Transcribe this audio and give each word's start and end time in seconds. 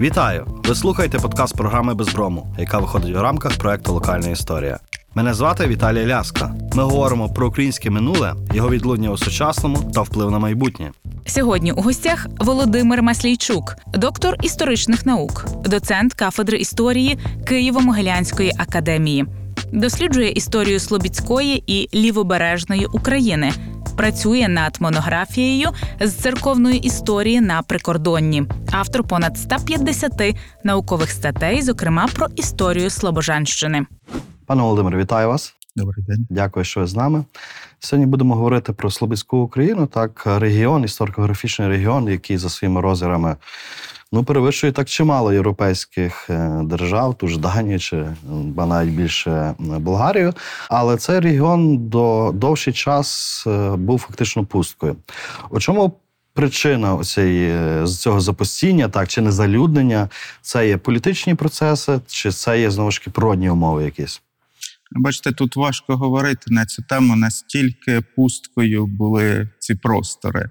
Вітаю! 0.00 0.46
Ви 0.64 0.74
слухаєте 0.74 1.18
подкаст 1.18 1.56
програми 1.56 1.94
Безброму, 1.94 2.54
яка 2.58 2.78
виходить 2.78 3.16
у 3.16 3.22
рамках 3.22 3.58
проекту 3.58 3.92
Локальна 3.92 4.28
історія. 4.28 4.78
Мене 5.14 5.34
звати 5.34 5.66
Віталій 5.66 6.06
Ляска. 6.06 6.54
Ми 6.74 6.82
говоримо 6.82 7.28
про 7.28 7.48
українське 7.48 7.90
минуле, 7.90 8.34
його 8.54 8.70
відлуння 8.70 9.10
у 9.10 9.16
сучасному 9.16 9.90
та 9.94 10.02
вплив 10.02 10.30
на 10.30 10.38
майбутнє. 10.38 10.92
Сьогодні 11.26 11.72
у 11.72 11.80
гостях 11.80 12.26
Володимир 12.40 13.02
Маслійчук, 13.02 13.76
доктор 13.94 14.36
історичних 14.42 15.06
наук, 15.06 15.46
доцент 15.64 16.14
кафедри 16.14 16.58
історії 16.58 17.18
Києво-Могилянської 17.44 18.50
академії. 18.58 19.26
Досліджує 19.72 20.30
історію 20.30 20.80
Слобідської 20.80 21.64
і 21.66 21.88
лівобережної 21.94 22.86
України. 22.86 23.52
Працює 23.96 24.48
над 24.48 24.76
монографією 24.80 25.68
з 26.00 26.12
церковної 26.12 26.78
історії 26.78 27.40
на 27.40 27.62
прикордонні. 27.62 28.44
Автор 28.72 29.04
понад 29.04 29.38
150 29.38 30.12
наукових 30.64 31.10
статей, 31.10 31.62
зокрема 31.62 32.08
про 32.14 32.26
історію 32.36 32.90
Слобожанщини. 32.90 33.86
Пане 34.46 34.62
Володимире, 34.62 34.98
вітаю 34.98 35.28
вас. 35.28 35.54
Добрий 35.76 36.04
день. 36.08 36.26
Дякую, 36.30 36.64
що 36.64 36.80
ви 36.80 36.86
з 36.86 36.96
нами. 36.96 37.24
Сьогодні 37.78 38.06
будемо 38.06 38.34
говорити 38.34 38.72
про 38.72 38.90
Слобідську 38.90 39.38
Україну, 39.38 39.86
так, 39.86 40.22
регіон, 40.26 40.82
історико-графічний 40.82 41.68
регіон, 41.68 42.08
який 42.08 42.38
за 42.38 42.48
своїми 42.48 42.80
розмірами 42.80 43.36
ну, 44.14 44.24
перевищує 44.24 44.72
так 44.72 44.88
чимало 44.88 45.32
європейських 45.32 46.30
е, 46.30 46.60
держав, 46.64 47.14
ту 47.14 47.28
ж 47.28 47.40
Данію 47.40 47.78
чи 47.78 48.06
ба 48.28 48.66
навіть 48.66 48.90
більше 48.90 49.30
е, 49.30 49.54
Болгарію. 49.58 50.34
Але 50.68 50.96
цей 50.96 51.20
регіон 51.20 51.88
до 51.88 52.32
довший 52.34 52.72
час 52.72 53.44
е, 53.46 53.76
був 53.76 53.98
фактично 53.98 54.44
пусткою. 54.44 54.96
У 55.50 55.60
чому 55.60 55.92
причина 56.34 56.94
оцієї, 56.94 57.86
з 57.86 57.98
цього 57.98 58.20
запустіння, 58.20 58.88
так, 58.88 59.08
чи 59.08 59.20
незалюднення? 59.20 60.08
Це 60.42 60.68
є 60.68 60.76
політичні 60.76 61.34
процеси, 61.34 62.00
чи 62.06 62.30
це 62.30 62.60
є 62.60 62.70
знову 62.70 62.90
ж 62.90 62.98
таки 62.98 63.10
природні 63.10 63.50
умови 63.50 63.84
якісь? 63.84 64.22
Бачите, 64.92 65.32
тут 65.32 65.56
важко 65.56 65.96
говорити 65.96 66.46
на 66.46 66.66
цю 66.66 66.82
тему, 66.82 67.16
настільки 67.16 68.00
пусткою 68.16 68.86
були 68.86 69.48
ці 69.58 69.74
простори. 69.74 70.50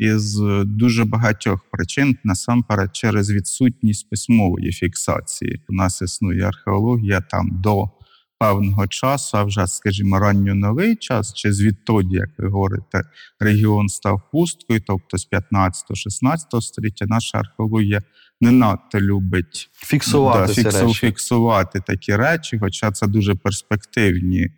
Із 0.00 0.40
дуже 0.64 1.04
багатьох 1.04 1.60
причин, 1.70 2.16
насамперед, 2.24 2.96
через 2.96 3.30
відсутність 3.30 4.10
письмової 4.10 4.72
фіксації. 4.72 5.62
У 5.68 5.72
нас 5.72 6.02
існує 6.02 6.42
археологія 6.42 7.20
там 7.20 7.48
до 7.52 7.90
певного 8.38 8.86
часу, 8.86 9.38
а 9.38 9.44
вже, 9.44 9.66
скажімо, 9.66 10.18
ранньо-новий 10.18 10.96
час, 10.96 11.34
чи 11.34 11.52
звідтоді, 11.52 12.16
як 12.16 12.28
ви 12.38 12.48
говорите, 12.48 13.02
регіон 13.40 13.88
став 13.88 14.22
пусткою, 14.32 14.80
тобто 14.86 15.18
з 15.18 15.28
15-16 15.32 16.60
століття, 16.60 17.06
наша 17.08 17.38
археологія 17.38 18.02
не 18.40 18.50
надто 18.50 19.00
любить 19.00 19.70
Фіксувати 19.72 20.46
да, 20.46 20.62
фіксу, 20.62 20.86
речі. 20.86 20.94
фіксувати 20.94 21.80
такі 21.86 22.16
речі, 22.16 22.58
хоча 22.58 22.90
це 22.90 23.06
дуже 23.06 23.34
перспективні. 23.34 24.50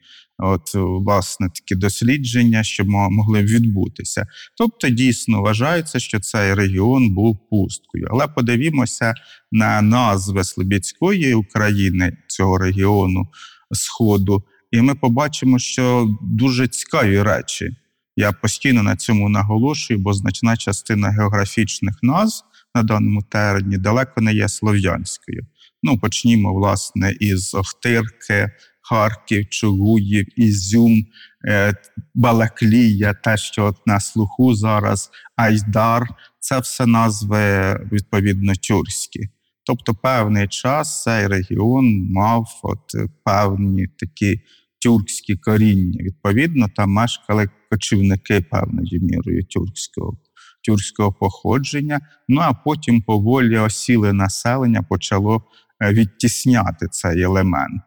От, 0.44 0.74
власне, 0.74 1.48
такі 1.48 1.74
дослідження, 1.74 2.64
що 2.64 2.84
могли 2.84 3.42
відбутися. 3.42 4.26
Тобто, 4.56 4.88
дійсно 4.88 5.42
вважається, 5.42 5.98
що 5.98 6.20
цей 6.20 6.54
регіон 6.54 7.14
був 7.14 7.48
пусткою. 7.50 8.08
Але 8.10 8.26
подивімося 8.26 9.14
на 9.52 9.82
назви 9.82 10.44
Слобідської 10.44 11.34
України 11.34 12.16
цього 12.28 12.58
регіону 12.58 13.28
Сходу, 13.72 14.42
і 14.70 14.80
ми 14.80 14.94
побачимо, 14.94 15.58
що 15.58 16.08
дуже 16.22 16.68
цікаві 16.68 17.22
речі. 17.22 17.76
Я 18.16 18.32
постійно 18.32 18.82
на 18.82 18.96
цьому 18.96 19.28
наголошую, 19.28 20.00
бо 20.00 20.12
значна 20.12 20.56
частина 20.56 21.08
географічних 21.08 21.94
назв 22.02 22.44
на 22.74 22.82
даному 22.82 23.22
терені 23.22 23.78
далеко 23.78 24.20
не 24.20 24.34
є 24.34 24.48
слов'янською. 24.48 25.46
Ну, 25.82 25.98
почнімо, 25.98 26.54
власне, 26.54 27.16
із 27.20 27.54
Охтирки, 27.54 28.50
Харків, 28.83 29.48
Чугуїв, 29.48 30.41
Ізюм, 30.41 31.06
е, 31.48 31.75
Балаклія, 32.14 33.15
те, 33.15 33.37
що 33.37 33.65
от 33.65 33.87
на 33.87 34.00
слуху 34.00 34.54
зараз, 34.54 35.10
Айдар 35.37 36.09
це 36.38 36.59
все 36.60 36.87
назви 36.87 37.75
відповідно 37.93 38.53
тюркські. 38.69 39.20
Тобто, 39.66 39.94
певний 39.94 40.48
час 40.48 41.03
цей 41.03 41.26
регіон 41.26 42.12
мав 42.12 42.60
от 42.62 43.10
певні 43.25 43.87
такі 43.87 44.41
тюркські 44.82 45.37
коріння. 45.37 46.04
Відповідно, 46.04 46.69
там 46.76 46.91
мешкали 46.91 47.49
кочівники 47.70 48.41
певною 48.41 49.00
мірою 49.03 49.44
тюркського 49.44 50.16
тюркського 50.64 51.12
походження. 51.12 52.00
Ну 52.28 52.41
а 52.41 52.53
потім 52.53 53.03
поволі 53.03 53.59
осіле 53.59 54.12
населення 54.12 54.82
почало 54.82 55.43
е, 55.82 55.93
відтісняти 55.93 56.87
цей 56.91 57.22
елемент. 57.22 57.82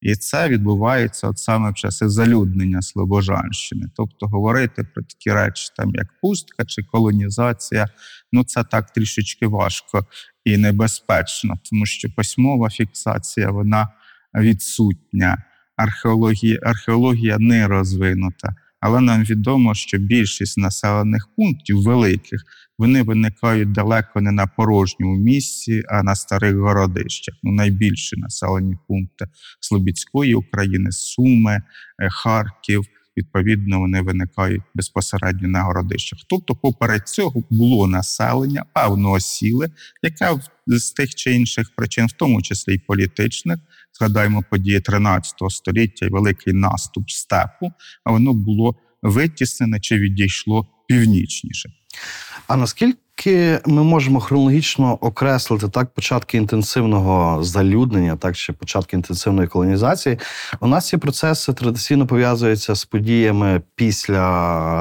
І 0.00 0.14
це 0.14 0.48
відбувається 0.48 1.28
от 1.28 1.38
саме 1.38 1.70
в 1.70 1.74
часи 1.74 2.08
залюднення 2.08 2.82
Слобожанщини. 2.82 3.86
Тобто 3.96 4.26
говорити 4.26 4.84
про 4.94 5.02
такі 5.02 5.32
речі, 5.32 5.70
там 5.76 5.94
як 5.94 6.06
пустка 6.22 6.64
чи 6.64 6.82
колонізація, 6.82 7.88
ну 8.32 8.44
це 8.44 8.64
так 8.64 8.90
трішечки 8.90 9.46
важко 9.46 10.06
і 10.44 10.56
небезпечно, 10.56 11.54
тому 11.70 11.86
що 11.86 12.08
письмова 12.16 12.70
фіксація 12.70 13.50
вона 13.50 13.88
відсутня. 14.34 15.44
Археологія, 15.76 16.58
археологія 16.62 17.38
не 17.38 17.68
розвинута, 17.68 18.54
але 18.80 19.00
нам 19.00 19.24
відомо, 19.24 19.74
що 19.74 19.98
більшість 19.98 20.58
населених 20.58 21.28
пунктів 21.36 21.82
великих 21.82 22.44
вони 22.78 23.02
виникають 23.02 23.72
далеко 23.72 24.20
не 24.20 24.32
на 24.32 24.46
порожньому 24.46 25.16
місці, 25.16 25.82
а 25.88 26.02
на 26.02 26.14
старих 26.14 26.56
городищах. 26.56 27.34
Ну, 27.42 27.52
найбільші 27.52 28.16
населені 28.16 28.76
пункти 28.88 29.26
Слобідської 29.60 30.34
України, 30.34 30.92
Суми, 30.92 31.62
е, 32.02 32.08
Харків. 32.10 32.84
Відповідно, 33.16 33.80
вони 33.80 34.00
виникають 34.00 34.62
безпосередньо 34.74 35.48
на 35.48 35.62
городищах. 35.62 36.18
Тобто, 36.28 36.54
поперед 36.54 37.08
цього 37.08 37.44
було 37.50 37.86
населення 37.86 38.64
певного 38.74 39.20
сіли, 39.20 39.70
яке 40.02 40.40
з 40.66 40.90
тих 40.90 41.14
чи 41.14 41.34
інших 41.34 41.70
причин, 41.76 42.06
в 42.06 42.12
тому 42.12 42.42
числі 42.42 42.74
й 42.74 42.78
політичних, 42.78 43.58
згадаємо 43.98 44.44
події 44.50 44.80
13 44.80 45.34
століття 45.48 46.06
і 46.06 46.08
великий 46.08 46.52
наступ 46.52 47.10
степу, 47.10 47.72
а 48.04 48.12
воно 48.12 48.32
було 48.34 48.76
витіснене 49.02 49.80
чи 49.80 49.98
відійшло 49.98 50.66
північніше. 50.88 51.70
А 52.46 52.56
наскільки 52.56 53.60
ми 53.66 53.82
можемо 53.82 54.20
хронологічно 54.20 54.98
окреслити 55.00 55.68
так 55.68 55.94
початки 55.94 56.36
інтенсивного 56.36 57.44
залюднення, 57.44 58.16
так 58.16 58.36
чи 58.36 58.52
початки 58.52 58.96
інтенсивної 58.96 59.48
колонізації? 59.48 60.18
У 60.60 60.66
нас 60.66 60.88
ці 60.88 60.96
процеси 60.96 61.52
традиційно 61.52 62.06
пов'язуються 62.06 62.74
з 62.74 62.84
подіями 62.84 63.62
після 63.74 64.20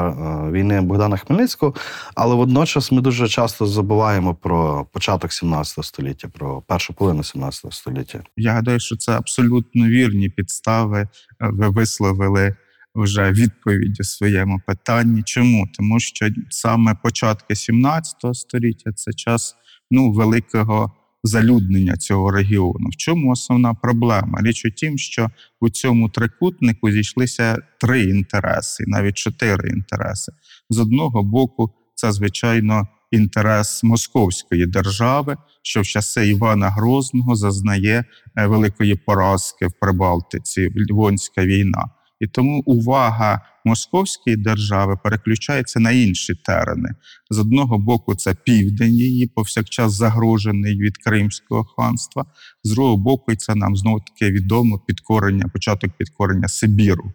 е, 0.10 0.52
війни 0.52 0.82
Богдана 0.82 1.18
Хмельницького, 1.18 1.74
але 2.16 2.36
водночас 2.36 2.92
ми 2.92 3.02
дуже 3.02 3.28
часто 3.28 3.66
забуваємо 3.66 4.36
про 4.36 4.86
початок 4.94 5.34
17 5.34 5.86
століття, 5.86 6.28
про 6.34 6.62
першу 6.62 6.94
половину 6.94 7.24
17 7.24 7.74
століття. 7.74 8.24
Я 8.38 8.54
гадаю, 8.54 8.80
що 8.80 8.96
це 8.96 9.12
абсолютно 9.12 9.88
вірні 9.88 10.30
підстави. 10.30 11.00
Е, 11.00 11.08
Ви 11.40 11.70
висловили 11.70 12.56
вже 12.98 13.32
відповідь 13.32 14.00
у 14.00 14.04
своєму 14.04 14.62
питанні. 14.68 15.24
Чому? 15.24 15.68
Тому 15.78 16.00
що 16.00 16.30
саме 16.50 16.96
початки 17.04 17.56
17 17.56 18.16
століття 18.34 18.92
це 18.92 19.14
час 19.14 19.56
ну, 19.92 20.12
великого 20.12 20.92
залюднення 21.24 21.98
цього 21.98 22.32
регіону. 22.32 22.90
В 22.90 22.96
чому 22.96 23.32
основна 23.32 23.74
проблема? 23.74 24.40
Річ 24.42 24.66
у 24.66 24.70
тім, 24.70 24.98
що 24.98 25.30
у 25.60 25.70
цьому 25.70 26.10
трикутнику 26.10 26.92
зійшлися 26.92 27.58
три 27.80 28.04
інтереси, 28.04 28.84
навіть 28.88 29.18
чотири 29.18 29.70
інтереси. 29.70 30.32
З 30.70 30.80
одного 30.80 31.24
боку, 31.24 31.72
це 31.96 32.12
звичайно 32.12 32.88
інтерес 33.12 33.84
московської 33.84 34.66
держави, 34.66 35.38
що 35.62 35.82
в 35.82 35.86
часи 35.86 36.28
Івана 36.28 36.70
Грозного 36.70 37.36
зазнає 37.36 38.06
е, 38.38 38.48
великої 38.48 38.96
поразки 38.96 39.68
в 39.68 39.74
Прибалтиці, 39.80 40.70
Львонська 40.92 41.46
війна. 41.46 41.90
І 42.20 42.28
тому 42.28 42.64
увага 42.66 43.42
московської 43.66 44.36
держави 44.36 44.98
переключається 45.04 45.80
на 45.80 45.92
інші 45.92 46.36
терени. 46.36 46.90
З 47.30 47.40
одного 47.40 47.78
боку, 47.78 48.16
це 48.16 48.36
південь 48.44 48.96
її, 48.96 49.28
повсякчас 49.28 49.94
загрожений 49.94 50.78
від 50.78 50.98
Кримського 50.98 51.64
ханства. 51.64 52.26
З 52.64 52.72
другого 52.72 52.98
боку, 52.98 53.36
це 53.36 53.56
нам 53.56 53.76
знову 53.76 54.00
таки 54.00 54.32
відомо 54.32 54.80
підкорення, 54.80 55.48
початок 55.54 55.92
підкорення 55.98 56.48
Сибіру. 56.48 57.12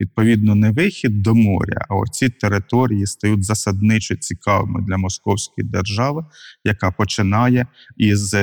Відповідно, 0.00 0.54
не 0.54 0.70
вихід 0.70 1.22
до 1.22 1.34
моря, 1.34 1.86
а 1.88 1.94
оці 1.94 2.28
території 2.28 3.06
стають 3.06 3.44
засадничо 3.44 4.16
цікавими 4.16 4.82
для 4.88 4.96
московської 4.96 5.68
держави, 5.68 6.24
яка 6.64 6.90
починає 6.90 7.66
із 7.96 8.36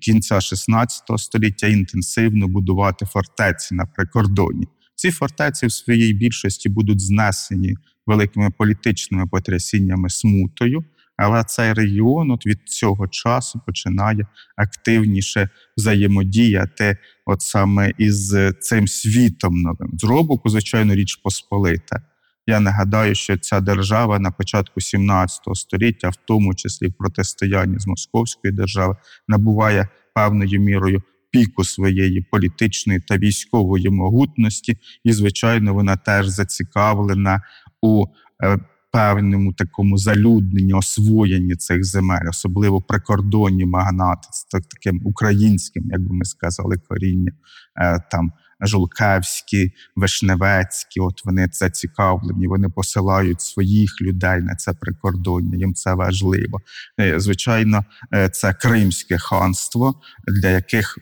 кінця 0.00 0.40
16 0.40 1.02
століття 1.16 1.66
інтенсивно 1.66 2.48
будувати 2.48 3.06
фортеці 3.06 3.74
на 3.74 3.86
прикордоні. 3.86 4.68
Ці 4.98 5.10
фортеці 5.10 5.66
в 5.66 5.72
своїй 5.72 6.12
більшості 6.12 6.68
будуть 6.68 7.00
знесені 7.00 7.76
великими 8.06 8.50
політичними 8.50 9.26
потрясіннями 9.26 10.10
смутою, 10.10 10.84
Але 11.16 11.44
цей 11.44 11.72
регіон 11.72 12.30
от 12.30 12.46
від 12.46 12.68
цього 12.68 13.08
часу 13.08 13.60
починає 13.66 14.26
активніше 14.56 15.48
взаємодіяти, 15.76 16.96
от 17.26 17.42
саме 17.42 17.92
із 17.98 18.36
цим 18.60 18.88
світом 18.88 19.62
новим. 19.62 19.90
З 19.98 20.50
звичайно, 20.50 20.94
річ 20.94 21.16
посполита. 21.16 22.02
Я 22.46 22.60
нагадаю, 22.60 23.14
що 23.14 23.38
ця 23.38 23.60
держава 23.60 24.18
на 24.18 24.30
початку 24.30 24.80
17 24.80 25.40
століття, 25.54 26.08
в 26.08 26.16
тому 26.16 26.54
числі 26.54 26.88
в 26.88 26.94
протистоянні 26.94 27.78
з 27.78 27.86
московською 27.86 28.54
державою, 28.54 28.96
набуває 29.28 29.88
певною 30.14 30.60
мірою 30.60 31.02
піку 31.30 31.64
своєї 31.64 32.20
політичної 32.30 33.00
та 33.00 33.16
військової 33.18 33.90
могутності, 33.90 34.78
і, 35.04 35.12
звичайно, 35.12 35.74
вона 35.74 35.96
теж 35.96 36.26
зацікавлена 36.26 37.42
у 37.82 38.04
е, 38.44 38.58
певному 38.92 39.52
такому 39.52 39.98
залюдненні, 39.98 40.72
освоєнні 40.74 41.54
цих 41.56 41.84
земель, 41.84 42.28
особливо 42.30 42.80
прикордонні 42.82 43.64
магнати 43.64 44.28
з 44.32 44.44
так- 44.44 44.66
таким 44.68 45.00
українським, 45.04 45.84
як 45.90 46.00
би 46.00 46.14
ми 46.14 46.24
сказали, 46.24 46.76
корінням 46.88 47.34
е, 47.80 47.98
там. 48.10 48.32
Жулкевські, 48.60 49.72
Вишневецькі, 49.96 51.00
от 51.00 51.24
вони 51.24 51.48
зацікавлені, 51.52 52.46
вони 52.46 52.68
посилають 52.68 53.40
своїх 53.40 54.02
людей 54.02 54.42
на 54.42 54.54
це 54.54 54.72
прикордоння, 54.72 55.56
їм 55.58 55.74
це 55.74 55.94
важливо. 55.94 56.60
Е, 57.00 57.20
Звичайно, 57.20 57.84
це 58.32 58.54
Кримське 58.54 59.18
ханство, 59.18 60.00
для 60.42 60.50
яких 60.50 60.98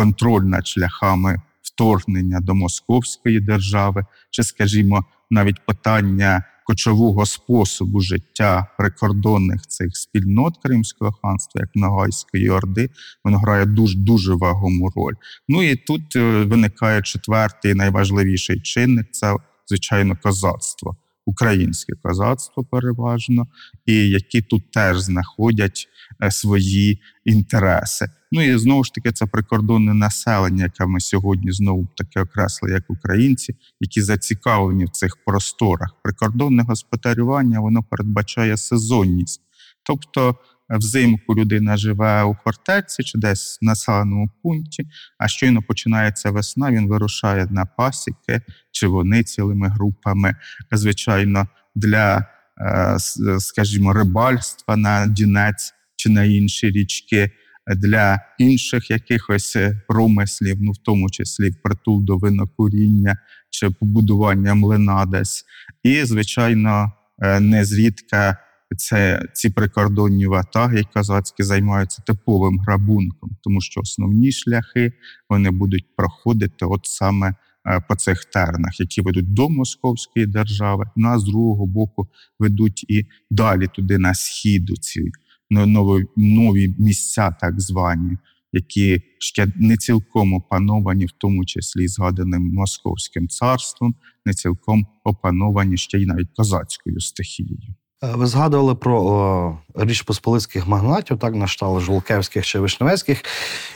контроль 0.00 0.42
над 0.42 0.66
шляхами 0.66 1.40
вторгнення 1.62 2.40
до 2.40 2.54
Московської 2.54 3.40
держави, 3.40 4.04
чи, 4.30 4.42
скажімо, 4.42 5.04
навіть 5.30 5.66
питання 5.66 6.44
кочового 6.64 7.26
способу 7.26 8.00
життя 8.00 8.66
прикордонних 8.78 9.66
цих 9.66 9.96
спільнот 9.96 10.54
Кримського 10.62 11.12
ханства, 11.22 11.60
як 11.60 11.70
Ногайської 11.74 12.50
Орди, 12.50 12.90
воно 13.24 13.38
грає 13.38 13.66
дуже 13.66 13.98
дуже 13.98 14.34
вагому 14.34 14.92
роль. 14.96 15.14
Ну 15.48 15.62
і 15.62 15.76
тут 15.76 16.16
е, 16.16 16.44
виникає 16.44 17.02
четвертий 17.02 17.74
найважливіший 17.74 18.60
чинник 18.60 19.06
це 19.10 19.36
звичайно 19.66 20.16
козацтво, 20.22 20.96
українське 21.26 21.92
козацтво 22.02 22.64
переважно, 22.64 23.46
і 23.86 24.08
які 24.08 24.42
тут 24.42 24.70
теж 24.70 25.00
знаходять 25.00 25.88
е, 26.22 26.30
свої 26.30 27.00
інтереси. 27.24 28.08
Ну 28.32 28.42
і 28.42 28.58
знову 28.58 28.84
ж 28.84 28.94
таки, 28.94 29.12
це 29.12 29.26
прикордонне 29.26 29.94
населення, 29.94 30.62
яке 30.62 30.86
ми 30.86 31.00
сьогодні 31.00 31.52
знову 31.52 31.88
таке 31.96 32.20
окреслили 32.20 32.74
як 32.74 32.84
українці, 32.88 33.56
які 33.80 34.02
зацікавлені 34.02 34.84
в 34.84 34.90
цих 34.90 35.16
просторах. 35.26 35.94
Прикордонне 36.02 36.62
господарювання 36.62 37.60
воно 37.60 37.82
передбачає 37.82 38.56
сезонність, 38.56 39.40
тобто. 39.82 40.36
Взимку 40.70 41.34
людина 41.34 41.76
живе 41.76 42.24
у 42.24 42.36
фортеці 42.44 43.02
чи 43.02 43.18
десь 43.18 43.58
в 43.62 43.64
населеному 43.64 44.30
пункті, 44.42 44.86
а 45.18 45.28
щойно 45.28 45.62
починається 45.62 46.30
весна, 46.30 46.70
він 46.70 46.88
вирушає 46.88 47.46
на 47.50 47.66
пасіки 47.66 48.42
чи 48.70 48.86
вони 48.86 49.22
цілими 49.22 49.68
групами. 49.68 50.34
Звичайно, 50.72 51.48
для, 51.74 52.26
е, 52.60 52.96
скажімо, 53.38 53.92
рибальства 53.92 54.76
на 54.76 55.06
Дінець 55.06 55.74
чи 55.96 56.10
на 56.10 56.24
інші 56.24 56.70
річки, 56.70 57.30
для 57.76 58.20
інших 58.38 58.90
якихось 58.90 59.56
е, 59.56 59.82
промислів, 59.88 60.56
ну 60.60 60.72
в 60.72 60.78
тому 60.78 61.10
числі 61.10 61.50
впритул 61.50 62.04
до 62.04 62.16
винокуріння 62.16 63.18
чи 63.50 63.70
побудування 63.70 64.54
млина 64.54 65.06
десь. 65.06 65.44
І, 65.82 66.04
звичайно, 66.04 66.92
е, 67.22 67.40
незрідка 67.40 68.36
це 68.76 69.22
ці 69.32 69.50
прикордонні 69.50 70.26
ватаги 70.26 70.84
козацькі 70.94 71.42
займаються 71.42 72.02
типовим 72.06 72.58
грабунком, 72.58 73.30
тому 73.42 73.60
що 73.60 73.80
основні 73.80 74.32
шляхи 74.32 74.92
вони 75.28 75.50
будуть 75.50 75.96
проходити 75.96 76.64
от 76.64 76.86
саме 76.86 77.34
е, 77.66 77.80
по 77.88 77.96
цих 77.96 78.24
тернах, 78.24 78.80
які 78.80 79.00
ведуть 79.00 79.32
до 79.34 79.48
Московської 79.48 80.26
держави, 80.26 80.90
ну 80.96 81.08
а 81.08 81.18
з 81.18 81.24
другого 81.24 81.66
боку 81.66 82.08
ведуть 82.38 82.84
і 82.88 83.06
далі 83.30 83.66
туди 83.66 83.98
на 83.98 84.14
схід 84.14 84.70
у 84.70 84.76
ці 84.76 85.10
нові, 85.50 86.04
нові 86.16 86.74
місця, 86.78 87.36
так 87.40 87.60
звані, 87.60 88.18
які 88.52 89.02
ще 89.18 89.46
не 89.56 89.76
цілком 89.76 90.34
опановані, 90.34 91.06
в 91.06 91.12
тому 91.18 91.44
числі 91.44 91.88
згаданим 91.88 92.54
Московським 92.54 93.28
царством, 93.28 93.94
не 94.24 94.34
цілком 94.34 94.86
опановані 95.04 95.76
ще 95.76 95.98
й 95.98 96.06
навіть 96.06 96.28
козацькою 96.36 97.00
стихією. 97.00 97.74
Е, 98.04 98.12
Ви 98.14 98.26
згадували 98.26 98.74
про 98.74 99.02
о, 99.02 99.58
Річ 99.74 100.02
Посполицьких 100.02 100.66
магнатів, 100.68 101.18
так, 101.18 101.34
на 101.34 101.46
штал 101.46 101.80
Жолкевських 101.80 102.46
чи 102.46 102.58
Вишневецьких. 102.58 103.22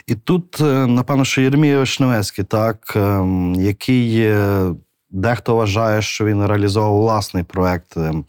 І 0.06 0.14
тут, 0.14 0.60
е, 0.60 0.86
напевно, 0.86 1.24
що 1.24 1.40
Єрмій 1.40 1.76
Вишневецький, 1.76 2.44
так, 2.44 2.92
ем, 2.96 3.54
який 3.54 4.20
е, 4.20 4.74
дехто 5.10 5.56
вважає, 5.56 6.02
що 6.02 6.24
він 6.24 6.46
реалізовував 6.46 7.00
власний 7.00 7.44
проект 7.44 7.96
ем, 7.96 8.24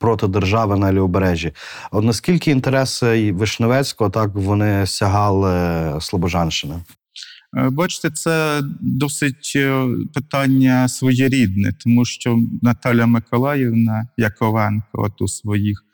проти 0.00 0.28
держави 0.28 0.76
на 0.76 0.92
лівобережжі. 0.92 1.52
От 1.90 2.04
наскільки 2.04 2.50
інтереси 2.50 3.20
і 3.20 3.32
Вишневецького, 3.32 4.10
так 4.10 4.30
вони 4.34 4.86
сягали 4.86 6.00
Слобожанщини? 6.00 6.74
Е, 7.56 7.70
Бачите, 7.70 8.10
це 8.10 8.62
досить 8.80 9.52
е, 9.56 9.86
питання 10.14 10.88
своєрідне, 10.88 11.72
тому 11.84 12.04
що 12.04 12.38
Наталя 12.62 13.06
Миколаївна 13.06 14.08
Яковенко, 14.16 14.88
от 14.92 15.22
у 15.22 15.28
своїх 15.28 15.84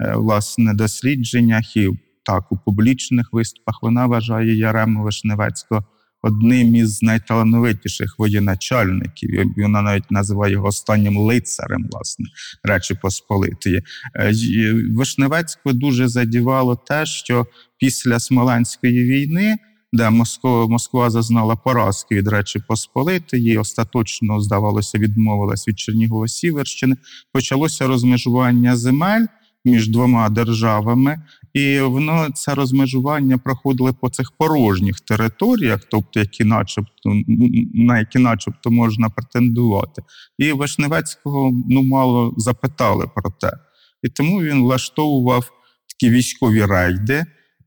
е, 0.00 0.14
власне 0.16 0.74
дослідженнях 0.74 1.76
і 1.76 1.90
так 2.24 2.52
у 2.52 2.56
публічних 2.56 3.28
виступах 3.32 3.78
вона 3.82 4.06
вважає 4.06 4.56
Ярему 4.56 5.04
Вишневецького 5.04 5.84
одним 6.22 6.74
із 6.74 7.02
найталановитіших 7.02 8.18
воєначальників. 8.18 9.44
Вона 9.56 9.82
навіть 9.82 10.10
називає 10.10 10.52
його 10.52 10.66
останнім 10.66 11.16
лицарем, 11.16 11.88
власне, 11.92 12.26
Речі 12.62 12.94
Посполитої. 12.94 13.82
Е, 14.16 14.32
Вишневецького 14.96 15.72
дуже 15.72 16.08
задівало 16.08 16.76
те, 16.76 17.06
що 17.06 17.46
після 17.78 18.20
Смоленської 18.20 19.04
війни 19.04 19.58
де 19.92 20.10
Москва, 20.10 20.66
Москва 20.66 21.10
зазнала 21.10 21.56
поразки 21.56 22.14
від 22.14 22.28
Речі 22.28 22.62
Посполитої, 22.68 23.58
остаточно, 23.58 24.40
здавалося, 24.40 24.98
відмовилась 24.98 25.68
від 25.68 25.78
Чернігова 25.78 26.28
Сіверщини. 26.28 26.96
Почалося 27.32 27.86
розмежування 27.86 28.76
земель 28.76 29.26
між 29.64 29.88
двома 29.88 30.28
державами, 30.28 31.22
і 31.54 31.80
воно 31.80 32.28
це 32.34 32.54
розмежування 32.54 33.38
проходило 33.38 33.94
по 33.94 34.10
цих 34.10 34.32
порожніх 34.38 35.00
територіях, 35.00 35.80
тобто 35.90 36.20
які, 36.20 36.44
начебто, 36.44 37.22
на 37.74 37.98
які, 37.98 38.18
начебто, 38.18 38.70
можна 38.70 39.10
претендувати. 39.10 40.02
І 40.38 40.52
Вишневецького 40.52 41.52
ну 41.70 41.82
мало 41.82 42.34
запитали 42.36 43.06
про 43.14 43.30
те. 43.40 43.52
І 44.02 44.08
тому 44.08 44.42
він 44.42 44.62
влаштовував 44.62 45.52
такі 45.88 46.10
військові 46.10 46.64
рейди 46.64 47.24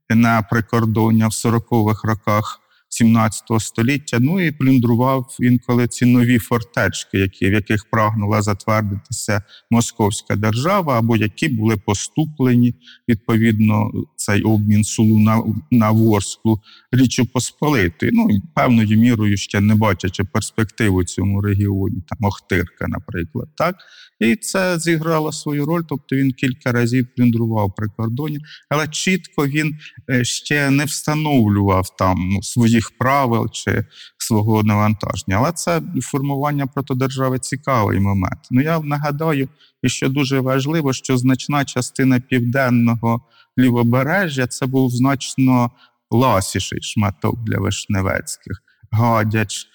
на 0.10 0.42
прикордоння 0.42 1.28
в 1.28 1.32
40-х 1.32 2.08
роках 2.08 2.62
17 2.96 3.44
століття. 3.60 4.18
Ну 4.22 4.40
і 4.40 4.52
плюндрував 4.52 5.38
інколи 5.40 5.88
ці 5.88 6.06
нові 6.06 6.40
фортечки, 6.40 7.20
які, 7.20 7.50
в 7.50 7.54
яких 7.54 7.90
прагнула 7.90 8.42
затвердитися 8.42 9.42
московська 9.72 10.36
держава, 10.36 11.00
або 11.00 11.18
які 11.18 11.50
були 11.50 11.78
поступлені 11.78 12.76
відповідно 13.10 13.92
цей 14.16 14.42
обмін 14.42 14.84
сулу 14.84 15.20
на, 15.20 15.44
на 15.72 15.92
Ворсклу 15.92 16.62
Річчю 16.92 17.26
Посполитої. 17.26 18.12
Ну 18.16 18.30
і 18.30 18.42
певною 18.56 18.98
мірою 19.00 19.38
ще 19.38 19.62
не 19.62 19.76
бачачи 19.76 20.24
перспективу 20.24 21.04
цьому 21.04 21.42
регіоні, 21.42 22.04
там 22.08 22.18
Охтирка, 22.22 22.88
наприклад, 22.88 23.48
так. 23.56 23.76
І 24.20 24.36
це 24.36 24.80
зіграло 24.80 25.32
свою 25.32 25.66
роль, 25.66 25.84
тобто 25.90 26.16
він 26.16 26.32
кілька 26.32 26.72
разів 26.72 27.08
плюндрував 27.18 27.76
прикордоння, 27.76 28.40
але 28.70 28.88
чітко 28.88 29.48
він 29.48 29.78
е, 30.10 30.24
ще 30.24 30.70
не 30.70 30.86
встановлював 30.86 31.96
там 31.98 32.30
ну, 32.30 32.44
своїх 32.44 32.98
правил 32.98 33.50
чи 33.52 33.86
свого 34.18 34.64
навантаження. 34.64 35.38
Але 35.38 35.52
це 35.52 35.82
формування 36.02 36.68
протидержави 36.68 37.40
цікавий 37.40 38.00
момент. 38.00 38.40
Ну 38.52 38.62
я 38.62 38.80
нагадаю, 38.80 39.50
і 39.84 39.90
що 39.90 40.10
дуже 40.10 40.40
важливо, 40.40 40.94
що 40.94 41.18
значна 41.18 41.66
частина 41.66 42.20
південного 42.20 43.22
лівобережжя 43.60 44.48
це 44.48 44.66
був 44.66 44.92
значно 44.92 45.72
ласіший 46.12 46.82
шматок 46.82 47.44
для 47.44 47.60
Вишневецьких. 47.60 48.62
Гадяч, 48.92 49.68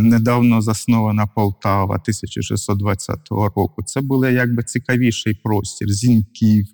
недавно 0.00 0.60
заснована 0.60 1.26
Полтава 1.26 1.94
1620 1.94 3.28
року. 3.30 3.82
Це 3.82 4.00
були 4.00 4.32
якби 4.32 4.62
цікавіший 4.62 5.34
простір, 5.34 5.88
Зіньків, 5.88 6.66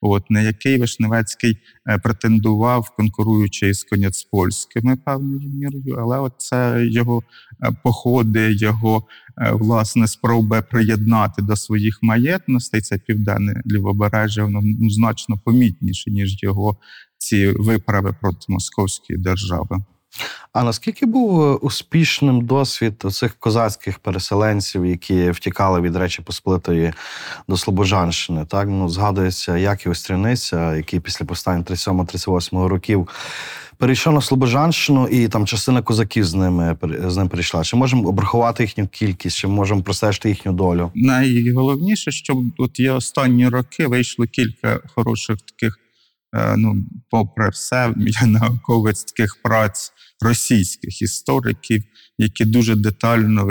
от 0.00 0.30
на 0.30 0.40
який 0.40 0.78
Вишневецький 0.78 1.58
е, 1.88 1.98
претендував, 1.98 2.90
конкуруючи 2.96 3.68
із 3.68 3.84
Коняцпольськими 3.84 4.96
певною 4.96 5.48
мірою, 5.48 5.96
але 6.00 6.18
от 6.18 6.32
це 6.38 6.86
його 6.90 7.22
е, 7.62 7.72
походи, 7.84 8.52
його 8.52 9.04
е, 9.38 9.52
власне 9.52 10.06
спроби 10.06 10.62
приєднати 10.62 11.42
до 11.42 11.56
своїх 11.56 11.98
маєтностей. 12.02 12.80
Це 12.80 12.98
південне 12.98 13.62
лівобережжя, 13.66 14.44
воно 14.44 14.60
ну, 14.62 14.90
значно 14.90 15.38
помітніше, 15.44 16.10
ніж 16.10 16.42
його 16.42 16.76
ці 17.18 17.48
виправи 17.48 18.16
проти 18.20 18.46
московської 18.48 19.18
держави. 19.18 19.78
А 20.52 20.62
наскільки 20.62 21.06
був 21.06 21.42
е, 21.42 21.54
успішним 21.54 22.46
досвід 22.46 23.04
цих 23.12 23.34
козацьких 23.34 23.98
переселенців, 23.98 24.86
які 24.86 25.30
втікали 25.30 25.80
від 25.80 25.96
Речі 25.96 26.22
Посполитої 26.22 26.92
до 27.48 27.56
Слобожанщини? 27.56 28.44
Так 28.48 28.68
ну 28.68 28.88
згадується 28.88 29.56
Яків 29.56 29.92
Остряниця, 29.92 30.76
який 30.76 31.00
після 31.00 31.26
повстання 31.26 31.64
37-38 31.64 32.66
років 32.66 33.08
перейшов 33.82 34.12
на 34.14 34.20
Слобожанщину, 34.20 35.08
і 35.08 35.28
там 35.28 35.46
частина 35.46 35.82
козаків 35.82 36.24
з 36.24 36.34
ними 36.34 36.76
з 37.06 37.16
ним 37.16 37.28
перейшла. 37.28 37.64
Чи 37.64 37.76
можемо 37.76 38.08
обрахувати 38.08 38.62
їхню 38.62 38.88
кількість, 38.88 39.36
чи 39.36 39.48
можемо 39.48 39.82
простежити 39.82 40.28
їхню 40.28 40.52
долю? 40.52 40.90
Найголовніше, 40.94 42.10
що 42.10 42.44
от 42.58 42.80
є 42.80 42.92
останні 42.92 43.48
роки 43.48 43.86
вийшло 43.86 44.26
кілька 44.26 44.80
хороших 44.94 45.38
таких. 45.40 45.78
Е, 46.34 46.56
Ну, 46.56 46.84
попри 47.10 47.48
все, 47.48 47.94
я 47.96 48.26
науковець 48.26 49.04
таких 49.04 49.42
праць 49.42 49.92
російських 50.20 51.02
істориків, 51.02 51.82
які 52.18 52.44
дуже 52.44 52.76
детально 52.76 53.46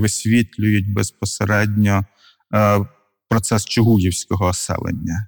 висвітлюють 0.00 0.92
безпосередньо 0.92 2.04
е, 2.54 2.86
процес 3.28 3.64
чугуївського 3.64 4.46
оселення. 4.46 5.26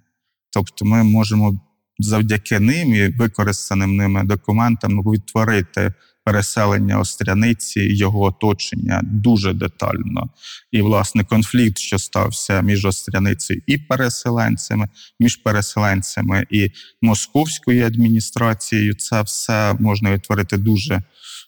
Тобто, 0.53 0.85
ми 0.85 1.03
можемо 1.03 1.61
завдяки 1.99 2.61
ним 2.61 2.95
і 2.95 3.09
використаним 3.09 3.97
ними 3.97 4.25
документам 4.25 4.93
відтворити 4.93 5.93
переселення 6.31 6.99
Остряниці 6.99 7.81
його 7.81 8.23
оточення 8.23 9.01
дуже 9.05 9.53
детально. 9.53 10.29
І, 10.73 10.83
власне, 10.83 11.25
конфлікт, 11.25 11.79
що 11.79 11.99
стався 11.99 12.61
між 12.61 12.85
Остряницею 12.85 13.63
і 13.67 13.79
переселенцями, 13.79 14.89
між 15.21 15.37
переселенцями 15.37 16.47
і 16.51 16.71
московською 17.03 17.87
адміністрацією, 17.87 18.95
це 18.95 19.23
все 19.23 19.75
можна 19.79 20.13
відтворити 20.13 20.57
дуже. 20.57 21.03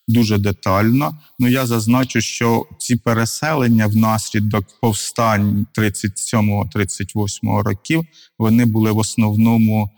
Дуже 0.08 0.38
детально. 0.38 1.18
Ну 1.38 1.48
я 1.48 1.66
зазначу, 1.66 2.20
що 2.20 2.66
ці 2.78 2.96
переселення 2.96 3.86
внаслідок 3.86 4.64
повстань 4.80 5.66
37-38 5.78 7.62
років 7.62 8.04
вони 8.38 8.64
були 8.64 8.92
в 8.92 8.98
основному 8.98 9.90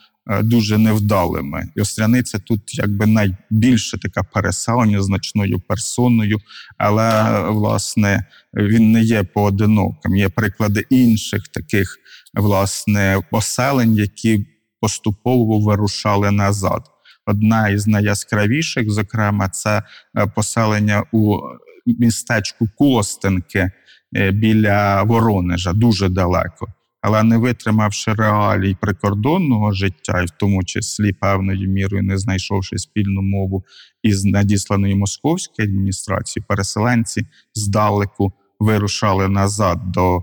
дуже 0.43 0.79
невдалими. 0.79 1.69
І 1.77 1.81
Остряниця 1.81 2.39
тут 2.39 2.79
якби 2.79 3.07
найбільше 3.07 3.99
таке 3.99 4.21
переселення 4.33 5.03
значною 5.03 5.61
персоною, 5.61 6.39
але 6.79 7.41
власне 7.51 8.27
він 8.55 8.93
не 8.93 9.03
є 9.03 9.23
поодиноким. 9.23 10.17
Є 10.17 10.29
приклади 10.29 10.85
інших 10.91 11.49
таких 11.49 11.99
власне 12.35 13.23
поселень, 13.31 13.95
які 13.95 14.47
поступово 14.81 15.61
вирушали 15.61 16.31
назад. 16.31 16.83
Одна 17.27 17.69
із 17.69 17.87
найяскравіших, 17.87 18.91
зокрема, 18.91 19.49
це 19.49 19.83
е, 20.19 20.27
поселення 20.27 21.05
у 21.13 21.39
містечку 21.87 22.69
Костенки 22.79 23.71
е, 24.17 24.31
біля 24.31 25.03
Воронежа, 25.03 25.73
дуже 25.73 26.09
далеко. 26.09 26.67
Але 27.07 27.23
не 27.23 27.39
витримавши 27.39 28.13
реалій 28.13 28.77
прикордонного 28.81 29.73
життя, 29.73 30.23
і 30.23 30.27
в 30.27 30.31
тому 30.31 30.65
числі 30.65 31.13
певною 31.13 31.69
мірою 31.69 32.03
не 32.03 32.19
знайшовши 32.19 32.79
спільну 32.79 33.23
мову 33.23 33.65
із 34.03 34.25
надісланої 34.25 34.95
московської 34.95 35.69
адміністрації, 35.69 36.45
переселенці 36.49 37.27
здалеку 37.55 38.33
вирушали 38.61 39.29
назад 39.29 39.93
до 39.93 40.23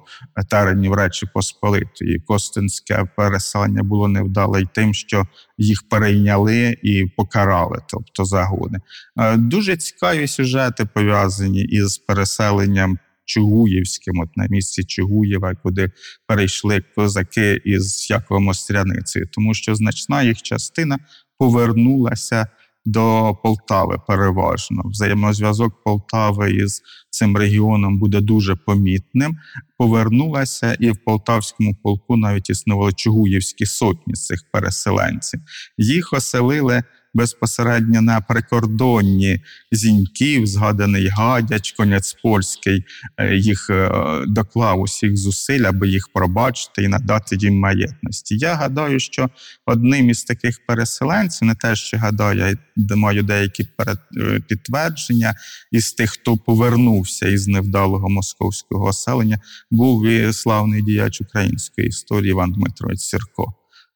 теренів 0.50 0.94
Речі 0.94 1.28
Посполитої. 1.34 2.20
Костинське 2.20 3.06
переселення 3.18 3.84
було 3.84 4.08
невдале 4.08 4.62
й 4.62 4.68
тим, 4.74 4.94
що 4.94 5.24
їх 5.58 5.90
перейняли 5.90 6.78
і 6.84 7.06
покарали, 7.18 7.82
тобто 7.88 8.26
загони. 8.26 8.80
Е, 9.20 9.38
Дуже 9.38 9.78
цікаві 9.78 10.28
сюжети 10.28 10.86
пов'язані 10.86 11.62
із 11.62 11.98
переселенням. 11.98 12.98
Чугуївським, 13.26 14.20
от 14.20 14.38
на 14.38 14.48
місці 14.48 14.84
Чугуєва, 14.84 15.56
куди 15.56 15.92
перейшли 16.28 16.84
козаки 16.96 17.62
із 17.66 18.10
Яковом 18.10 18.48
Остряницею, 18.48 19.28
тому 19.32 19.54
що 19.54 19.76
значна 19.76 20.24
їх 20.24 20.42
частина 20.42 21.00
повернулася 21.38 22.48
до 22.86 23.38
Полтави 23.44 23.98
переважно. 24.08 24.82
Взаємозв'язок 24.86 25.84
Полтави 25.84 26.52
із 26.52 26.82
цим 27.10 27.38
регіоном 27.38 28.00
буде 28.00 28.22
дуже 28.22 28.56
помітним. 28.56 29.38
Повернулася, 29.78 30.74
і 30.80 30.92
в 30.92 30.98
полтавському 31.06 31.76
полку 31.84 32.18
навіть 32.18 32.50
існували 32.50 32.94
Чугуївські 32.94 33.66
сотні 33.66 34.14
цих 34.14 34.44
переселенців. 34.52 35.40
Їх 35.78 36.14
оселили 36.14 36.84
безпосередньо 37.14 38.02
на 38.02 38.22
прикордонні 38.22 39.42
зіньків, 39.72 40.48
згаданий 40.48 41.08
Гадяч, 41.08 41.72
Коняцпольський, 41.72 42.84
е, 43.18 43.36
їх 43.36 43.70
е, 43.70 43.92
доклав 44.28 44.82
усіх 44.82 45.18
зусиль, 45.18 45.64
аби 45.64 45.88
їх 45.90 46.10
пробачити 46.14 46.84
і 46.84 46.88
надати 46.88 47.36
їм 47.36 47.60
маєтності. 47.60 48.38
Я 48.38 48.54
гадаю, 48.54 49.00
що 49.00 49.30
одним 49.66 50.10
із 50.10 50.24
таких 50.24 50.66
переселенців, 50.68 51.48
не 51.48 51.56
те, 51.56 51.76
що 51.76 51.98
гадаю, 51.98 52.58
я 52.76 52.96
маю 52.96 53.24
деякі 53.24 53.64
е, 53.64 54.40
підтвердження 54.48 55.36
із 55.72 55.94
тих, 55.94 56.12
хто 56.12 56.38
повернувся 56.38 57.28
із 57.28 57.48
невдалого 57.48 58.10
московського 58.10 58.86
оселення, 58.86 59.40
був 59.72 60.06
і 60.06 60.34
славний 60.34 60.82
діяч 60.82 61.22
української 61.22 61.88
історії 61.88 62.32
Іван 62.32 62.52
Дмитрович 62.52 63.00
Сірко. 63.00 63.54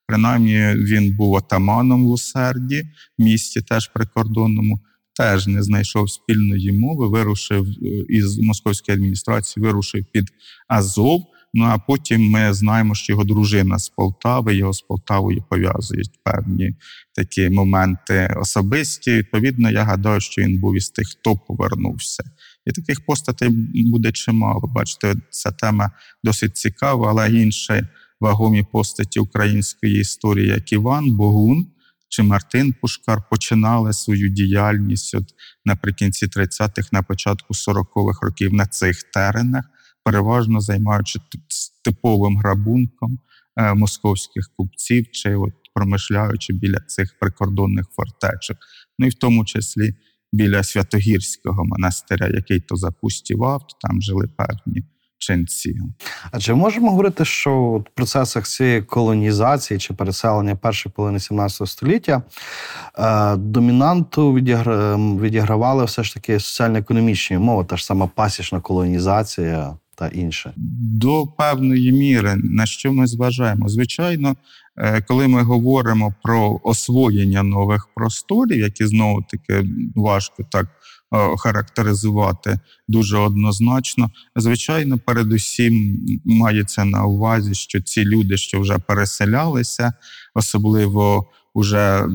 Принаймні 0.07 0.83
він 0.83 1.15
був 1.15 1.33
отаманом 1.33 2.05
в 2.05 2.09
Усерді, 2.09 2.83
місті 3.17 3.61
теж 3.61 3.87
прикордонному, 3.87 4.79
теж 5.15 5.47
не 5.47 5.63
знайшов 5.63 6.11
спільної 6.11 6.71
мови, 6.71 7.07
вирушив 7.07 7.65
із 8.11 8.39
московської 8.39 8.95
адміністрації, 8.95 9.65
вирушив 9.65 10.05
під 10.11 10.29
Азов. 10.67 11.21
Ну 11.57 11.63
а 11.63 11.77
потім 11.77 12.21
ми 12.21 12.53
знаємо, 12.53 12.95
що 12.95 13.13
його 13.13 13.23
дружина 13.23 13.79
з 13.79 13.89
Полтави, 13.89 14.55
його 14.55 14.73
з 14.73 14.81
Полтавою 14.81 15.43
пов'язують 15.49 16.19
певні 16.23 16.75
такі 17.13 17.49
моменти 17.49 18.35
особисті. 18.41 19.11
Відповідно, 19.11 19.71
я 19.71 19.83
гадаю, 19.83 20.21
що 20.21 20.41
він 20.41 20.59
був 20.59 20.77
із 20.77 20.89
тих, 20.89 21.07
хто 21.07 21.37
повернувся. 21.37 22.23
І 22.65 22.71
таких 22.71 23.05
постатей 23.05 23.49
буде 23.73 24.11
чимало. 24.11 24.71
Бачите, 24.75 25.15
ця 25.29 25.51
тема 25.51 25.91
досить 26.23 26.57
цікава, 26.57 27.09
але 27.09 27.41
інше 27.41 27.87
вагомі 28.25 28.63
постаті 28.63 29.19
української 29.19 29.99
історії, 29.99 30.47
як 30.47 30.71
Іван 30.73 31.15
Богун 31.15 31.67
чи 32.09 32.23
Мартин 32.23 32.73
Пушкар, 32.81 33.23
починали 33.29 33.93
свою 33.93 34.29
діяльність 34.29 35.15
от 35.15 35.23
наприкінці 35.65 36.25
30-х, 36.25 36.89
на 36.91 37.03
початку 37.03 37.53
40-х 37.53 38.19
років 38.21 38.53
на 38.53 38.65
цих 38.65 39.03
теренах, 39.03 39.65
переважно 40.03 40.61
займаючи 40.61 41.19
типовим 41.83 42.37
грабунком 42.37 43.19
е, 43.57 43.73
московських 43.73 44.49
купців 44.57 45.11
чи 45.11 45.35
от 45.35 45.53
промишляючи 45.73 46.53
біля 46.53 46.79
цих 46.79 47.19
прикордонних 47.19 47.85
фортечок, 47.95 48.57
ну 48.99 49.05
і 49.05 49.09
в 49.09 49.13
тому 49.13 49.45
числі 49.45 49.93
біля 50.33 50.63
Святогірського 50.63 51.65
монастиря, 51.65 52.27
який 52.27 52.59
то 52.59 52.75
запустівав, 52.75 53.59
то 53.67 53.87
там 53.87 54.01
жили 54.01 54.27
певні 54.27 54.83
ченці. 55.25 55.75
А 56.31 56.39
чи 56.39 56.53
можемо 56.53 56.89
говорити, 56.89 57.25
що 57.25 57.51
в 57.61 57.95
процесах 57.95 58.47
цієї 58.47 58.81
колонізації 58.81 59.79
чи 59.79 59.93
переселення 59.93 60.55
першої 60.55 60.93
половини 60.95 61.19
17 61.19 61.67
століття 61.67 62.21
е, 62.99 63.35
домінанту 63.35 64.33
відігра... 64.33 64.95
відігравали 64.95 65.85
все 65.85 66.03
ж 66.03 66.13
таки 66.13 66.39
соціально-економічні 66.39 67.37
умови, 67.37 67.65
та 67.65 67.77
ж 67.77 67.85
сама 67.85 68.07
пасічна 68.07 68.59
колонізація 68.59 69.77
та 69.95 70.07
інше? 70.07 70.53
До 70.77 71.27
певної 71.37 71.91
міри, 71.91 72.35
на 72.43 72.65
що 72.65 72.93
ми 72.93 73.07
зважаємо? 73.07 73.69
Звичайно, 73.69 74.35
е, 74.77 75.01
коли 75.01 75.27
ми 75.27 75.41
говоримо 75.41 76.13
про 76.23 76.59
освоєння 76.63 77.43
нових 77.43 77.87
просторів, 77.95 78.59
які 78.59 78.85
знову 78.85 79.21
таки 79.21 79.69
важко 79.95 80.43
так 80.51 80.67
характеризувати 81.37 82.59
дуже 82.87 83.17
однозначно. 83.17 84.11
Звичайно, 84.35 84.99
передусім 85.05 85.99
мається 86.25 86.85
на 86.85 87.05
увазі, 87.05 87.53
що 87.53 87.81
ці 87.81 88.05
люди, 88.05 88.37
що 88.37 88.59
вже 88.59 88.79
переселялися, 88.79 89.93
особливо 90.35 91.31
уже 91.53 92.07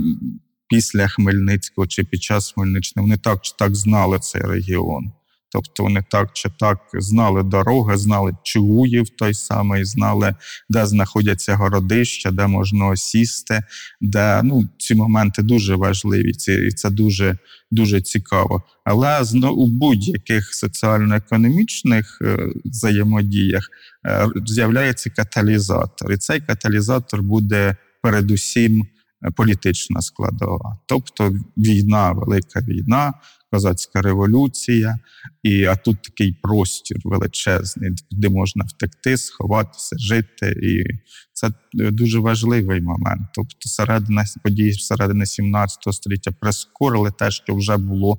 після 0.69 1.09
Хмельницького 1.09 1.87
чи 1.87 2.05
під 2.05 2.23
час 2.23 2.53
Хмельничного, 2.53 3.07
вони 3.07 3.19
так 3.19 3.41
чи 3.43 3.53
так 3.59 3.75
знали 3.75 4.19
цей 4.19 4.43
регіон. 4.43 5.13
Тобто 5.53 5.83
вони 5.83 6.05
так 6.11 6.31
чи 6.33 6.49
так 6.59 6.79
знали 6.95 7.43
дороги, 7.43 7.97
знали 7.97 8.33
Чугуїв 8.43 9.09
той 9.09 9.35
самий, 9.35 9.85
знали, 9.85 10.35
де 10.69 10.87
знаходяться 10.87 11.57
городища, 11.57 12.31
де 12.31 12.47
можна 12.47 12.87
осісти, 12.87 13.63
де 14.01 14.41
ну, 14.45 14.69
ці 14.79 14.95
моменти 14.95 15.43
дуже 15.43 15.75
важливі, 15.75 16.33
ці, 16.33 16.53
і 16.53 16.71
це 16.71 16.91
дуже 16.91 17.39
дуже 17.71 18.01
цікаво. 18.01 18.63
Але 18.85 19.25
знову 19.25 19.63
у 19.63 19.67
будь-яких 19.67 20.55
соціально-економічних 20.55 22.19
е, 22.23 22.39
взаємодіях 22.65 23.69
е, 24.07 24.29
з'являється 24.47 25.11
каталізатор, 25.11 26.13
і 26.13 26.17
цей 26.17 26.41
каталізатор 26.41 27.23
буде 27.23 27.77
передусім 28.03 28.83
е, 28.83 29.31
політична 29.31 30.03
складова, 30.03 30.79
тобто 30.87 31.35
війна, 31.57 32.13
велика 32.13 32.61
війна 32.61 33.13
козацька 33.51 34.03
революція, 34.03 34.99
і 35.43 35.65
а 35.65 35.77
тут 35.77 36.03
такий 36.03 36.33
простір 36.43 36.97
величезний, 37.05 37.91
де 38.11 38.29
можна 38.29 38.65
втекти, 38.65 39.17
сховатися, 39.17 39.97
жити. 39.99 40.57
І 40.63 40.85
це 41.33 41.51
дуже 41.73 42.19
важливий 42.19 42.81
момент. 42.81 43.23
Тобто, 43.35 43.69
середина 43.69 44.25
події 44.43 44.73
середини 44.73 45.27
17 45.27 45.79
століття 45.95 46.31
прискорили 46.41 47.11
те, 47.19 47.31
що 47.31 47.55
вже 47.55 47.77
було. 47.77 48.19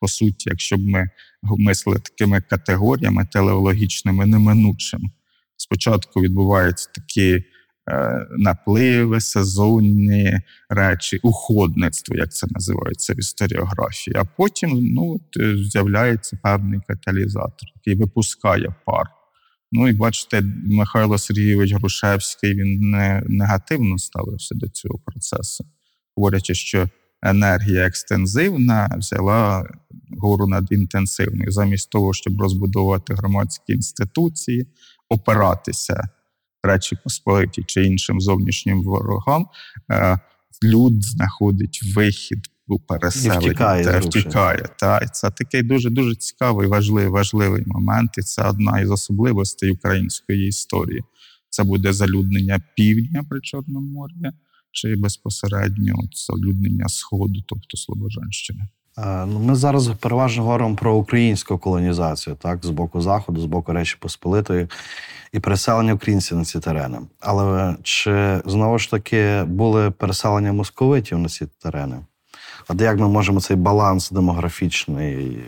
По 0.00 0.08
суті, 0.08 0.50
якщо 0.50 0.76
б 0.76 0.80
ми 0.80 1.10
мислили 1.42 1.98
такими 1.98 2.40
категоріями 2.40 3.26
телеологічними, 3.32 4.26
неминучими. 4.26 5.10
Спочатку 5.56 6.20
відбуваються 6.20 6.90
такі 6.94 7.44
напливи, 8.38 9.20
сезонні 9.20 10.40
речі, 10.68 11.20
уходництво, 11.22 12.16
як 12.16 12.32
це 12.32 12.46
називається 12.50 13.14
в 13.14 13.18
історіографії. 13.18 14.16
А 14.16 14.24
потім 14.24 14.70
ну, 14.72 15.20
е, 15.40 15.56
з'являється 15.56 16.38
певний 16.42 16.80
каталізатор, 16.88 17.68
який 17.74 17.94
випускає 17.94 18.74
пар. 18.84 19.06
Ну 19.72 19.88
і 19.88 19.92
бачите, 19.92 20.42
Михайло 20.64 21.18
Сергійович 21.18 21.72
Грушевський 21.72 22.54
він 22.54 22.90
не 22.90 23.22
негативно 23.28 23.98
ставився 23.98 24.54
до 24.54 24.68
цього 24.68 24.98
процесу, 25.06 25.64
говорячи, 26.16 26.54
що 26.54 26.88
енергія 27.22 27.86
екстензивна 27.86 28.96
взяла 28.98 29.66
гору 30.18 30.46
над 30.46 30.72
інтенсивною, 30.72 31.50
замість 31.50 31.90
того, 31.90 32.12
щоб 32.12 32.40
розбудовувати 32.40 33.14
громадські 33.14 33.72
інституції, 33.72 34.66
опиратися 35.08 36.08
Речі 36.62 36.96
Посполиті 37.04 37.64
чи 37.66 37.84
іншим 37.84 38.20
зовнішнім 38.20 38.82
ворогам, 38.82 39.46
е, 39.90 40.18
люд 40.64 41.04
знаходить 41.04 41.80
вихід 41.96 42.38
у 42.66 42.78
переселення, 42.78 43.38
втікає, 43.38 43.84
та, 43.84 43.98
втікає. 43.98 44.68
Та, 44.78 44.98
і 44.98 45.06
це 45.12 45.30
такий 45.30 45.62
дуже 45.62 45.90
дуже 45.90 46.14
цікавий, 46.14 46.68
важливий 46.68 47.08
важливий 47.08 47.62
момент. 47.66 48.10
І 48.18 48.22
це 48.22 48.48
одна 48.48 48.80
із 48.80 48.90
особливостей 48.90 49.70
української 49.70 50.48
історії. 50.48 51.02
Це 51.48 51.64
буде 51.64 51.92
залюднення 51.92 52.60
півдня 52.76 53.24
при 53.30 53.40
Чорному 53.40 53.86
морі, 53.86 54.32
чи 54.72 54.96
безпосередньо 54.96 55.94
залюднення 56.12 56.88
Сходу, 56.88 57.40
тобто 57.48 57.76
Слобожанщини. 57.76 58.68
Ну, 58.98 59.38
Ми 59.38 59.54
зараз 59.54 59.88
переважно 59.88 60.42
говоримо 60.42 60.76
про 60.76 60.94
українську 60.94 61.58
колонізацію, 61.58 62.36
так, 62.36 62.64
з 62.64 62.70
боку 62.70 63.00
Заходу, 63.00 63.40
з 63.40 63.44
боку 63.44 63.72
Речі 63.72 63.96
Посполитої 64.00 64.68
і 65.32 65.40
переселення 65.40 65.94
українців 65.94 66.38
на 66.38 66.44
ці 66.44 66.60
терени. 66.60 66.98
Але 67.20 67.76
чи 67.82 68.40
знову 68.46 68.78
ж 68.78 68.90
таки 68.90 69.44
були 69.46 69.90
переселення 69.90 70.52
московитів 70.52 71.18
на 71.18 71.28
ці 71.28 71.46
терени? 71.62 71.96
А 72.68 72.74
де 72.74 72.84
як 72.84 72.98
ми 72.98 73.08
можемо 73.08 73.40
цей 73.40 73.56
баланс 73.56 74.10
демографічний 74.10 75.24
е, 75.24 75.42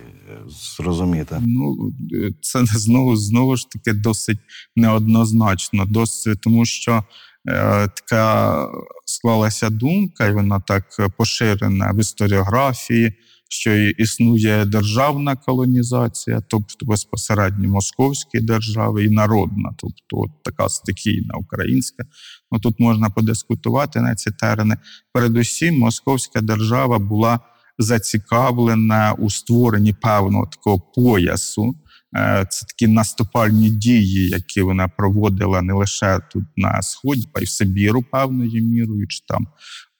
зрозуміти? 0.77 1.37
Ну 1.47 1.93
це 2.41 2.65
знову 2.65 3.17
знову 3.17 3.57
ж 3.57 3.71
таки 3.71 3.93
досить 3.93 4.39
неоднозначно, 4.77 5.85
досить 5.87 6.41
тому 6.41 6.65
що 6.65 7.05
е, 7.49 7.89
така 7.89 8.67
склалася 9.05 9.71
думка, 9.71 10.27
і 10.27 10.33
вона 10.33 10.61
так 10.61 10.85
поширена 11.17 11.93
в 11.93 12.01
історіографії 12.01 13.13
що 13.55 13.75
існує 13.75 14.65
державна 14.65 15.37
колонізація, 15.37 16.43
тобто 16.49 16.87
безпосередньо 16.87 17.69
московські 17.69 18.41
держави 18.41 19.05
і 19.05 19.11
народна, 19.11 19.75
тобто 19.79 20.17
от 20.17 20.31
така 20.43 20.69
стихійна 20.69 21.35
українська. 21.35 22.05
Ну 22.53 22.59
тут 22.59 22.81
можна 22.81 23.11
подискутувати 23.11 24.01
на 24.01 24.15
ці 24.15 24.31
терени. 24.31 24.77
Передусім, 25.13 25.79
московська 25.79 26.41
держава 26.41 26.99
була 26.99 27.41
зацікавлена 27.79 29.13
у 29.19 29.31
створенні 29.31 29.93
певного 29.93 30.47
такого 30.47 30.81
поясу. 30.81 31.75
Е, 32.17 32.47
це 32.51 32.67
такі 32.67 32.87
наступальні 32.87 33.71
дії, 33.71 34.29
які 34.29 34.63
вона 34.63 34.89
проводила 34.89 35.63
не 35.63 35.73
лише 35.73 36.21
тут 36.33 36.45
на 36.57 36.83
сході, 36.83 37.29
а 37.33 37.41
й 37.41 37.45
в 37.45 37.49
Сибіру, 37.49 38.03
певною 38.03 38.63
мірою, 38.63 39.07
чи 39.09 39.21
там 39.29 39.47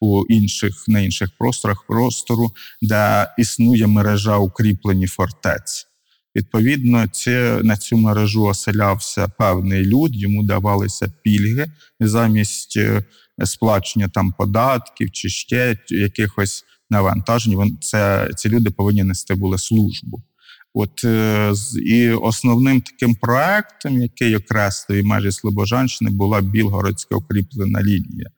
у 0.05 0.27
інших 0.27 0.85
на 0.89 1.01
інших 1.01 1.31
просторах 1.39 1.85
простору, 1.87 2.53
де 2.83 3.27
існує 3.39 3.87
мережа 3.87 4.39
укріплені 4.39 5.07
фортець. 5.07 5.87
Відповідно, 6.37 7.07
ці, 7.07 7.31
на 7.63 7.77
цю 7.77 7.97
мережу 7.97 8.45
оселявся 8.45 9.29
певний 9.29 9.87
люд, 9.87 10.17
йому 10.17 10.43
давалися 10.43 11.13
пільги 11.23 11.67
замість 12.01 12.77
е, 12.77 13.05
сплачення 13.45 14.09
там 14.09 14.33
податків 14.39 15.11
чи 15.11 15.29
ще 15.29 15.79
якихось 15.89 16.65
навантажень. 16.91 17.79
Це 17.81 18.31
ці 18.37 18.49
люди 18.49 18.71
повинні 18.71 19.05
нести 19.05 19.35
були 19.35 19.59
службу. 19.59 20.23
От 20.75 21.05
е, 21.05 21.53
і 21.87 22.11
основним 22.11 22.81
таким 22.81 23.15
проектом, 23.15 24.03
який 24.03 24.37
окреслив 24.37 25.05
межі 25.05 25.33
Слобожанщини, 25.33 26.11
була 26.11 26.41
Білгородська 26.41 27.17
укріплена 27.17 27.83
лінія 27.83 28.31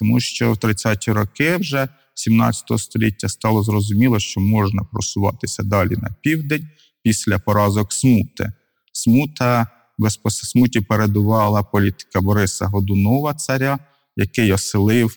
тому 0.00 0.20
що 0.20 0.52
в 0.52 0.56
30-ті 0.56 1.12
роки 1.12 1.56
вже 1.56 1.88
17 2.14 2.64
століття 2.78 3.28
стало 3.28 3.62
зрозуміло, 3.62 4.18
що 4.18 4.40
можна 4.40 4.82
просуватися 4.92 5.62
далі 5.62 5.96
на 5.96 6.14
південь 6.22 6.68
після 7.02 7.38
поразок 7.38 7.92
смути. 7.92 8.52
Смута 8.92 9.66
безпосмуті 9.98 10.80
передувала 10.80 11.62
політика 11.62 12.20
Бориса 12.20 12.66
Годунова, 12.66 13.34
царя, 13.34 13.78
який 14.16 14.52
оселив 14.52 15.16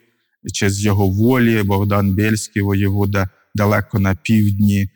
чи 0.53 0.69
з 0.69 0.85
його 0.85 1.07
волі 1.07 1.63
Богдан 1.63 2.15
Бєльський 2.15 2.61
воєвода 2.61 3.29
далеко 3.55 3.99
на 3.99 4.15
півдні 4.15 4.89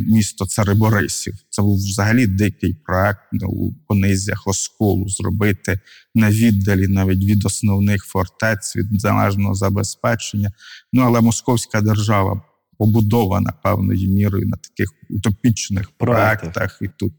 місто 0.00 0.46
Цариборисів. 0.46 1.34
Це 1.48 1.62
був 1.62 1.76
взагалі 1.76 2.26
дикий 2.26 2.74
проект 2.74 3.20
ну, 3.32 3.48
у 3.48 3.72
понизях 3.88 4.46
осколу 4.46 5.08
зробити 5.08 5.80
на 6.14 6.30
віддалі 6.30 6.88
навіть 6.88 7.24
від 7.24 7.46
основних 7.46 8.04
фортець, 8.04 8.76
від 8.76 9.00
залежного 9.00 9.54
забезпечення. 9.54 10.52
Ну 10.92 11.02
але 11.02 11.20
московська 11.20 11.80
держава 11.80 12.42
побудована 12.78 13.52
певною 13.62 14.10
мірою 14.10 14.46
на 14.48 14.56
таких 14.56 14.88
утопічних 15.10 15.90
проектах, 15.90 16.78
і 16.82 16.88
тут 16.96 17.12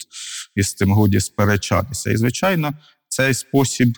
із 0.56 0.74
тим 0.74 0.92
годі 0.92 1.20
сперечатися. 1.20 2.12
І 2.12 2.18
звичайно, 2.18 2.74
цей 3.08 3.34
спосіб 3.34 3.98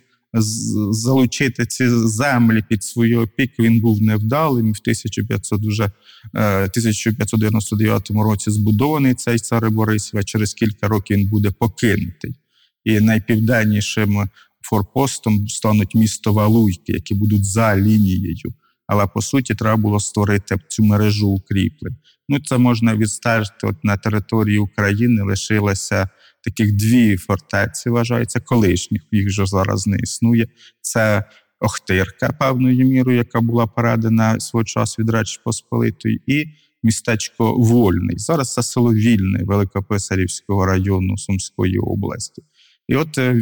залучити 0.91 1.65
ці 1.65 1.89
землі 1.89 2.63
під 2.69 2.83
свою 2.83 3.21
опіку 3.21 3.63
він 3.63 3.79
був 3.79 4.01
невдалим. 4.01 4.65
В 4.65 4.79
1500 4.81 5.61
вже, 5.61 5.91
1599 6.33 8.11
е, 8.11 8.13
році 8.13 8.51
збудований 8.51 9.13
цей 9.13 9.39
цар 9.39 9.71
Борисів, 9.71 10.19
а 10.19 10.23
через 10.23 10.53
кілька 10.53 10.87
років 10.87 11.17
він 11.17 11.27
буде 11.27 11.51
покинутий. 11.51 12.35
І 12.83 12.99
найпівденнішим 12.99 14.29
форпостом 14.61 15.47
стануть 15.47 15.95
місто 15.95 16.33
Валуйки, 16.33 16.91
які 16.93 17.15
будуть 17.15 17.45
за 17.45 17.77
лінією. 17.77 18.53
Але 18.87 19.07
по 19.07 19.21
суті, 19.21 19.55
треба 19.55 19.77
було 19.77 19.99
створити 19.99 20.57
цю 20.67 20.83
мережу 20.83 21.27
укріплень. 21.27 21.97
Ну, 22.29 22.39
це 22.39 22.57
можна 22.57 22.95
відстежити. 22.95 23.67
От 23.67 23.83
на 23.83 23.97
території 23.97 24.57
України 24.57 25.23
лишилося 25.23 26.09
таких 26.43 26.75
дві 26.75 27.17
фортеці 27.17 27.89
вважаються 27.89 28.39
колишніх, 28.39 29.01
їх 29.11 29.27
вже 29.27 29.45
зараз 29.45 29.87
не 29.87 29.97
існує. 29.97 30.47
Це 30.81 31.23
Охтирка 31.59 32.29
певною 32.39 32.85
мірою, 32.85 33.17
яка 33.17 33.41
була 33.41 33.67
передана 33.67 34.39
свого 34.39 34.63
часу 34.63 35.01
від 35.01 35.09
Речі 35.09 35.39
Посполитої, 35.43 36.21
і 36.27 36.45
містечко 36.83 37.53
Вольний. 37.57 38.19
Зараз 38.19 38.53
це 38.53 38.63
село 38.63 38.93
Вільне 38.93 39.43
Великописарівського 39.43 40.65
району 40.65 41.17
Сумської 41.17 41.77
області. 41.77 42.43
І 42.87 42.95
от 42.95 43.17
е, 43.17 43.41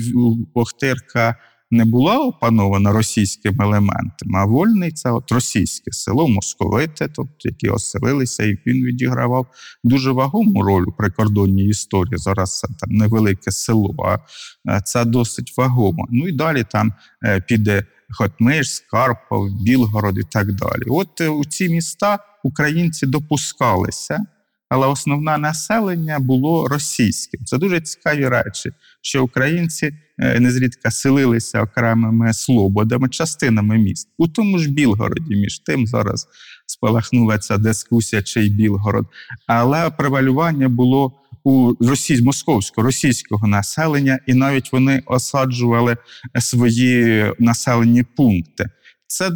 Охтирка 0.54 1.36
не 1.74 1.86
була 1.86 2.18
опанована 2.18 2.92
російськими 2.92 3.66
елементами, 3.66 4.40
а 4.40 4.46
вольний 4.46 4.92
це 4.92 5.12
от 5.12 5.32
російське 5.32 5.92
село, 5.92 6.28
московите, 6.28 7.08
тобто 7.16 7.50
які 7.50 7.70
оселилися, 7.70 8.44
і 8.44 8.58
він 8.66 8.86
відігравав 8.86 9.48
дуже 9.84 10.12
вагому 10.12 10.62
роль 10.62 10.86
у 10.88 10.92
прикордонній 10.92 11.68
історії. 11.68 12.18
Зараз 12.18 12.60
це 12.60 12.68
там 12.80 12.90
невелике 12.90 13.52
село, 13.52 14.20
а 14.66 14.82
це 14.82 15.06
досить 15.06 15.58
вагомо. 15.58 16.08
Ну 16.12 16.28
і 16.28 16.32
далі 16.32 16.64
там 16.72 16.94
е, 17.26 17.42
піде 17.42 17.86
Хотмиш, 18.10 18.76
Скарпов, 18.76 19.50
Білгород 19.62 20.18
і 20.18 20.24
так 20.24 20.56
далі. 20.56 20.84
От 20.88 21.22
е, 21.22 21.30
у 21.30 21.46
ці 21.46 21.70
міста 21.70 22.20
українці 22.44 23.06
допускалися. 23.06 24.26
Але 24.74 24.88
основне 24.88 25.38
населення 25.38 26.20
було 26.20 26.68
російським. 26.68 27.46
Це 27.46 27.58
дуже 27.58 27.82
цікаві 27.82 28.28
речі, 28.28 28.72
що 29.02 29.24
українці 29.24 29.94
е, 30.20 30.40
незрідка 30.40 30.92
селилися 30.92 31.62
окремими 31.62 32.34
слободами, 32.34 33.10
частинами 33.10 33.78
міст. 33.78 34.10
У 34.18 34.28
тому 34.28 34.60
ж 34.60 34.70
Білгороді, 34.70 35.36
між 35.36 35.60
тим 35.60 35.88
зараз 35.88 36.28
спалахнула 36.66 37.38
ця 37.38 37.58
дискусія, 37.58 38.24
чий 38.24 38.50
Білгород. 38.50 39.06
Але 39.48 39.90
превалювання 39.90 40.70
було 40.70 41.14
у 41.44 41.74
російсь... 41.80 42.22
московського 42.22 42.86
російського 42.86 43.48
населення, 43.48 44.20
і 44.28 44.34
навіть 44.34 44.72
вони 44.72 45.02
осаджували 45.06 45.98
свої 46.40 47.26
населені 47.40 48.04
пункти. 48.04 48.70
Це 49.08 49.28
е, 49.28 49.32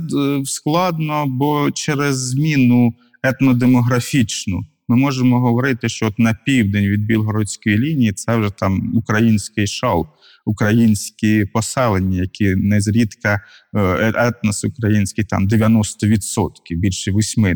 складно, 0.46 1.26
бо 1.28 1.72
через 1.72 2.30
зміну 2.30 2.94
етнодемографічну 3.24 4.66
ми 4.88 4.96
можемо 4.96 5.40
говорити, 5.40 5.90
що 5.90 6.08
от 6.08 6.20
на 6.20 6.34
південь 6.46 6.86
від 6.86 7.06
Білгородської 7.06 7.78
лінії 7.78 8.14
це 8.14 8.38
вже 8.38 8.50
там 8.50 8.92
український 8.96 9.68
шал, 9.68 10.08
українські 10.46 11.46
поселення, 11.46 12.22
які 12.22 12.56
не 12.56 12.82
зрідка 12.82 13.42
е, 13.76 14.14
етнос 14.16 14.64
український 14.64 15.24
там 15.24 15.48
90%, 15.48 16.50
більше 16.70 17.12
80%. 17.12 17.56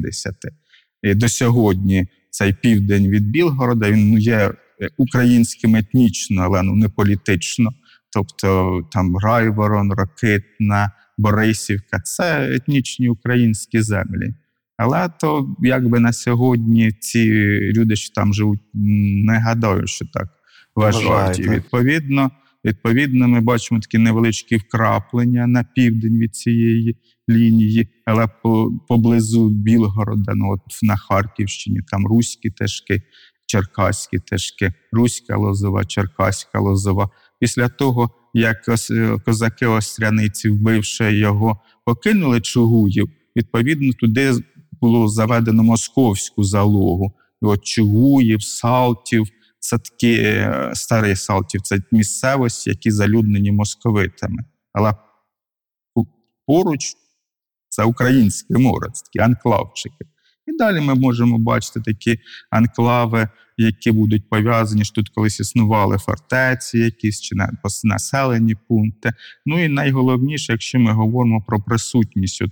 І 1.04 1.14
до 1.14 1.30
сьогодні 1.30 2.08
цей 2.30 2.54
південь 2.54 3.08
від 3.08 3.30
Білгорода 3.30 3.92
він 3.92 4.12
ну, 4.12 4.18
є 4.18 4.52
українським 4.98 5.76
етнічно, 5.76 6.42
але 6.42 6.64
ну 6.64 6.76
не 6.76 6.90
політично. 6.90 7.72
Тобто 8.14 8.82
там 8.92 9.18
Райворон, 9.18 9.94
Ракитна, 9.94 10.92
Борисівка 11.18 12.00
це 12.00 12.56
етнічні 12.56 13.10
українські 13.10 13.82
землі. 13.82 14.34
Але 14.84 15.10
то 15.20 15.56
якби 15.60 16.00
на 16.00 16.14
сьогодні 16.14 16.92
ці 16.92 17.32
люди, 17.76 17.96
що 17.96 18.14
там 18.14 18.34
живуть, 18.34 18.60
не 18.74 19.40
гадаю, 19.40 19.88
що 19.88 20.06
так 20.14 20.28
вважають. 20.76 21.40
І 21.40 21.50
відповідно, 21.50 22.32
відповідно, 22.66 23.28
ми 23.28 23.42
бачимо 23.42 23.80
такі 23.80 23.98
невеличкі 23.98 24.56
вкраплення 24.56 25.48
на 25.48 25.64
південь 25.64 26.18
від 26.18 26.36
цієї 26.36 26.98
лінії, 27.30 27.88
але 28.06 28.28
поблизу 28.88 29.50
Білгорода, 29.50 30.34
ну 30.36 30.52
от 30.52 30.84
на 30.84 30.98
Харківщині, 30.98 31.82
там 31.88 32.08
руські 32.08 32.50
тежки, 32.50 33.02
черкаські 33.46 34.20
тежки, 34.20 34.74
руська 34.92 35.38
лозова, 35.38 35.86
черкаська 35.86 36.60
лозова. 36.60 37.10
Після 37.40 37.70
того, 37.70 38.10
як 38.34 38.58
козаки 39.26 39.66
остряниці, 39.66 40.50
вбивши 40.50 41.18
його, 41.18 41.60
покинули 41.86 42.42
Чугуїв, 42.42 43.10
відповідно, 43.36 43.94
туди 43.94 44.34
було 44.82 45.08
заведено 45.08 45.64
московську 45.64 46.44
залогу. 46.44 47.14
І 47.42 47.46
от 47.46 47.66
Чугуїв, 47.66 48.44
Салтів, 48.44 49.26
це 49.60 49.78
такі 49.78 50.14
е, 50.14 50.72
старий 50.74 51.16
Салтів, 51.16 51.62
це 51.62 51.80
місцевості, 51.92 52.70
які 52.70 52.92
залюднені 52.92 53.52
московитами. 53.52 54.46
Але 54.74 54.94
поруч 56.46 56.94
це 57.70 57.84
українське 57.84 58.58
море, 58.58 58.88
це 58.94 59.04
такі 59.06 59.20
анклавчики. 59.20 60.06
І 60.48 60.58
далі 60.58 60.82
ми 60.82 60.96
можемо 60.96 61.38
бачити 61.38 61.82
такі 61.82 62.20
анклави, 62.50 63.30
які 63.58 63.92
будуть 63.92 64.30
пов'язані, 64.30 64.86
що 64.86 64.96
тут 64.96 65.10
колись 65.10 65.40
існували 65.40 65.98
фортеці, 65.98 66.78
якісь 66.78 67.22
чи 67.22 67.36
населені 67.84 68.56
пункти. 68.56 69.14
Ну 69.46 69.64
і 69.64 69.68
найголовніше, 69.68 70.52
якщо 70.52 70.80
ми 70.80 70.92
говоримо 70.92 71.42
про 71.48 71.62
присутність 71.62 72.44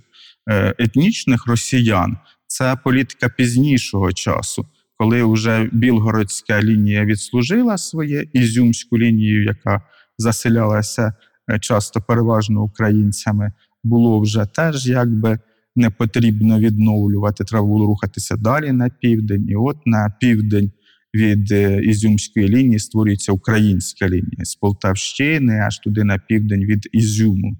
етнічних 0.78 1.46
росіян, 1.46 2.16
це 2.46 2.76
політика 2.84 3.28
пізнішого 3.28 4.12
часу, 4.12 4.66
коли 4.96 5.24
вже 5.24 5.68
Білгородська 5.72 6.62
лінія 6.62 7.04
відслужила 7.04 7.78
своє 7.78 8.26
ізюмську 8.32 8.98
лінію, 8.98 9.44
яка 9.44 9.82
заселялася 10.18 11.14
е, 11.50 11.58
часто 11.58 12.00
переважно 12.00 12.62
українцями, 12.62 13.52
було 13.84 14.20
вже 14.20 14.46
теж 14.46 14.86
якби 14.86 15.38
не 15.76 15.90
потрібно 15.90 16.58
відновлювати. 16.58 17.44
Треба 17.44 17.66
було 17.66 17.86
рухатися 17.86 18.36
далі 18.36 18.72
на 18.72 18.88
південь. 18.88 19.46
І 19.48 19.56
от 19.56 19.76
на 19.86 20.14
південь 20.20 20.72
від 21.14 21.52
е, 21.52 21.80
Ізюмської 21.82 22.48
лінії 22.48 22.78
створюється 22.78 23.32
українська 23.32 24.08
лінія 24.08 24.44
з 24.44 24.54
Полтавщини 24.54 25.58
аж 25.58 25.78
туди 25.78 26.04
на 26.04 26.18
південь 26.18 26.64
від 26.64 26.88
Ізюму. 26.92 27.56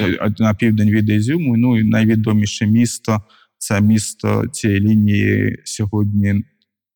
Е, 0.00 0.32
На 0.38 0.54
південь 0.54 0.90
від 0.90 1.08
Ізюму. 1.08 1.56
Ну 1.56 1.80
і 1.80 1.84
найвідоміше 1.84 2.66
місто 2.66 3.22
це 3.58 3.80
місто 3.80 4.44
цієї 4.52 4.80
лінії 4.80 5.58
сьогодні 5.64 6.44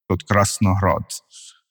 от 0.08 0.22
Красноград. 0.22 1.04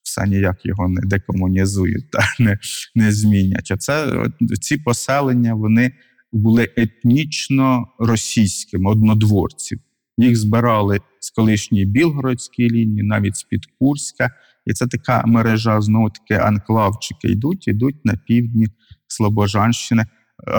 Все 0.04 0.28
ніяк 0.28 0.66
його 0.66 0.90
не 0.90 1.02
декомунізують 1.02 2.12
та 2.12 2.20
не, 2.40 2.58
не 2.96 3.12
змінять. 3.12 3.72
Оце 3.72 4.14
ці 4.62 4.78
поселення 4.78 5.54
вони 5.54 5.92
були 6.32 6.70
етнічно 6.76 7.88
російськими 8.00 8.92
однодворців. 8.92 9.80
Їх 10.18 10.36
збирали 10.36 11.00
з 11.26 11.32
колишньої 11.32 11.86
Білгородської 11.86 12.70
лінії, 12.70 13.04
навіть 13.04 13.36
з-під 13.36 13.62
Курська. 13.80 14.30
І 14.66 14.74
це 14.74 14.88
така 14.88 15.24
мережа, 15.26 15.82
знову 15.82 16.10
таки, 16.10 16.44
анклавчики 16.44 17.28
йдуть, 17.28 17.68
йдуть 17.68 18.06
на 18.06 18.18
півдні 18.28 18.68
Слобожанщини. 19.08 20.06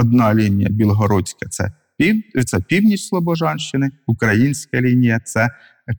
Одна 0.01 0.35
лінія 0.35 0.69
Білгородська 0.71 1.49
це 1.49 1.73
пів, 1.99 2.23
це 2.47 2.61
північ 2.61 3.01
Слобожанщини, 3.01 3.91
українська 4.07 4.81
лінія 4.81 5.21
це 5.25 5.51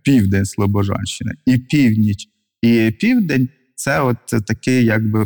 південь 0.03 0.45
Слобожанщини. 0.45 1.31
І 1.45 1.57
північ, 1.57 2.27
і 2.61 2.91
південь 2.99 3.49
це 3.75 4.01
от 4.01 4.17
таке, 4.47 4.81
якби 4.81 5.25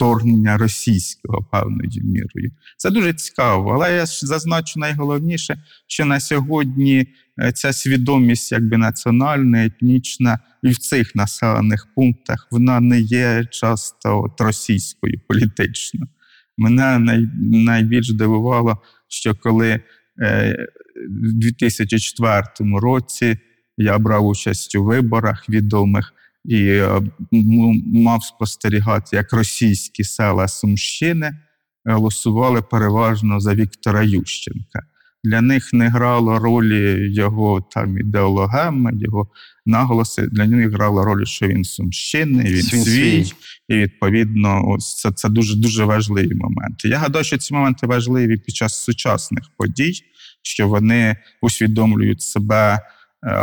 вторгнення 0.00 0.56
російського 0.56 1.48
певною 1.52 2.02
мірою. 2.04 2.52
Це 2.76 2.90
дуже 2.90 3.12
цікаво, 3.12 3.70
але 3.70 3.94
я 3.94 4.06
ж 4.06 4.26
зазначу 4.26 4.80
найголовніше, 4.80 5.62
що 5.86 6.04
на 6.04 6.20
сьогодні 6.20 7.06
е, 7.42 7.52
ця 7.52 7.72
свідомість, 7.72 8.52
якби 8.52 8.76
національна, 8.76 9.64
етнічна, 9.64 10.38
і 10.62 10.68
в 10.68 10.78
цих 10.78 11.14
населених 11.14 11.86
пунктах 11.94 12.48
вона 12.50 12.80
не 12.80 13.00
є 13.00 13.44
часто 13.50 14.22
от 14.22 14.40
російською 14.40 15.20
політично. 15.28 16.06
Мене 16.58 16.98
най, 16.98 17.28
найбільш 17.50 18.12
дивувало, 18.12 18.78
що 19.08 19.34
коли 19.34 19.80
е, 20.22 20.56
в 21.10 21.32
2004 21.32 22.42
році 22.80 23.38
я 23.76 23.98
брав 23.98 24.26
участь 24.26 24.74
у 24.74 24.84
виборах 24.84 25.48
відомих 25.48 26.14
і 26.44 26.66
е, 26.66 27.02
мав 27.94 28.24
спостерігати, 28.24 29.16
як 29.16 29.32
російські 29.32 30.04
села 30.04 30.48
Сумщини 30.48 31.32
голосували 31.84 32.62
переважно 32.62 33.40
за 33.40 33.54
Віктора 33.54 34.02
Ющенка. 34.02 34.82
Для 35.24 35.40
них 35.40 35.72
не 35.72 35.88
грало 35.88 36.38
ролі 36.38 37.14
його 37.14 37.68
там 37.70 37.98
ідеологема, 37.98 38.92
його 38.94 39.28
наголоси. 39.66 40.26
Для 40.32 40.46
них 40.46 40.70
грало 40.72 41.04
роль, 41.04 41.24
що 41.24 41.46
він 41.46 41.64
з 41.64 41.74
Сумщини, 41.74 42.44
він, 42.44 42.62
свій. 42.62 42.80
свій. 42.80 43.32
І 43.68 43.76
відповідно, 43.76 44.68
ось 44.68 44.96
це, 44.96 45.12
це 45.12 45.28
дуже 45.28 45.56
дуже 45.56 45.84
важливі 45.84 46.34
моменти. 46.34 46.88
Я 46.88 46.98
гадаю, 46.98 47.24
що 47.24 47.38
ці 47.38 47.54
моменти 47.54 47.86
важливі 47.86 48.36
під 48.36 48.54
час 48.54 48.84
сучасних 48.84 49.44
подій, 49.56 49.92
що 50.42 50.68
вони 50.68 51.16
усвідомлюють 51.42 52.22
себе 52.22 52.74
е, 52.74 52.80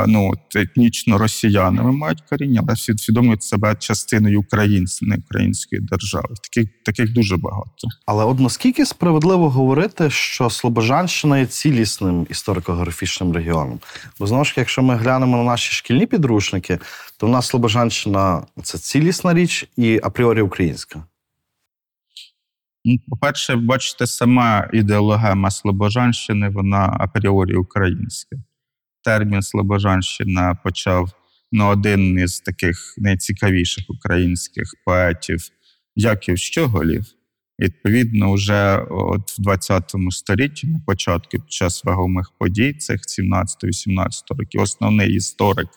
ну, 0.07 0.31
от, 0.33 0.55
етнічно 0.55 1.17
росіянами, 1.17 1.91
мають 1.91 2.21
коріння, 2.21 2.61
але 2.67 2.95
усвідомлюють 2.95 3.43
себе 3.43 3.75
частиною 3.75 4.39
української, 4.39 5.23
української 5.29 5.81
держави. 5.81 6.35
Таких, 6.43 6.69
таких 6.85 7.13
дуже 7.13 7.37
багато. 7.37 7.87
Але 8.05 8.25
от 8.25 8.39
наскільки 8.39 8.85
справедливо 8.85 9.49
говорити, 9.49 10.09
що 10.09 10.49
Слобожанщина 10.49 11.39
є 11.39 11.45
цілісним 11.45 12.25
історико-географічним 12.29 13.33
регіоном? 13.33 13.79
Бо 14.19 14.27
знову 14.27 14.45
ж 14.45 14.53
якщо 14.57 14.81
ми 14.83 14.95
глянемо 14.95 15.37
на 15.37 15.43
наші 15.43 15.73
шкільні 15.73 16.05
підручники, 16.05 16.79
то 17.17 17.27
в 17.27 17.29
нас 17.29 17.47
Слобожанщина 17.47 18.43
це 18.63 18.77
цілісна 18.77 19.33
річ 19.33 19.67
і 19.77 19.99
апріорі 20.03 20.41
українська. 20.41 21.03
Ну, 22.85 22.97
По-перше, 23.07 23.55
бачите, 23.55 24.07
сама 24.07 24.69
ідеологема 24.73 25.51
Слобожанщини, 25.51 26.49
вона 26.49 26.97
апріорі 26.99 27.55
українська. 27.55 28.37
Термін 29.07 29.41
Слобожанщина 29.41 30.55
почав 30.63 31.11
ну, 31.51 31.67
один 31.67 32.19
із 32.19 32.39
таких 32.39 32.95
найцікавіших 32.97 33.85
українських 33.89 34.63
поетів 34.85 35.39
Яків 35.95 36.37
Щоголів. 36.37 37.05
Відповідно, 37.59 38.33
вже 38.33 38.77
от 38.89 39.31
в 39.31 39.41
20 39.41 39.95
столітті, 40.09 40.67
на 40.67 40.81
початку 40.85 41.29
під 41.31 41.51
час 41.51 41.83
вагомих 41.83 42.31
подій, 42.39 42.73
цих 42.73 43.01
17-18 43.01 44.07
років, 44.37 44.61
основний 44.61 45.13
історик 45.13 45.69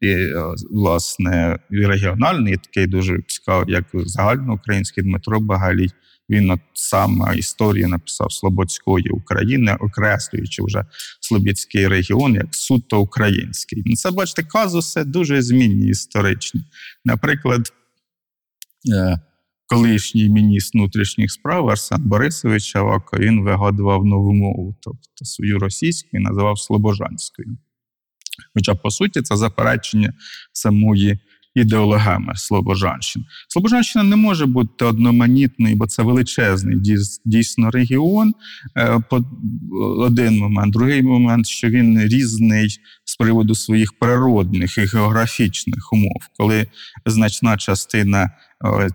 і, 0.00 0.16
власне, 0.70 1.58
і 1.70 1.86
регіональний, 1.86 2.54
і 2.54 2.56
такий 2.56 2.86
дуже 2.86 3.22
цікавий, 3.26 3.74
як 3.74 3.84
загальноукраїнський 3.94 5.04
Дмитро 5.04 5.40
Багалій, 5.40 5.88
Він 6.30 6.50
от 6.50 6.60
саме 6.72 7.36
історію 7.36 7.88
написав 7.88 8.32
Слободської 8.32 9.08
України, 9.10 9.76
окреслюючи 9.80 10.62
вже 10.62 10.84
Слобідський 11.20 11.88
регіон 11.88 12.34
як 12.34 12.54
суто 12.54 13.00
український. 13.00 13.82
Ну, 13.86 13.96
Це 13.96 14.10
бачите, 14.10 14.42
казуси 14.42 15.04
дуже 15.04 15.42
змінні 15.42 15.88
історичні. 15.88 16.64
Наприклад, 17.04 17.72
е, 18.94 19.20
колишній 19.66 20.28
міністр 20.30 20.78
внутрішніх 20.78 21.32
справ 21.32 21.68
Арсен 21.68 22.02
Борисович 22.02 22.76
Авако, 22.76 23.18
він 23.18 23.44
вигадував 23.44 24.04
нову 24.04 24.32
мову, 24.32 24.76
тобто 24.80 25.24
свою 25.24 25.58
російську 25.58 26.08
і 26.12 26.18
називав 26.18 26.58
Слобожанською. 26.58 27.56
Хоча, 28.54 28.74
по 28.74 28.90
суті, 28.90 29.22
це 29.22 29.36
заперечення 29.36 30.12
самої 30.52 31.18
ідеологеми 31.56 32.32
Слобожанщини. 32.36 33.24
Слобожанщина 33.48 34.04
не 34.04 34.16
може 34.16 34.46
бути 34.46 34.84
одноманітною, 34.84 35.76
бо 35.76 35.86
це 35.86 36.02
величезний 36.02 36.76
дійсно 37.24 37.70
регіон. 37.70 38.34
Е, 38.76 39.00
один 39.98 40.38
момент, 40.38 40.72
другий 40.72 41.02
момент, 41.02 41.46
що 41.46 41.68
він 41.68 42.00
різний 42.00 42.68
з 43.04 43.16
приводу 43.16 43.54
своїх 43.54 43.98
природних 43.98 44.78
і 44.78 44.84
географічних 44.96 45.92
умов, 45.92 46.22
коли 46.38 46.66
значна 47.06 47.56
частина 47.56 48.30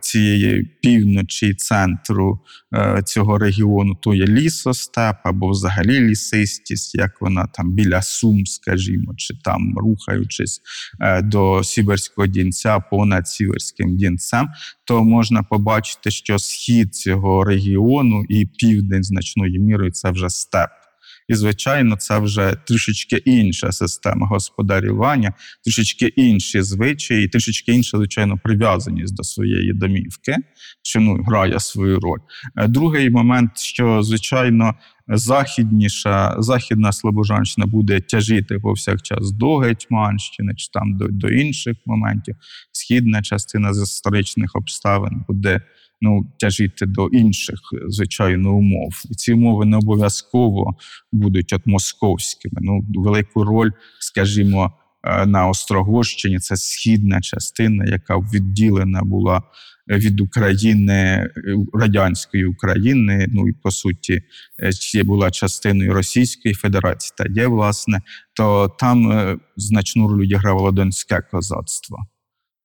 цієї 0.01 0.63
півночі 0.63 1.53
центру 1.53 2.39
е, 2.73 3.01
цього 3.05 3.37
регіону, 3.37 3.95
то 3.95 4.13
є 4.13 4.25
лісостеп 4.25 5.15
або 5.23 5.49
взагалі 5.49 5.99
лісистість, 5.99 6.95
як 6.95 7.21
вона 7.21 7.47
там 7.47 7.71
біля 7.71 8.01
Сум, 8.01 8.45
скажімо, 8.45 9.13
чи 9.17 9.33
там 9.43 9.77
рухаючись 9.77 10.61
е, 10.99 11.21
до 11.21 11.63
Сіверського 11.63 12.27
дінця 12.27 12.79
понад 12.79 13.27
Сіверським 13.27 13.97
дінцем, 13.97 14.49
то 14.85 15.03
можна 15.03 15.43
побачити, 15.43 16.11
що 16.11 16.39
схід 16.39 16.95
цього 16.95 17.43
регіону 17.43 18.23
і 18.29 18.45
південь 18.45 19.03
значною 19.03 19.61
мірою 19.61 19.91
це 19.91 20.11
вже 20.11 20.29
степ. 20.29 20.69
І, 21.27 21.35
звичайно, 21.35 21.95
це 21.95 22.19
вже 22.19 22.55
трішечки 22.67 23.15
інша 23.15 23.71
система 23.71 24.27
господарювання, 24.27 25.33
трішечки 25.63 26.05
інші 26.05 26.61
звичаї, 26.61 27.27
трішечки 27.27 27.71
інша, 27.71 27.97
звичайно, 27.97 28.39
прив'язаність 28.43 29.15
до 29.15 29.23
своєї 29.23 29.73
домівки, 29.73 30.35
що 30.83 30.99
ну, 30.99 31.23
грає 31.23 31.59
свою 31.59 31.99
роль. 31.99 32.19
Е, 32.57 32.67
другий 32.67 33.09
момент, 33.09 33.57
що 33.57 34.03
звичайно. 34.03 34.75
Західніша 35.13 36.35
західна 36.39 36.91
Слобожанщина 36.91 37.67
буде 37.67 37.99
тяжіти 37.99 38.59
повсякчас 38.59 39.31
до 39.31 39.57
Гетьманщини 39.57 40.55
чи 40.55 40.67
там 40.73 40.97
до 40.97 41.07
до 41.07 41.29
інших 41.29 41.77
моментів. 41.85 42.35
Східна 42.71 43.21
частина 43.21 43.73
з 43.73 43.83
історичних 43.83 44.51
обставин 44.55 45.25
буде 45.27 45.61
ну, 46.01 46.27
тяжіти 46.37 46.85
до 46.85 47.07
інших, 47.07 47.59
звичайно, 47.87 48.53
умов. 48.53 49.03
І 49.11 49.15
ці 49.15 49.33
умови 49.33 49.65
не 49.65 49.77
обов'язково 49.77 50.75
будуть 51.11 51.53
от 51.53 51.61
московськими. 51.65 52.59
Ну, 52.61 52.85
велику 52.95 53.43
роль, 53.43 53.71
скажімо, 53.99 54.71
е, 55.03 55.25
на 55.25 55.47
Острогощині 55.47 56.39
це 56.39 56.57
східна 56.57 57.21
частина, 57.21 57.85
яка 57.85 58.17
відділена 58.17 59.01
була 59.03 59.41
від 59.87 60.21
України 60.21 60.93
е, 60.93 61.29
радянської 61.73 62.45
України. 62.45 63.27
Ну 63.29 63.47
і 63.47 63.53
по 63.53 63.71
суті, 63.71 64.21
ще 64.69 65.03
була 65.03 65.31
частиною 65.31 65.93
Російської 65.93 66.53
Федерації 66.53 67.13
та 67.17 67.41
є, 67.41 67.47
власне, 67.47 68.01
то 68.33 68.75
там 68.79 69.11
е, 69.11 69.37
значну 69.57 70.07
роль 70.07 70.21
відігравало 70.21 70.71
донське 70.71 71.21
козацтво. 71.31 71.97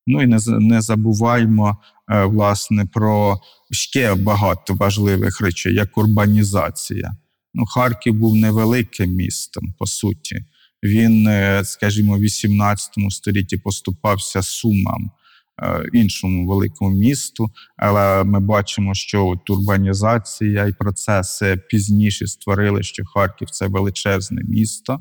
Ну 0.06 0.22
і 0.22 0.26
не 0.26 0.38
не 0.46 0.80
забуваймо 0.80 1.76
Е, 1.95 1.95
власне 2.08 2.86
про 2.92 3.40
ще 3.70 4.14
багато 4.14 4.74
важливих 4.74 5.40
речей, 5.40 5.74
як 5.74 5.98
урбанізація. 5.98 7.16
Ну, 7.54 7.66
Харків 7.66 8.14
був 8.14 8.36
невеликим 8.36 9.10
містом, 9.10 9.74
по 9.78 9.86
суті. 9.86 10.44
Він, 10.82 11.28
е, 11.28 11.62
скажімо, 11.64 12.16
в 12.16 12.20
18 12.20 13.10
столітті 13.10 13.56
поступався 13.56 14.42
сумам. 14.42 15.10
Е, 15.62 15.84
іншому 15.92 16.48
великому 16.48 16.98
місту, 16.98 17.50
але 17.76 18.24
ми 18.24 18.40
бачимо, 18.40 18.94
що 18.94 19.26
от 19.26 19.50
урбанізація 19.50 20.66
і 20.66 20.72
процеси 20.72 21.56
пізніше 21.68 22.26
створили, 22.26 22.82
що 22.82 23.04
Харків 23.04 23.50
це 23.50 23.66
величезне 23.66 24.42
місто. 24.44 25.00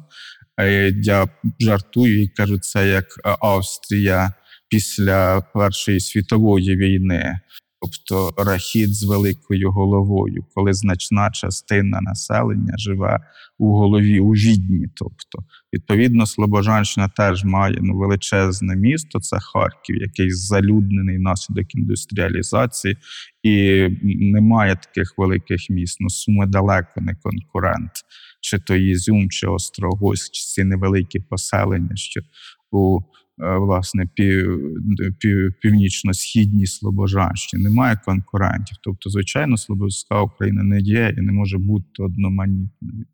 Я 0.95 1.27
жартую 1.59 2.23
і 2.23 2.27
кажу, 2.27 2.59
це 2.59 2.87
як 2.87 3.05
Австрія 3.41 4.33
після 4.69 5.41
Першої 5.41 5.99
світової 5.99 6.75
війни, 6.75 7.39
тобто 7.81 8.43
рахід 8.43 8.95
з 8.95 9.03
великою 9.03 9.71
головою, 9.71 10.45
коли 10.53 10.73
значна 10.73 11.31
частина 11.31 12.01
населення 12.01 12.73
живе 12.77 13.19
у 13.57 13.77
голові 13.77 14.19
у 14.19 14.29
відні. 14.29 14.87
Тобто, 14.95 15.47
відповідно, 15.73 16.25
Слобожанщина 16.25 17.07
теж 17.07 17.43
має 17.43 17.77
ну, 17.81 17.97
величезне 17.97 18.75
місто, 18.75 19.19
це 19.19 19.37
Харків, 19.39 19.95
який 19.95 20.31
залюднений 20.31 21.17
внаслідок 21.17 21.75
індустріалізації, 21.75 22.97
і 23.43 23.87
немає 24.03 24.75
таких 24.75 25.13
великих 25.17 25.69
міст. 25.69 25.97
Ну, 25.99 26.09
Суми 26.09 26.45
далеко 26.45 27.01
не 27.01 27.15
конкурент. 27.15 27.91
Чи 28.41 28.59
то 28.59 28.75
Ізюм, 28.75 29.29
чи 29.29 29.47
Острогось, 29.47 30.29
чи 30.31 30.45
ці 30.45 30.63
невеликі 30.63 31.19
поселення, 31.19 31.95
що 31.95 32.21
у 32.71 32.99
власне 33.37 34.05
пів, 34.15 34.59
пів, 35.19 35.53
північно-східній 35.61 36.65
Слобожанщині, 36.65 37.63
немає 37.63 37.99
конкурентів. 38.05 38.77
Тобто, 38.83 39.09
звичайно, 39.09 39.57
Слободська 39.57 40.21
Україна 40.21 40.63
не 40.63 40.79
є 40.79 41.15
і 41.17 41.21
не 41.21 41.31
може 41.31 41.57
бути 41.57 42.03
одноманітною, 42.03 43.05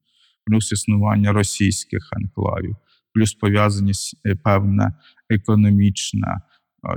плюс 0.45 0.71
існування 0.71 1.31
російських 1.31 2.10
анклавів, 2.12 2.75
плюс 3.13 3.34
пов'язаність 3.34 4.21
е, 4.25 4.36
певна 4.36 4.93
економічна 5.29 6.41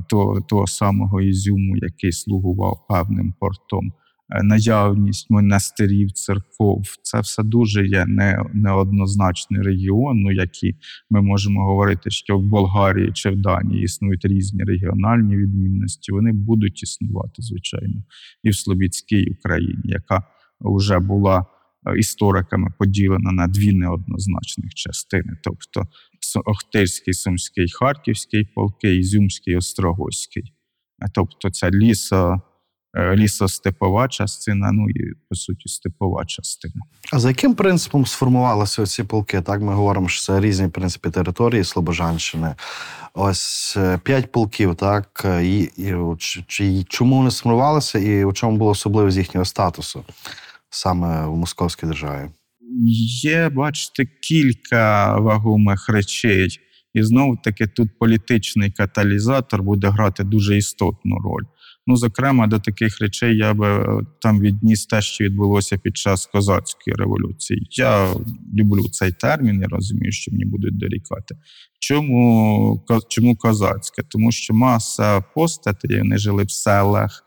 того, 0.08 0.40
того 0.40 0.66
самого 0.66 1.20
Ізюму, 1.20 1.76
який 1.76 2.12
слугував 2.12 2.86
певним 2.88 3.34
портом. 3.40 3.92
Е, 4.30 4.42
наявність 4.42 5.30
монастирів, 5.30 6.12
церков 6.12 6.82
це 7.02 7.20
все 7.20 7.42
дуже 7.42 7.86
є 7.86 8.06
не, 8.06 8.44
неоднозначний 8.54 9.62
регіон, 9.62 10.20
ну 10.20 10.32
які 10.32 10.76
ми 11.10 11.22
можемо 11.22 11.64
говорити, 11.64 12.10
що 12.10 12.38
в 12.38 12.42
Болгарії 12.42 13.12
чи 13.12 13.30
в 13.30 13.36
Данії 13.36 13.82
існують 13.82 14.24
різні 14.24 14.64
регіональні 14.64 15.36
відмінності. 15.36 16.12
Вони 16.12 16.32
будуть 16.32 16.82
існувати, 16.82 17.42
звичайно, 17.42 18.04
і 18.42 18.50
в 18.50 18.56
Слобідській 18.56 19.30
Україні, 19.30 19.82
яка 19.84 20.22
вже 20.60 20.98
була 20.98 21.46
е, 21.86 21.98
істориками 21.98 22.72
поділена 22.78 23.32
на 23.32 23.46
дві 23.46 23.72
неоднозначних 23.72 24.74
частини, 24.74 25.36
тобто 25.42 25.82
Охтирський, 26.44 27.14
Сумський, 27.14 27.68
Харківський 27.68 28.44
полки, 28.54 28.96
Ізюмський, 28.96 29.56
Острогоський. 29.56 30.52
Тобто 31.14 31.50
ця 31.50 31.70
ліса. 31.70 32.40
Е, 32.96 33.16
лісостепова 33.16 34.08
частина, 34.08 34.72
ну 34.72 34.90
і 34.90 35.12
по 35.28 35.34
суті 35.34 35.68
степова 35.68 36.24
частина. 36.24 36.74
А 37.12 37.18
за 37.18 37.28
яким 37.28 37.54
принципом 37.54 38.06
сформувалися 38.06 38.86
ці 38.86 39.04
полки? 39.04 39.40
Так 39.40 39.60
ми 39.60 39.74
говоримо, 39.74 40.08
що 40.08 40.22
це 40.22 40.40
різні 40.40 40.66
в 40.66 40.70
принципі 40.70 41.10
території 41.10 41.64
Слобожанщини. 41.64 42.54
Ось 43.14 43.76
е, 43.76 43.98
п'ять 44.02 44.32
полків, 44.32 44.74
так 44.74 45.26
і, 45.42 45.58
і 45.76 45.94
чи, 46.46 46.84
чому 46.88 47.16
вони 47.16 47.30
сформувалися, 47.30 47.98
і 47.98 48.24
у 48.24 48.32
чому 48.32 48.56
було 48.56 48.70
особливість 48.70 49.18
їхнього 49.18 49.44
статусу 49.44 50.04
саме 50.70 51.26
в 51.26 51.36
московській 51.36 51.86
державі? 51.86 52.30
Є, 53.22 53.48
бачите, 53.48 54.04
кілька 54.22 55.16
вагомих 55.18 55.88
речей. 55.88 56.60
І 56.94 57.02
знову 57.02 57.36
таки 57.36 57.66
тут 57.66 57.98
політичний 57.98 58.70
каталізатор 58.70 59.62
буде 59.62 59.88
грати 59.88 60.24
дуже 60.24 60.56
істотну 60.56 61.18
роль. 61.18 61.44
Ну, 61.86 61.96
зокрема, 61.96 62.46
до 62.46 62.58
таких 62.58 63.00
речей 63.00 63.36
я 63.36 63.54
би 63.54 63.66
е, 63.66 64.00
там 64.20 64.40
відніс 64.40 64.86
те, 64.86 65.02
що 65.02 65.24
відбулося 65.24 65.78
під 65.78 65.96
час 65.96 66.26
козацької 66.26 66.96
революції. 66.96 67.68
Я 67.70 68.14
люблю 68.58 68.88
цей 68.92 69.12
термін, 69.12 69.60
я 69.60 69.68
розумію, 69.68 70.12
що 70.12 70.32
мені 70.32 70.44
будуть 70.44 70.78
дорікати. 70.78 71.34
Чому 71.80 72.84
чому 73.08 73.36
козацьке? 73.36 74.02
Тому 74.08 74.32
що 74.32 74.54
маса 74.54 75.20
постатей, 75.20 75.98
вони 75.98 76.18
жили 76.18 76.44
в 76.44 76.50
селах, 76.50 77.24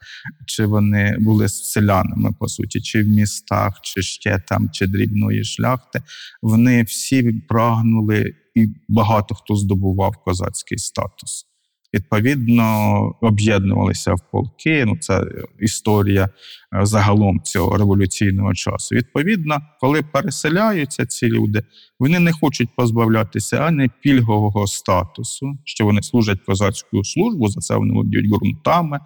чи 0.48 0.66
вони 0.66 1.18
були 1.20 1.50
селянами, 1.50 2.30
по 2.40 2.48
суті, 2.48 2.82
чи 2.82 3.04
в 3.04 3.08
містах, 3.08 3.80
чи 3.84 4.02
ще 4.02 4.40
там, 4.48 4.70
чи 4.74 4.88
дрібної 4.88 5.44
шляхти. 5.44 6.02
Вони 6.42 6.84
всі 6.84 7.34
прагнули, 7.50 8.34
і 8.56 8.68
багато 8.88 9.36
хто 9.36 9.56
здобував 9.56 10.14
козацький 10.26 10.78
статус. 10.78 11.47
Відповідно 11.98 12.66
об'єднувалися 13.22 14.14
в 14.14 14.20
полки. 14.32 14.86
Ну, 14.86 14.98
це 15.00 15.24
історія 15.60 16.24
е, 16.24 16.86
загалом 16.86 17.42
цього 17.44 17.78
революційного 17.78 18.54
часу. 18.54 18.96
Відповідно, 18.96 19.58
коли 19.80 20.02
переселяються 20.02 21.06
ці 21.06 21.28
люди, 21.28 21.64
вони 22.00 22.20
не 22.20 22.32
хочуть 22.32 22.70
позбавлятися 22.76 23.58
ані 23.58 23.90
пільгового 24.02 24.68
статусу, 24.68 25.58
що 25.64 25.86
вони 25.86 26.02
служать 26.04 26.40
козацьку 26.46 27.04
службу, 27.04 27.48
за 27.48 27.60
це 27.60 27.76
вони 27.76 27.94
володіють 27.94 28.30
ґрунтами, 28.30 29.00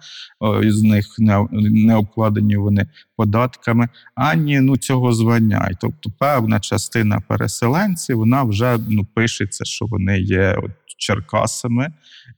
е, 0.64 0.70
з 0.72 0.82
них 0.82 1.06
не, 1.18 1.46
не 1.52 1.96
обкладені 1.96 2.56
вони 2.56 2.86
податками, 3.16 3.88
ані 4.14 4.60
ну 4.60 4.76
цього 4.76 5.12
звання. 5.12 5.68
І 5.72 5.74
тобто 5.80 6.10
певна 6.18 6.60
частина 6.60 7.20
переселенців 7.28 8.16
вона 8.16 8.42
вже 8.42 8.78
ну 8.88 9.06
пишеться, 9.14 9.64
що 9.64 9.86
вони 9.86 10.20
є 10.20 10.56
от 10.62 10.70
черкасами 10.96 11.92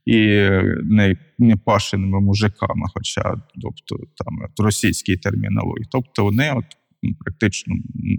і 0.05 0.17
не 0.83 1.15
не 1.39 1.55
пашеними 1.55 2.21
мужиками, 2.21 2.85
хоча 2.93 3.35
тобто 3.61 3.95
там 4.15 4.65
російській 4.65 5.17
термінології. 5.17 5.87
Тобто 5.91 6.23
вони 6.23 6.51
от 6.51 6.65
ну, 7.03 7.15
практично 7.19 7.75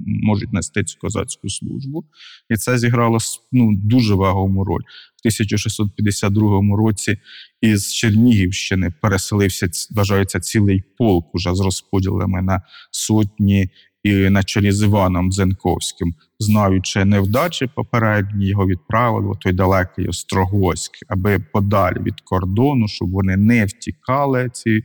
можуть 0.06 0.52
нести 0.52 0.84
цю 0.84 0.98
козацьку 0.98 1.48
службу, 1.48 2.04
і 2.50 2.56
це 2.56 2.78
зіграло 2.78 3.18
ну, 3.52 3.76
дуже 3.76 4.14
вагому 4.14 4.64
роль. 4.64 4.82
В 5.16 5.20
1652 5.20 6.76
році 6.76 7.18
із 7.60 7.94
Чернігівщини 7.94 8.94
переселився, 9.02 9.68
вважається, 9.90 10.40
цілий 10.40 10.82
полк 10.98 11.34
уже 11.34 11.54
з 11.54 11.60
розподілами 11.60 12.42
на 12.42 12.62
сотні 12.90 13.70
і 14.06 14.30
на 14.30 14.42
чолі 14.42 14.72
з 14.72 14.82
Іваном 14.82 15.32
Дзенковським, 15.32 16.14
знаючи 16.38 17.04
невдачі 17.04 17.66
попередні, 17.74 18.46
його 18.46 18.66
відправили 18.66 19.32
в 19.32 19.38
той 19.38 19.52
далекий 19.52 20.08
Острогоськ, 20.08 20.92
аби 21.08 21.38
подалі 21.52 21.98
від 22.00 22.20
кордону, 22.20 22.88
щоб 22.88 23.10
вони 23.10 23.36
не 23.36 23.64
втікали, 23.64 24.50
ці 24.52 24.82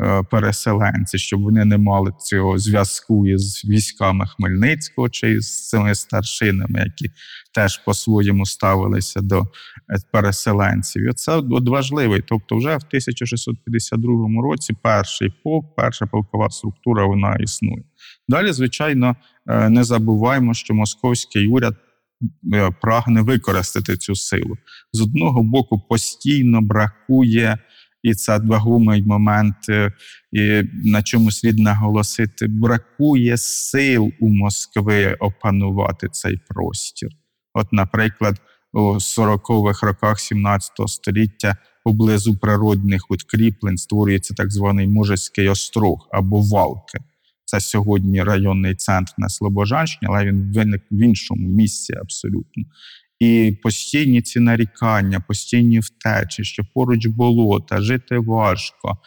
е, 0.00 0.22
переселенці, 0.30 1.18
щоб 1.18 1.42
вони 1.42 1.64
не 1.64 1.78
мали 1.78 2.12
цього 2.18 2.58
зв'язку 2.58 3.26
із 3.26 3.64
військами 3.64 4.26
Хмельницького 4.26 5.08
чи 5.08 5.40
з 5.40 5.68
цими 5.68 5.94
старшинами, 5.94 6.80
які 6.80 7.10
теж 7.54 7.78
по-своєму 7.78 8.46
ставилися 8.46 9.20
до 9.20 9.40
е, 9.40 9.44
переселенців. 10.12 11.10
І 11.10 11.12
це 11.12 11.42
важливий. 11.66 12.22
Тобто, 12.28 12.56
вже 12.56 12.68
в 12.68 12.84
1652 12.86 14.42
році 14.42 14.74
перший 14.82 15.34
полк, 15.44 15.76
перша 15.76 16.06
полкова 16.06 16.50
структура 16.50 17.06
вона 17.06 17.36
існує. 17.36 17.82
Далі, 18.28 18.52
звичайно, 18.52 19.16
е, 19.46 19.68
не 19.68 19.84
забуваємо, 19.84 20.54
що 20.54 20.74
московський 20.74 21.46
уряд 21.46 21.76
е, 22.54 22.70
прагне 22.82 23.22
використати 23.22 23.96
цю 23.96 24.14
силу. 24.14 24.56
З 24.92 25.00
одного 25.00 25.42
боку, 25.42 25.80
постійно 25.88 26.60
бракує, 26.62 27.58
і 28.02 28.14
це 28.14 28.38
вагомий 28.38 29.02
момент, 29.02 29.56
е, 29.68 29.92
і 30.32 30.62
на 30.84 31.02
чому 31.02 31.30
слід 31.30 31.58
наголосити: 31.58 32.46
бракує 32.46 33.36
сил 33.38 34.12
у 34.20 34.28
Москви 34.28 35.16
опанувати 35.20 36.08
цей 36.08 36.40
простір. 36.48 37.10
От, 37.54 37.72
наприклад, 37.72 38.40
у 38.72 38.80
40-х 38.80 39.86
роках 39.86 40.20
17 40.20 40.72
століття 40.86 41.56
поблизу 41.84 42.38
природних 42.38 43.10
укріплень 43.10 43.76
створюється 43.76 44.34
так 44.34 44.50
званий 44.50 44.88
Можеський 44.88 45.48
острог 45.48 46.08
або 46.12 46.40
Валки. 46.40 46.98
Це 47.44 47.60
сьогодні 47.60 48.22
районний 48.22 48.74
центр 48.74 49.12
на 49.18 49.28
Слобожанщині, 49.28 50.08
але 50.10 50.24
він 50.24 50.52
виник 50.54 50.82
в 50.90 51.02
іншому 51.02 51.48
місці 51.48 51.94
абсолютно. 51.94 52.64
І 53.20 53.58
постійні 53.62 54.22
ці 54.22 54.40
нарікання, 54.40 55.20
постійні 55.20 55.80
втечі, 55.80 56.44
що 56.44 56.62
поруч 56.74 57.06
болота, 57.06 57.80
жити 57.80 58.18
важко, 58.18 58.98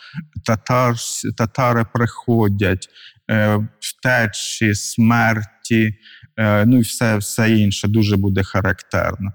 татар, 0.46 0.96
татари 1.38 1.86
приходять, 1.94 2.90
е, 3.32 3.68
втечі, 3.80 4.76
смерті, 4.76 5.96
е, 6.38 6.66
ну 6.66 6.78
і 6.78 6.82
все 6.82 7.18
все 7.18 7.58
інше 7.58 7.88
дуже 7.88 8.18
буде 8.18 8.44
характерно. 8.44 9.32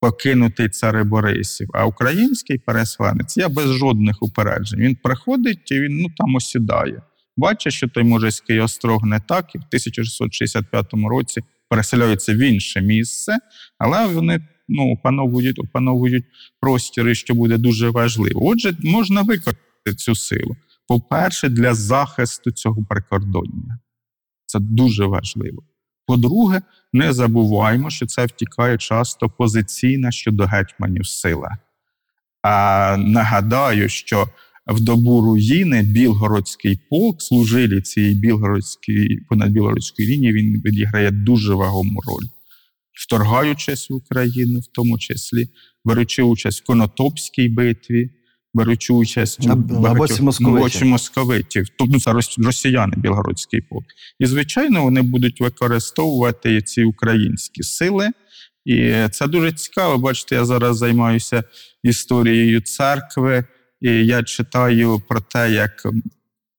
Покинутий 0.00 0.68
цари 0.68 1.04
Борисів. 1.04 1.68
А 1.74 1.86
український 1.86 2.58
переселенець 2.58 3.36
я 3.36 3.48
без 3.48 3.72
жодних 3.72 4.22
упереджень. 4.22 4.80
Він 4.80 4.96
приходить 4.96 5.72
і 5.72 5.80
він 5.80 5.96
ну, 5.96 6.08
там 6.16 6.34
осідає 6.34 7.02
бачить, 7.36 7.72
що 7.72 7.88
той 7.88 8.04
Можеський 8.04 8.60
острог 8.60 9.04
не 9.04 9.20
так, 9.20 9.54
і 9.54 9.58
в 9.58 9.60
1665 9.60 10.86
році 10.92 11.40
переселяються 11.68 12.34
в 12.34 12.38
інше 12.38 12.80
місце, 12.80 13.38
але 13.78 14.06
вони 14.06 14.40
ну, 14.68 14.92
опановують, 14.92 15.58
опановують 15.58 16.24
простіри, 16.60 17.14
що 17.14 17.34
буде 17.34 17.58
дуже 17.58 17.90
важливо. 17.90 18.46
Отже, 18.46 18.76
можна 18.82 19.22
використати 19.22 19.94
цю 19.96 20.14
силу. 20.14 20.56
По-перше, 20.88 21.48
для 21.48 21.74
захисту 21.74 22.50
цього 22.50 22.84
прикордоння. 22.88 23.78
Це 24.46 24.58
дуже 24.58 25.06
важливо. 25.06 25.62
По-друге, 26.06 26.62
не 26.92 27.12
забуваємо, 27.12 27.90
що 27.90 28.06
це 28.06 28.26
втікає 28.26 28.78
часто 28.78 29.28
позиційна 29.28 30.12
щодо 30.12 30.44
гетьманів 30.44 31.06
сила. 31.06 31.58
А 32.42 32.96
нагадаю, 32.98 33.88
що 33.88 34.28
в 34.66 34.80
добу 34.80 35.20
руїни 35.20 35.82
Білгородський 35.82 36.80
полк, 36.90 37.22
служилі 37.22 37.80
цієї 37.80 38.14
білгородської 38.14 39.20
понад 39.28 39.50
білгородської 39.50 40.08
лінії, 40.08 40.32
він 40.32 40.62
відіграє 40.64 41.10
дуже 41.10 41.54
вагому 41.54 42.00
роль, 42.06 42.26
вторгаючись 42.92 43.90
в 43.90 43.94
Україну, 43.94 44.60
в 44.60 44.66
тому 44.66 44.98
числі, 44.98 45.48
беручи 45.84 46.22
участь 46.22 46.62
в 46.62 46.66
Конотопській 46.66 47.48
битві, 47.48 48.10
беручи 48.54 48.92
участь 48.92 49.42
на, 49.42 49.54
в 49.54 49.94
боці 49.94 50.22
московитів. 50.22 50.86
московитів, 50.86 51.66
тобто 51.78 52.00
це 52.00 52.12
росіяни, 52.38 52.94
білгородський 52.96 53.60
полк. 53.60 53.84
І, 54.18 54.26
звичайно, 54.26 54.82
вони 54.82 55.02
будуть 55.02 55.40
використовувати 55.40 56.62
ці 56.62 56.84
українські 56.84 57.62
сили. 57.62 58.10
І 58.64 58.92
це 59.10 59.26
дуже 59.26 59.52
цікаво. 59.52 59.98
Бачите, 59.98 60.34
я 60.34 60.44
зараз 60.44 60.76
займаюся 60.76 61.44
історією 61.82 62.60
церкви. 62.60 63.44
І 63.84 64.06
я 64.06 64.22
читаю 64.22 65.02
про 65.08 65.20
те, 65.20 65.52
як 65.52 65.82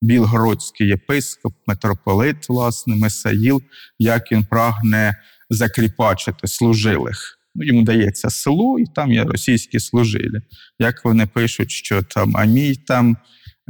білгородський 0.01 0.87
єпископ, 0.87 1.53
митрополит, 1.67 2.49
власне, 2.49 2.95
Месаїл, 2.95 3.61
як 3.99 4.31
він 4.31 4.43
прагне 4.45 5.15
закріпачити 5.49 6.47
служилих. 6.47 7.39
Ну, 7.55 7.65
Йому 7.65 7.81
дається 7.81 8.29
село, 8.29 8.79
і 8.79 8.85
там 8.95 9.11
є 9.11 9.23
російські 9.23 9.79
служилі. 9.79 10.41
Як 10.79 11.05
вони 11.05 11.27
пишуть, 11.27 11.71
що 11.71 12.03
там 12.03 12.37
а 12.37 12.45
мій 12.45 12.75
там 12.75 13.17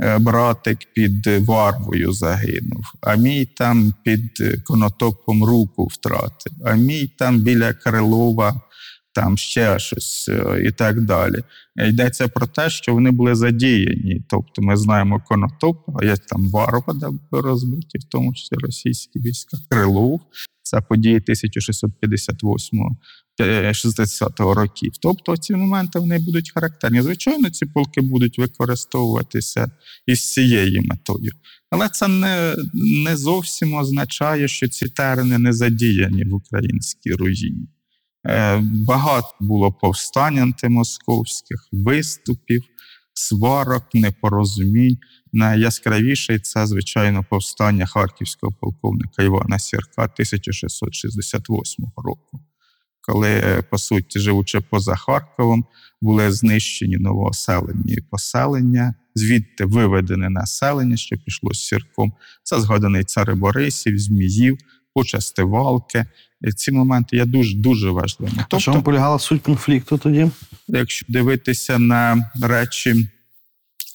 е, 0.04 0.18
братик 0.18 0.80
під 0.94 1.28
варвою 1.28 2.14
загинув, 2.14 2.84
а 3.02 3.16
мій 3.16 3.46
там 3.46 3.94
під 4.04 4.64
конотопом 4.64 5.44
руку 5.44 5.88
втратив, 5.88 6.54
а 6.66 6.76
мій 6.76 7.08
там 7.08 7.40
біля 7.40 7.74
Крилова 7.74 8.62
там 9.16 9.38
ще 9.38 9.80
щось 9.80 10.30
е, 10.30 10.64
і 10.66 10.72
так 10.72 11.02
далі. 11.02 11.44
Йдеться 11.88 12.28
про 12.28 12.48
те, 12.48 12.70
що 12.70 12.94
вони 12.94 13.12
були 13.12 13.36
задіяні. 13.36 14.22
Тобто 14.30 14.62
ми 14.62 14.78
знаємо 14.78 15.22
Конотоп, 15.26 15.78
а 16.02 16.06
є 16.06 16.16
там 16.18 16.50
Варвада 16.50 17.10
розбиті, 17.32 17.98
в 17.98 18.04
тому 18.04 18.34
числі 18.34 18.58
російські 18.58 19.20
війська, 19.20 19.58
Крилов. 19.70 20.22
Це 20.64 20.82
події 20.82 21.16
1658 21.16 22.96
60 23.74 24.40
років. 24.40 24.92
Тобто 25.02 25.38
ці 25.38 25.56
моменти 25.56 26.00
вони 26.00 26.20
будуть 26.20 26.52
характерні. 26.54 27.02
Звичайно, 27.02 27.50
ці 27.50 27.66
полки 27.66 28.02
будуть 28.02 28.38
використовуватися 28.38 29.72
із 30.06 30.34
цією 30.34 30.82
метою. 30.82 31.32
Але 31.70 31.90
це 31.90 32.08
не 32.08 32.56
не 32.74 33.18
зовсім 33.18 33.74
означає, 33.74 34.48
що 34.48 34.68
ці 34.68 34.90
терени 34.90 35.38
не 35.38 35.54
задіяні 35.54 36.24
в 36.24 36.34
українській 36.34 37.12
руїні. 37.14 37.68
Е, 38.26 38.58
багато 38.62 39.28
було 39.40 39.72
повстань 39.72 40.40
антимосковських, 40.40 41.68
виступів, 41.72 42.64
сварок, 43.14 43.84
непорозумінь. 43.94 44.98
Найяскравіший 45.34 46.40
це, 46.40 46.68
звичайно, 46.68 47.26
повстання 47.30 47.86
харківського 47.86 48.54
полковника 48.62 49.24
Івана 49.24 49.60
Сірка 49.60 50.04
1668 50.04 51.86
року, 51.98 52.40
коли, 53.02 53.64
по 53.70 53.78
суті, 53.78 54.20
живучи 54.20 54.62
поза 54.62 54.96
Харковом, 54.96 55.66
були 56.02 56.32
знищені 56.32 56.98
новооселені 56.98 57.98
поселення, 58.12 58.94
звідти 59.16 59.66
виведене 59.66 60.30
населення, 60.30 60.98
що 60.98 61.18
пішло 61.18 61.54
з 61.54 61.68
сірком. 61.68 62.14
Це 62.44 62.62
згаданий 62.62 63.04
цар 63.04 63.36
Борисів, 63.36 64.00
Зміїв, 64.00 64.58
почасти 64.96 65.44
валки. 65.44 66.06
Ці 66.56 66.72
моменти 66.72 67.18
є 67.18 67.26
дуже 67.26 67.56
дуже 67.56 67.90
важливими. 67.90 68.38
Тобто, 68.38 68.64
чому 68.64 68.84
полягала 68.84 69.20
суть 69.20 69.42
конфлікту 69.42 69.98
тоді? 69.98 70.30
Якщо 70.68 71.06
дивитися 71.10 71.80
на 71.80 72.32
речі 72.42 73.08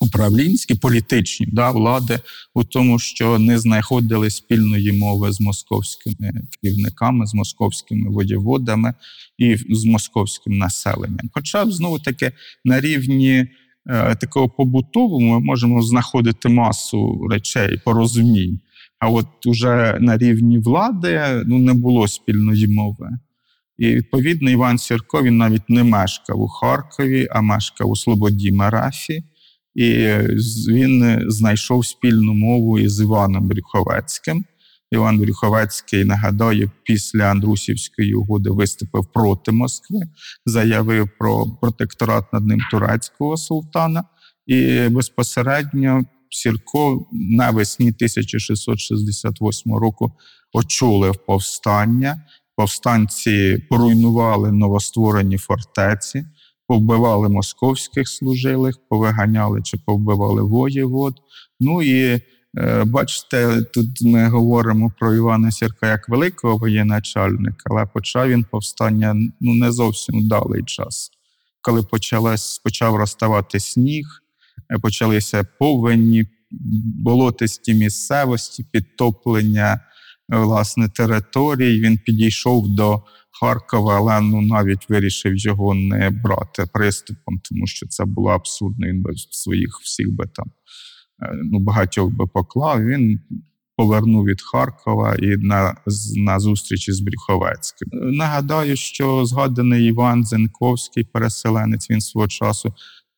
управлінські, 0.00 0.74
політичні 0.74 1.46
да, 1.52 1.70
влади 1.70 2.20
у 2.54 2.64
тому, 2.64 2.98
що 2.98 3.38
не 3.38 3.58
знаходили 3.58 4.30
спільної 4.30 4.92
мови 4.92 5.32
з 5.32 5.40
московськими 5.40 6.32
керівниками, 6.62 7.26
з 7.26 7.34
московськими 7.34 8.10
воєводами 8.10 8.94
і 9.38 9.56
з 9.70 9.84
московським 9.84 10.58
населенням. 10.58 11.30
Хоча 11.32 11.70
знову 11.70 11.98
таки 11.98 12.32
на 12.64 12.80
рівні 12.80 13.46
е, 13.86 14.14
такого 14.14 14.48
побутового 14.48 15.20
ми 15.20 15.40
можемо 15.40 15.82
знаходити 15.82 16.48
масу 16.48 17.28
речей 17.30 17.80
порозумінь. 17.84 18.60
А 19.00 19.08
от 19.08 19.46
уже 19.46 19.98
на 20.00 20.18
рівні 20.18 20.58
влади 20.58 21.42
ну, 21.46 21.58
не 21.58 21.74
було 21.74 22.08
спільної 22.08 22.68
мови. 22.68 23.10
І 23.78 23.94
відповідно 23.94 24.50
Іван 24.50 24.78
Сірко 24.78 25.22
він 25.22 25.36
навіть 25.36 25.70
не 25.70 25.84
мешкав 25.84 26.40
у 26.40 26.48
Харкові, 26.48 27.28
а 27.30 27.40
мешкав 27.40 27.90
у 27.90 27.96
Слободі 27.96 28.52
Марафі. 28.52 29.24
І 29.74 29.92
він 30.68 31.24
знайшов 31.30 31.86
спільну 31.86 32.34
мову 32.34 32.78
із 32.78 33.00
Іваном 33.00 33.48
Брюховецьким. 33.48 34.44
Іван 34.90 35.18
Брюховецький, 35.18 36.04
нагадаю, 36.04 36.70
після 36.82 37.24
Андрусівської 37.24 38.14
угоди 38.14 38.50
виступив 38.50 39.06
проти 39.14 39.52
Москви, 39.52 40.00
заявив 40.46 41.08
про 41.18 41.46
протекторат 41.60 42.32
над 42.32 42.46
ним 42.46 42.60
турецького 42.70 43.36
султана. 43.36 44.04
І 44.46 44.88
безпосередньо 44.88 46.04
Сірко 46.30 47.06
навесні 47.12 47.88
1668 47.88 49.74
року 49.74 50.12
очолив 50.52 51.16
повстання. 51.26 52.24
Повстанці 52.56 53.58
поруйнували 53.70 54.52
новостворені 54.52 55.38
фортеці, 55.38 56.24
повбивали 56.66 57.28
московських 57.28 58.08
служилих, 58.08 58.78
повиганяли 58.88 59.62
чи 59.62 59.76
повбивали 59.86 60.42
воєвод. 60.42 61.14
Ну 61.60 61.82
і 61.82 62.20
е, 62.58 62.84
бачите, 62.84 63.62
тут 63.62 64.02
ми 64.02 64.28
говоримо 64.28 64.92
про 64.98 65.14
Івана 65.14 65.50
Сірка 65.50 65.88
як 65.88 66.08
великого 66.08 66.56
воєначальника, 66.56 67.62
але 67.70 67.86
почав 67.86 68.28
він 68.28 68.44
повстання 68.44 69.14
ну 69.40 69.54
не 69.54 69.72
зовсім 69.72 70.20
вдалий 70.20 70.62
час. 70.64 71.10
Коли 71.62 71.82
почалось, 71.82 72.58
почав 72.58 72.96
розставати 72.96 73.60
сніг, 73.60 74.06
почалися 74.82 75.44
повені, 75.58 76.24
болотисті 77.04 77.74
місцевості, 77.74 78.64
підтоплення 78.72 79.80
власне 80.28 80.88
територій. 80.88 81.80
Він 81.80 81.98
підійшов 81.98 82.68
до 82.68 83.02
Харкова, 83.40 83.96
але 83.96 84.20
ну 84.20 84.40
навіть 84.40 84.90
вирішив 84.90 85.36
його 85.36 85.74
не 85.74 86.10
брати 86.10 86.64
приступом, 86.72 87.40
тому 87.50 87.66
що 87.66 87.86
це 87.86 88.04
було 88.04 88.28
абсурдно. 88.28 88.86
Він 88.86 89.02
би 89.02 89.12
своїх 89.30 89.80
всіх 89.82 90.12
би 90.12 90.26
там 90.34 90.46
ну 91.42 91.58
багатьох 91.58 92.10
би 92.10 92.26
поклав. 92.26 92.84
Він 92.84 93.20
повернув 93.76 94.24
від 94.24 94.42
Харкова 94.42 95.14
і 95.14 95.36
на 95.36 95.76
на 96.16 96.40
зустрічі 96.40 96.92
з 96.92 97.00
Брюховецьким. 97.00 97.88
Нагадаю, 97.92 98.76
що 98.76 99.24
згаданий 99.26 99.86
Іван 99.86 100.24
Зенковський, 100.24 101.04
переселенець 101.04 101.90
він 101.90 102.00
свого 102.00 102.28
часу, 102.28 102.74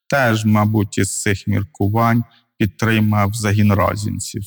теж, 0.09 0.45
мабуть, 0.45 0.99
із 0.99 1.23
цих 1.23 1.47
міркувань 1.47 2.25
підтримав 2.59 3.35
загін 3.35 3.73
разінців. 3.73 4.43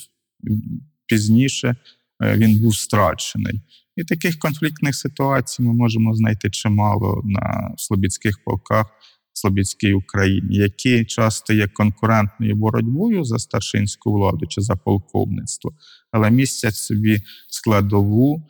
Пізніше 1.06 1.76
він 2.22 2.60
був 2.60 2.76
страчений. 2.76 3.62
І 3.95 4.03
таких 4.03 4.39
конфліктних 4.39 4.95
ситуацій 4.95 5.64
ми 5.64 5.74
можемо 5.74 6.14
знайти 6.16 6.49
чимало 6.49 7.22
на 7.26 7.74
Слобідських 7.78 8.43
полках, 8.43 8.86
Слобідській 9.34 9.93
Україні, 9.93 10.56
які 10.56 11.06
часто 11.06 11.53
є 11.53 11.68
конкурентною 11.68 12.56
боротьбою 12.56 13.24
за 13.24 13.39
старшинську 13.39 14.14
владу 14.14 14.45
чи 14.47 14.62
за 14.62 14.76
полковництво, 14.76 15.74
але 16.12 16.32
містять 16.32 16.76
собі 16.76 17.22
складову 17.49 18.49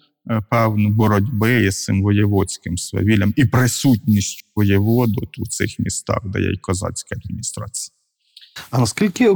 певну 0.50 0.90
боротьби 0.90 1.66
із 1.66 1.84
цим 1.84 2.04
воєводським 2.04 2.78
свавіллям 2.78 3.34
і 3.36 3.46
присутність 3.46 4.46
воєводу 4.56 5.22
у 5.38 5.46
цих 5.46 5.80
містах, 5.80 6.20
де 6.26 6.40
є 6.40 6.52
й 6.52 6.58
козацька 6.58 7.16
адміністрація. 7.16 7.96
А 8.72 8.80
наскільки 8.80 9.30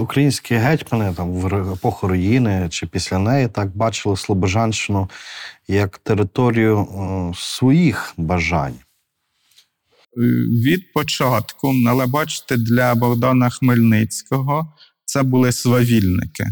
українські 0.00 0.54
гетьмани 0.54 1.14
там 1.14 1.32
в 1.32 1.72
епоху 1.72 2.08
руїни 2.08 2.66
чи 2.70 2.86
після 2.86 3.18
неї 3.18 3.48
так 3.48 3.76
бачили 3.76 4.16
Слобожанщину 4.16 5.10
як 5.68 5.98
територію 5.98 6.88
своїх 7.36 8.14
бажань? 8.16 8.74
Від 10.64 10.92
початку, 10.92 11.74
але 11.88 12.06
бачите, 12.06 12.56
для 12.56 12.94
Богдана 12.94 13.50
Хмельницького 13.50 14.72
це 15.04 15.22
були 15.22 15.52
свавільники, 15.52 16.46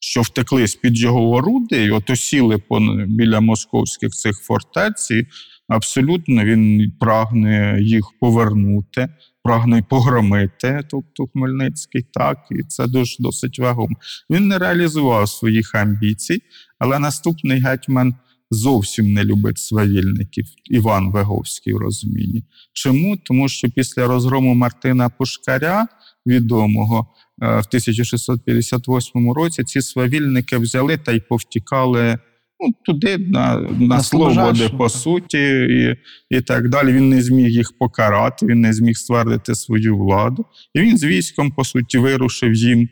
що 0.00 0.22
втекли 0.22 0.66
з-під 0.66 0.98
його 0.98 1.30
оруди, 1.30 1.84
і 1.84 1.90
от 1.90 2.10
осіли 2.10 2.62
біля 3.06 3.40
московських 3.40 4.10
цих 4.10 4.36
фортець. 4.36 5.10
і 5.10 5.26
Абсолютно 5.68 6.44
він 6.44 6.92
прагне 7.00 7.78
їх 7.80 8.04
повернути 8.20 9.08
прагне 9.42 9.82
погромити, 9.82 10.82
тобто 10.90 11.26
Хмельницький, 11.26 12.02
так, 12.12 12.38
і 12.50 12.62
це 12.62 12.86
дуже 12.86 13.16
досить 13.18 13.58
вагомо. 13.58 13.96
Він 14.30 14.48
не 14.48 14.58
реалізував 14.58 15.28
своїх 15.28 15.74
амбіцій, 15.74 16.42
але 16.78 16.98
наступний 16.98 17.60
гетьман 17.60 18.14
зовсім 18.50 19.12
не 19.12 19.24
любить 19.24 19.58
свавільників, 19.58 20.46
Іван 20.64 21.12
Веговський 21.12 21.74
в 21.74 21.76
розумінні. 21.76 22.44
Чому? 22.72 23.16
Тому 23.16 23.48
що 23.48 23.68
після 23.68 24.06
розгрому 24.06 24.54
Мартина 24.54 25.08
Пушкаря, 25.08 25.86
відомого, 26.26 27.06
в 27.40 27.66
1658 27.68 29.32
році 29.32 29.64
ці 29.64 29.80
свавільники 29.80 30.58
взяли 30.58 30.96
та 30.96 31.12
й 31.12 31.20
повтікали 31.20 32.18
ну, 32.60 32.74
туди 32.84 33.18
на 33.18 33.56
на, 33.56 33.86
на 33.86 34.02
свободи, 34.02 34.68
по 34.68 34.88
суті, 34.88 35.38
і 35.70 35.96
і 36.36 36.40
так 36.40 36.68
далі. 36.68 36.92
Він 36.92 37.08
не 37.08 37.22
зміг 37.22 37.48
їх 37.48 37.72
покарати, 37.78 38.46
він 38.46 38.60
не 38.60 38.72
зміг 38.72 38.96
ствердити 38.96 39.54
свою 39.54 39.96
владу. 39.96 40.44
І 40.74 40.80
він 40.80 40.98
з 40.98 41.04
військом, 41.04 41.50
по 41.50 41.64
суті, 41.64 41.98
вирушив 41.98 42.54
їм 42.54 42.88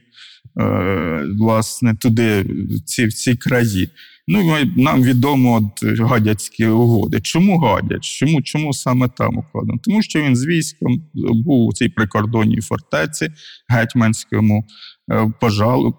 е, 0.61 1.25
власне 1.39 1.95
туди, 1.95 2.43
в 2.43 2.81
ці, 2.85 3.07
в 3.07 3.13
ці 3.13 3.35
краї. 3.35 3.89
Ну, 4.31 4.57
нам 4.77 5.03
відомо 5.03 5.55
от 5.57 5.99
гадяцькі 6.01 6.67
угоди. 6.67 7.21
Чому 7.21 7.59
гадять? 7.59 8.05
Чому 8.05 8.43
чому 8.43 8.73
саме 8.73 9.09
там 9.09 9.39
укладено? 9.39 9.79
Тому 9.83 10.03
що 10.03 10.23
він 10.23 10.37
з 10.37 10.47
військом 10.47 11.03
був 11.15 11.67
у 11.67 11.73
цій 11.73 11.89
прикордонній 11.89 12.61
фортеці 12.61 13.29
гетьманському 13.69 14.65
е, 15.13 15.33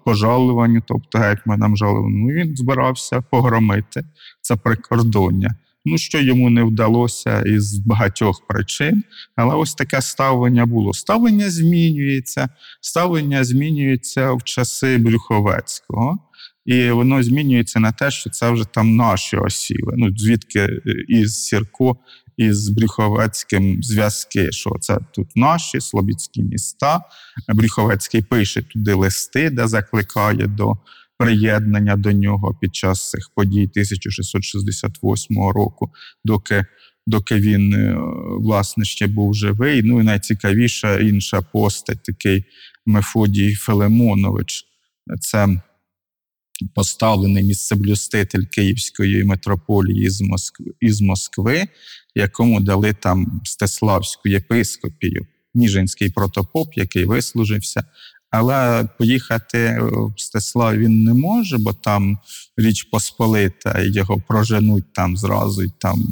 пожалуванню, 0.04 0.82
тобто 0.86 1.18
гетьманам 1.18 1.76
жалованому. 1.76 2.28
Він 2.28 2.56
збирався 2.56 3.20
погромити 3.20 4.04
це 4.40 4.56
прикордоння. 4.56 5.54
Ну, 5.84 5.98
що 5.98 6.20
йому 6.20 6.50
не 6.50 6.62
вдалося 6.62 7.42
із 7.42 7.78
багатьох 7.78 8.46
причин, 8.46 9.02
але 9.36 9.54
ось 9.54 9.74
таке 9.74 10.02
ставлення 10.02 10.66
було. 10.66 10.94
Ставлення 10.94 11.50
змінюється, 11.50 12.48
ставлення 12.80 13.44
змінюється 13.44 14.32
в 14.32 14.42
часи 14.42 14.98
Брюховецького 14.98 16.18
і 16.70 16.90
воно 16.90 17.22
змінюється 17.22 17.80
на 17.80 17.92
те, 17.92 18.10
що 18.10 18.30
це 18.30 18.50
вже 18.50 18.64
там 18.64 18.96
наші 18.96 19.36
осіли. 19.36 19.94
Ну 19.96 20.16
звідки 20.16 20.58
е, 20.58 20.80
із 21.08 21.44
Сірко 21.44 21.96
із 22.36 22.68
Брюховецьким 22.68 23.82
зв'язки, 23.82 24.52
що 24.52 24.70
це 24.80 24.98
тут 25.12 25.36
наші 25.36 25.80
слобідські 25.80 26.42
міста. 26.42 27.00
Брюховецький 27.48 28.22
пише 28.22 28.62
туди 28.62 28.94
листи, 28.94 29.50
де 29.50 29.68
закликає 29.68 30.46
до 30.46 30.76
приєднання 31.18 31.96
до 31.96 32.12
нього 32.12 32.58
під 32.60 32.74
час 32.74 33.10
цих 33.10 33.30
подій 33.34 33.62
1668 33.62 35.36
року, 35.38 35.90
доки. 36.24 36.64
Доки 37.06 37.34
він 37.34 37.74
е, 37.74 37.96
власне 38.38 38.84
ще 38.84 39.06
був 39.06 39.34
живий. 39.34 39.82
Ну 39.82 40.00
і 40.00 40.04
найцікавіша 40.04 40.98
інша 40.98 41.42
постать, 41.42 42.02
такий 42.02 42.44
Мефодій 42.86 43.54
Филимонович. 43.54 44.64
Це 45.20 45.60
поставлений 46.74 47.44
місцеблюститель 47.44 48.44
Київської 48.44 49.24
митрополії 49.24 50.10
з 50.10 50.20
Москви, 50.20 50.66
із 50.80 51.00
Москви, 51.00 51.66
якому 52.14 52.60
дали 52.60 52.92
там 52.92 53.40
Стеславську 53.44 54.28
єпископію, 54.28 55.26
Ніжинський 55.54 56.10
протопоп, 56.10 56.68
який 56.74 57.04
вислужився. 57.04 57.84
Але 58.30 58.88
поїхати 58.98 59.78
в 59.80 60.20
Стеслав 60.20 60.76
він 60.76 61.04
не 61.04 61.14
може, 61.14 61.58
бо 61.58 61.72
там 61.72 62.18
річ 62.56 62.82
Посполита, 62.82 63.80
його 63.80 64.22
проженуть 64.28 64.92
там 64.92 65.16
зразу 65.16 65.62
і 65.62 65.70
там 65.78 66.04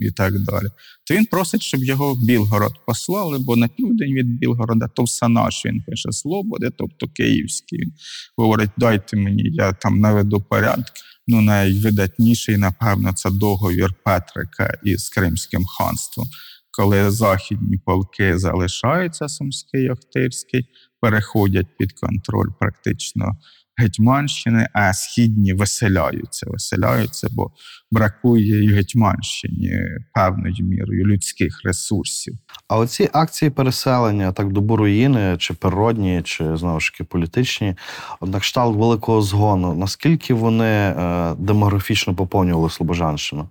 і 0.00 0.10
так 0.10 0.40
далі. 0.40 0.66
То 1.06 1.14
він 1.14 1.26
просить, 1.26 1.62
щоб 1.62 1.84
його 1.84 2.14
в 2.14 2.24
Білгород 2.24 2.72
послали, 2.86 3.38
бо 3.38 3.56
на 3.56 3.68
південь 3.68 4.14
від 4.14 4.38
Білгорода 4.38 4.88
то 4.88 5.02
все 5.02 5.28
наш, 5.28 5.66
він 5.66 5.82
пише 5.82 6.12
Слободи, 6.12 6.70
тобто 6.78 7.08
Київський. 7.08 7.78
Він 7.78 7.92
говорить, 8.36 8.70
дайте 8.76 9.16
мені, 9.16 9.42
я 9.52 9.72
там 9.72 10.00
наведу 10.00 10.40
порядок. 10.40 10.86
Ну, 11.28 11.40
найвидатніший, 11.40 12.56
напевно, 12.56 13.12
це 13.12 13.30
договір 13.30 13.94
Петрика 14.04 14.78
із 14.84 15.08
Кримським 15.08 15.64
ханством 15.64 16.28
коли 16.76 17.10
західні 17.10 17.78
полки 17.78 18.38
залишаються 18.38 19.28
Сумський 19.28 19.90
Охтирський, 19.90 20.66
переходять 21.00 21.66
під 21.78 21.92
контроль 21.92 22.48
практично 22.60 23.36
Гетьманщини, 23.78 24.68
а 24.72 24.92
східні 24.92 25.52
виселяються. 25.52 26.46
Виселяються, 26.50 27.28
бо 27.32 27.50
бракує 27.90 28.64
і 28.64 28.68
Гетьманщині 28.68 29.72
певною 30.14 30.54
мірою 30.60 31.06
людських 31.06 31.60
ресурсів. 31.64 32.34
А 32.68 32.78
оці 32.78 33.10
акції 33.12 33.50
переселення, 33.50 34.32
так 34.32 34.52
добу 34.52 34.76
руїни, 34.76 35.36
чи 35.38 35.54
природні, 35.54 36.22
чи 36.24 36.56
знову 36.56 36.80
ж 36.80 36.92
таки 36.92 37.04
політичні, 37.04 37.74
от 38.20 38.30
на 38.30 38.40
кшталт 38.40 38.76
великого 38.76 39.22
згону, 39.22 39.74
наскільки 39.74 40.34
вони 40.34 40.64
е, 40.64 41.34
демографічно 41.38 42.14
поповнювали 42.14 42.70
Слобожанщину? 42.70 43.48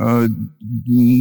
Е, 0.00 0.28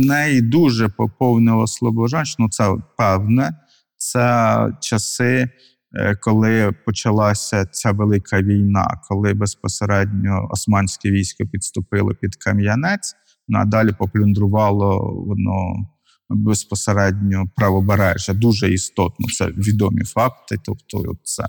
неї 0.07 0.41
дуже 0.41 0.89
поповнило 0.89 1.67
Слобожанщину, 1.67 2.49
це 2.49 2.75
певне. 2.97 3.53
Це 3.97 4.73
часи, 4.81 5.49
е, 5.93 6.15
коли 6.15 6.71
почалася 6.85 7.65
ця 7.65 7.91
велика 7.91 8.41
війна, 8.41 9.01
коли 9.09 9.33
безпосередньо 9.33 10.47
османське 10.51 11.11
військо 11.11 11.45
підступило 11.45 12.11
під 12.21 12.35
Кам'янець, 12.35 13.15
ну, 13.47 13.59
а 13.59 13.65
далі 13.65 13.91
поплюндрувало 13.91 15.13
воно 15.27 15.87
безпосередньо 16.29 17.45
правобережжя. 17.55 18.33
Дуже 18.33 18.73
істотно 18.73 19.27
це 19.37 19.47
відомі 19.47 20.03
факти. 20.03 20.57
Тобто, 20.65 21.15
це 21.23 21.43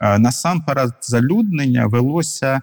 Е, 0.00 0.18
насамперед 0.18 0.92
залюднення 1.00 1.86
велося 1.86 2.60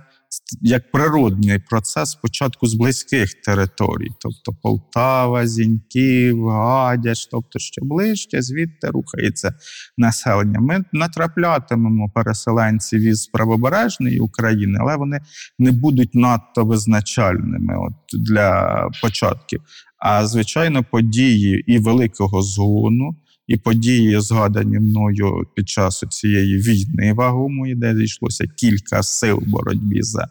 як 0.61 0.91
природний 0.91 1.59
процес 1.59 2.11
спочатку 2.11 2.67
з 2.67 2.73
близьких 2.73 3.34
територій, 3.34 4.09
тобто 4.19 4.61
Полтава, 4.61 5.47
Зіньків, 5.47 6.47
Гадяч, 6.47 7.25
тобто 7.25 7.59
ще 7.59 7.82
ближче, 7.84 8.41
звідти 8.41 8.88
рухається 8.88 9.53
населення. 9.97 10.59
Ми 10.59 10.84
натраплятимемо 10.93 12.09
переселенців 12.15 13.01
із 13.01 13.28
правобережної 13.28 14.19
України, 14.19 14.78
але 14.82 14.95
вони 14.95 15.19
не 15.59 15.71
будуть 15.71 16.15
надто 16.15 16.65
визначальними 16.65 17.78
от, 17.78 18.21
для 18.21 18.89
початків. 19.01 19.61
А 19.99 20.28
звичайно, 20.28 20.84
події 20.84 21.63
і 21.67 21.80
великого 21.80 22.41
згону. 22.41 23.15
І 23.48 23.58
події, 23.58 24.22
згадані 24.22 24.80
мною 24.80 25.48
під 25.56 25.70
час 25.70 26.04
цієї 26.10 26.58
війни 26.58 27.14
вагомої, 27.14 27.76
де 27.76 27.95
зійшлося 27.95 28.45
кілька 28.58 29.04
сил 29.04 29.43
боротьбі 29.48 30.02
за 30.02 30.28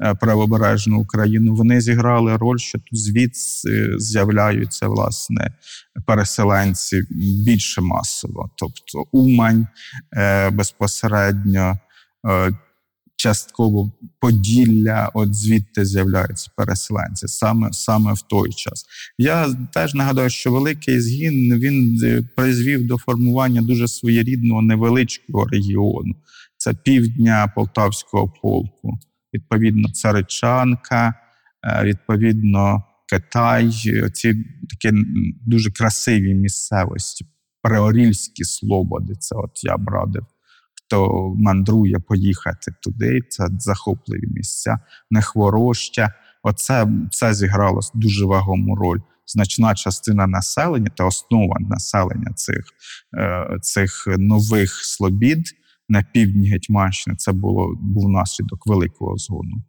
е, 0.00 0.14
правобережну 0.14 1.00
Україну, 1.00 1.54
вони 1.54 1.80
зіграли 1.80 2.36
роль, 2.36 2.58
що 2.58 2.78
тут 2.78 2.98
звідси 2.98 3.98
з'являються 3.98 4.88
власне 4.88 5.52
переселенці 6.06 7.02
більше 7.46 7.80
масово. 7.80 8.50
Тобто 8.56 9.08
Умань 9.12 9.66
е, 10.16 10.50
безпосередньо. 10.50 11.78
Частково 13.20 13.92
Поділля, 14.20 15.10
от 15.14 15.34
звідти 15.34 15.84
з'являються 15.84 16.50
переселенці 16.56 17.28
саме 17.28 17.72
саме 17.72 18.12
в 18.12 18.22
той 18.22 18.52
час. 18.52 18.86
Я 19.18 19.54
теж 19.72 19.94
нагадаю, 19.94 20.30
що 20.30 20.52
великий 20.52 21.00
згін 21.00 21.58
він 21.58 22.00
е, 22.02 22.22
призвів 22.36 22.86
до 22.86 22.98
формування 22.98 23.62
дуже 23.62 23.88
своєрідного 23.88 24.62
невеличкого 24.62 25.44
регіону. 25.44 26.14
Це 26.56 26.74
півдня 26.74 27.52
Полтавського 27.54 28.32
полку, 28.42 28.98
відповідно, 29.34 29.88
Царичанка, 29.88 31.14
е, 31.64 31.84
відповідно, 31.84 32.82
Китай. 33.08 33.70
Ці 34.12 34.34
такі 34.70 34.96
дуже 35.46 35.70
красиві 35.70 36.34
місцевості, 36.34 37.26
Приорільські 37.62 38.44
слободи. 38.44 39.14
Це 39.14 39.36
от 39.36 39.64
я 39.64 39.76
б 39.76 39.88
радив 39.88 40.26
хто 40.88 41.32
мандрує 41.36 41.98
поїхати 41.98 42.72
туди. 42.82 43.20
Це 43.28 43.48
захопливі 43.58 44.26
місця, 44.26 44.78
нехвороща. 45.10 46.12
Оце 46.42 46.88
це 47.10 47.34
зіграло 47.34 47.80
дуже 47.94 48.24
вагому 48.24 48.76
роль. 48.76 48.98
Значна 49.26 49.74
частина 49.74 50.26
населення 50.26 50.90
та 50.96 51.04
основа 51.04 51.56
населення 51.60 52.32
цих 52.34 52.64
е, 53.18 53.58
цих 53.62 54.04
нових 54.18 54.70
слобід 54.70 55.46
на 55.88 56.02
півдні 56.02 56.50
Гетьманщини 56.50 57.16
це 57.16 57.32
було 57.32 57.74
був 57.80 58.08
наслідок 58.08 58.66
великого 58.66 59.16
згону. 59.16 59.62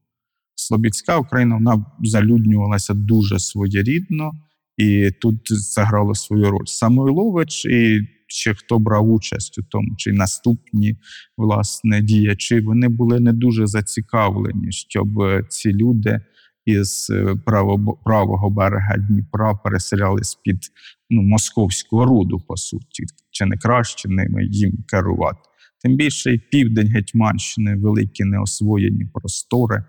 Слобідська 0.55 1.17
Україна 1.17 1.55
вона 1.55 1.85
залюднювалася 2.03 2.93
дуже 2.93 3.39
своєрідно, 3.39 4.31
і 4.77 5.11
тут 5.11 5.39
заграло 5.49 6.15
свою 6.15 6.51
роль. 6.51 6.65
Самойлович 6.65 7.65
і 7.65 8.07
чи 8.29 8.53
хто 8.53 8.79
брав 8.79 9.09
участь 9.09 9.57
у 9.59 9.63
тому, 9.63 9.95
чи 9.97 10.11
наступні 10.11 10.97
власне 11.37 12.01
діячі, 12.01 12.61
вони 12.61 12.87
були 12.87 13.19
не 13.19 13.33
дуже 13.33 13.67
зацікавлені, 13.67 14.71
щоб 14.71 15.07
ці 15.49 15.73
люди 15.73 16.21
із 16.65 17.11
правого 18.05 18.49
берега 18.49 18.97
Дніпра 18.97 19.53
переселяли 19.53 20.23
з 20.23 20.35
під 20.35 20.59
ну, 21.09 21.21
московського 21.21 22.05
роду, 22.05 22.39
по 22.47 22.57
суті, 22.57 23.05
чи 23.31 23.45
не 23.45 23.57
краще 23.57 24.09
ними 24.09 24.45
їм 24.45 24.83
керувати. 24.87 25.39
Тим 25.81 25.95
більше 25.95 26.33
і 26.33 26.37
південь 26.37 26.87
Гетьманщини, 26.87 27.75
великі 27.75 28.23
неосвоєні 28.23 29.05
простори. 29.13 29.83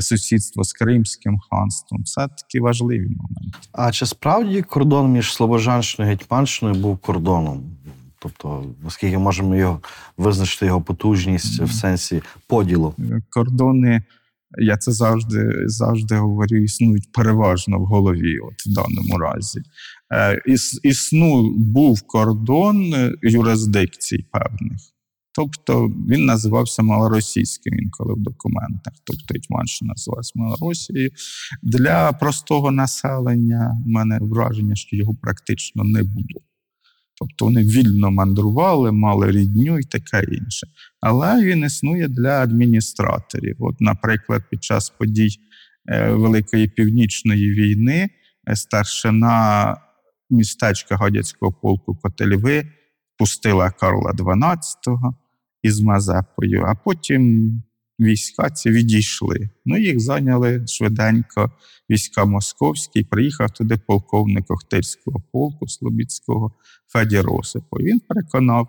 Сусідство 0.00 0.64
з 0.64 0.72
Кримським 0.72 1.38
ханством 1.50 2.04
це 2.04 2.28
такі 2.28 2.60
важливі 2.60 3.08
моменти. 3.08 3.58
А 3.72 3.92
чи 3.92 4.06
справді 4.06 4.62
кордон 4.62 5.12
між 5.12 5.32
Слобожанщиною 5.32 6.12
і 6.12 6.16
Гетьманщиною 6.16 6.80
був 6.80 6.98
кордоном? 6.98 7.62
Тобто, 8.18 8.64
наскільки 8.84 9.18
можемо 9.18 9.56
його 9.56 9.80
визначити 10.16 10.66
його 10.66 10.80
потужність 10.82 11.60
в 11.60 11.72
сенсі 11.72 12.22
поділу? 12.46 12.94
Кордони, 13.30 14.02
я 14.58 14.76
це 14.76 14.92
завжди 14.92 15.52
завжди 15.66 16.16
говорю, 16.16 16.56
існують 16.56 17.12
переважно 17.12 17.78
в 17.78 17.84
голові, 17.84 18.38
от 18.38 18.66
в 18.66 18.74
даному 18.74 19.18
разі. 19.18 19.62
Іс, 20.46 20.80
існу, 20.82 21.54
був 21.56 22.02
кордон 22.02 22.94
юрисдикцій 23.22 24.26
певних. 24.32 24.93
Тобто 25.36 25.88
він 26.08 26.24
називався 26.24 26.82
малоросійським 26.82 27.78
інколи 27.78 28.14
в 28.14 28.20
документах. 28.20 28.92
Тобто 29.04 29.34
Гетьманщина 29.34 29.88
називалася 29.88 30.32
Малоросією. 30.34 31.10
Для 31.62 32.12
простого 32.12 32.70
населення 32.70 33.82
в 33.86 33.88
мене 33.88 34.18
враження, 34.22 34.74
що 34.74 34.96
його 34.96 35.14
практично 35.14 35.84
не 35.84 36.02
було. 36.02 36.40
Тобто 37.18 37.44
вони 37.44 37.62
вільно 37.62 38.10
мандрували, 38.10 38.92
мали 38.92 39.30
рідню 39.30 39.78
і 39.78 39.82
таке 39.82 40.24
інше. 40.24 40.66
Але 41.00 41.44
він 41.44 41.64
існує 41.64 42.08
для 42.08 42.42
адміністраторів. 42.42 43.56
От, 43.58 43.80
наприклад, 43.80 44.42
під 44.50 44.64
час 44.64 44.90
подій 44.90 45.28
Великої 46.10 46.68
Північної 46.68 47.50
війни 47.50 48.10
старшина 48.54 49.76
містечка 50.30 50.96
Гадяцького 50.96 51.52
полку 51.52 51.94
Котельви 51.94 52.66
пустила 53.18 53.70
Карла 53.70 54.12
XII 54.12 55.14
із 55.64 55.80
Мазепою, 55.80 56.62
а 56.66 56.74
потім 56.74 57.52
війська 58.00 58.50
ці 58.50 58.70
відійшли. 58.70 59.48
Ну, 59.64 59.78
їх 59.78 60.00
зайняли 60.00 60.66
швиденько 60.66 61.50
війська 61.90 62.24
московські. 62.24 63.04
Приїхав 63.04 63.50
туди 63.50 63.78
полковник 63.86 64.50
Охтирського 64.50 65.22
полку 65.32 65.68
Слобідського 65.68 66.52
Федір 66.92 67.30
Осипов. 67.30 67.80
Він 67.80 68.00
переконав 68.00 68.68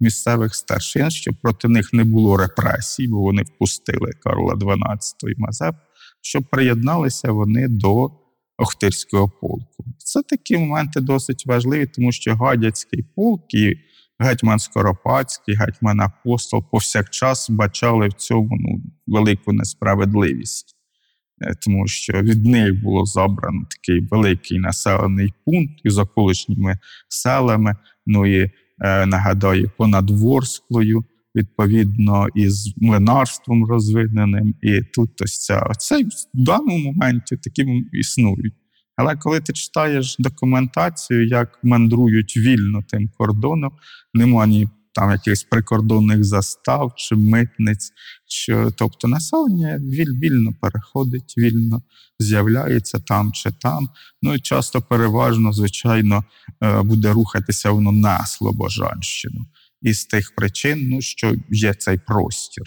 місцевих 0.00 0.54
старшин, 0.54 1.10
що 1.10 1.32
проти 1.42 1.68
них 1.68 1.92
не 1.92 2.04
було 2.04 2.36
репресій, 2.36 3.08
бо 3.08 3.20
вони 3.20 3.42
впустили 3.42 4.10
Карла 4.22 4.54
XII 4.54 5.30
і 5.36 5.40
Мазеп, 5.40 5.74
щоб 6.22 6.44
приєдналися 6.50 7.32
вони 7.32 7.68
до 7.68 8.10
Охтирського 8.58 9.28
полку. 9.40 9.84
Це 9.98 10.22
такі 10.22 10.58
моменти 10.58 11.00
досить 11.00 11.46
важливі, 11.46 11.86
тому 11.86 12.12
що 12.12 12.36
Гадяцький 12.36 13.02
полк 13.02 13.54
і 13.54 13.76
гетьман 14.18 14.58
Скоропадський, 14.58 15.54
гетьман 15.54 16.00
Апостол 16.00 16.64
повсякчас 16.70 17.50
бачали 17.50 18.08
в 18.08 18.12
цьому 18.12 18.48
ну, 18.50 18.82
велику 19.06 19.52
несправедливість, 19.52 20.76
тому 21.64 21.86
що 21.86 22.12
від 22.12 22.46
них 22.46 22.82
було 22.82 23.04
забрано 23.04 23.66
такий 23.70 24.00
великий 24.00 24.58
населений 24.58 25.32
пункт 25.44 25.74
із 25.84 25.98
околишніми 25.98 26.78
селами. 27.08 27.76
Ну 28.06 28.26
і 28.26 28.50
е, 28.80 29.06
нагадаю, 29.06 29.70
понад 29.76 30.10
Ворсклою, 30.10 31.04
відповідно, 31.34 32.26
із 32.34 32.74
млинарством 32.76 33.64
розвиненим. 33.64 34.54
І 34.62 34.80
тут 34.82 35.22
ось 35.22 35.44
ця 35.44 35.72
це 35.78 36.02
в 36.02 36.08
даному 36.34 36.78
моменті 36.78 37.36
такі 37.36 37.84
існують. 37.92 38.54
Але 38.98 39.16
коли 39.16 39.40
ти 39.40 39.52
читаєш 39.52 40.16
документацію, 40.18 41.26
як 41.26 41.58
мандрують 41.62 42.36
вільно 42.36 42.82
тим 42.88 43.08
кордоном, 43.18 43.72
нема 44.14 44.46
ні 44.46 44.68
там 44.92 45.10
якихось 45.10 45.42
прикордонних 45.42 46.24
застав 46.24 46.92
чи 46.96 47.16
митниць. 47.16 47.92
Що, 48.26 48.70
тобто 48.76 49.08
населення 49.08 49.78
віль, 49.78 50.12
вільно 50.12 50.54
переходить, 50.60 51.34
вільно 51.38 51.82
з'являється 52.18 52.98
там 52.98 53.32
чи 53.32 53.50
там. 53.50 53.88
Ну 54.22 54.34
і 54.34 54.40
часто 54.40 54.82
переважно, 54.82 55.52
звичайно, 55.52 56.24
е, 56.62 56.82
буде 56.82 57.12
рухатися 57.12 57.70
воно 57.70 57.92
на 57.92 58.26
Слобожанщину. 58.26 59.46
І 59.82 59.92
з 59.92 60.06
тих 60.06 60.34
причин, 60.34 60.88
ну, 60.88 61.00
що 61.00 61.34
є 61.50 61.74
цей 61.74 61.98
простір, 61.98 62.64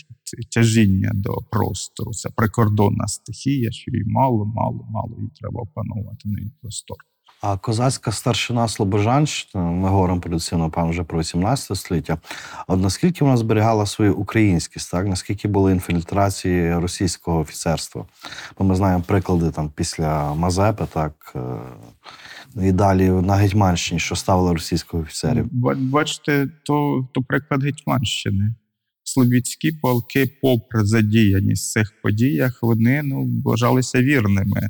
тяжіння 0.54 1.12
до 1.14 1.34
простору, 1.52 2.12
це 2.12 2.30
прикордонна 2.30 3.08
стихія, 3.08 3.72
що 3.72 3.92
їй 3.92 4.04
мало, 4.06 4.46
мало, 4.46 4.88
мало, 4.90 5.18
їй 5.22 5.32
треба 5.40 5.62
опанувати 5.62 6.30
на 6.30 6.40
її 6.40 6.52
простор. 6.62 6.98
А 7.42 7.58
козацька 7.58 8.12
старшина 8.12 8.68
Слобожанщина, 8.68 9.64
ми 9.64 9.90
говоримо 9.90 10.20
традиційно, 10.20 10.64
напевно, 10.64 10.90
вже 10.90 11.04
про 11.04 11.20
18 11.20 11.78
століття. 11.78 12.18
От 12.68 12.80
наскільки 12.80 13.24
вона 13.24 13.38
зберігала 13.38 13.86
свою 13.86 14.16
українськість, 14.16 14.92
так 14.92 15.08
наскільки 15.08 15.48
були 15.48 15.72
інфільтрації 15.72 16.76
російського 16.76 17.40
офіцерства? 17.40 18.06
Бо 18.60 18.66
ми 18.66 18.76
знаємо 18.76 19.04
приклади 19.08 19.52
там 19.52 19.72
після 19.76 20.34
Мазепи, 20.34 20.86
так 20.94 21.34
е, 21.36 21.40
і 22.64 22.72
далі 22.72 23.10
на 23.10 23.36
Гетьманщині, 23.36 24.00
що 24.00 24.16
ставили 24.16 24.54
російських 24.54 24.94
офіцерів. 24.94 25.48
Ба- 25.52 25.76
Бачите, 25.80 26.48
то, 26.64 27.08
то 27.14 27.22
приклад 27.22 27.64
Гетьманщини. 27.64 28.56
Слобідські 29.04 29.72
полки, 29.72 30.38
попри 30.42 30.86
задіяність 30.86 31.70
в 31.70 31.74
цих 31.74 32.02
подіях, 32.02 32.60
вони 32.62 33.04
ну, 33.04 33.42
вважалися 33.46 34.02
вірними 34.02 34.70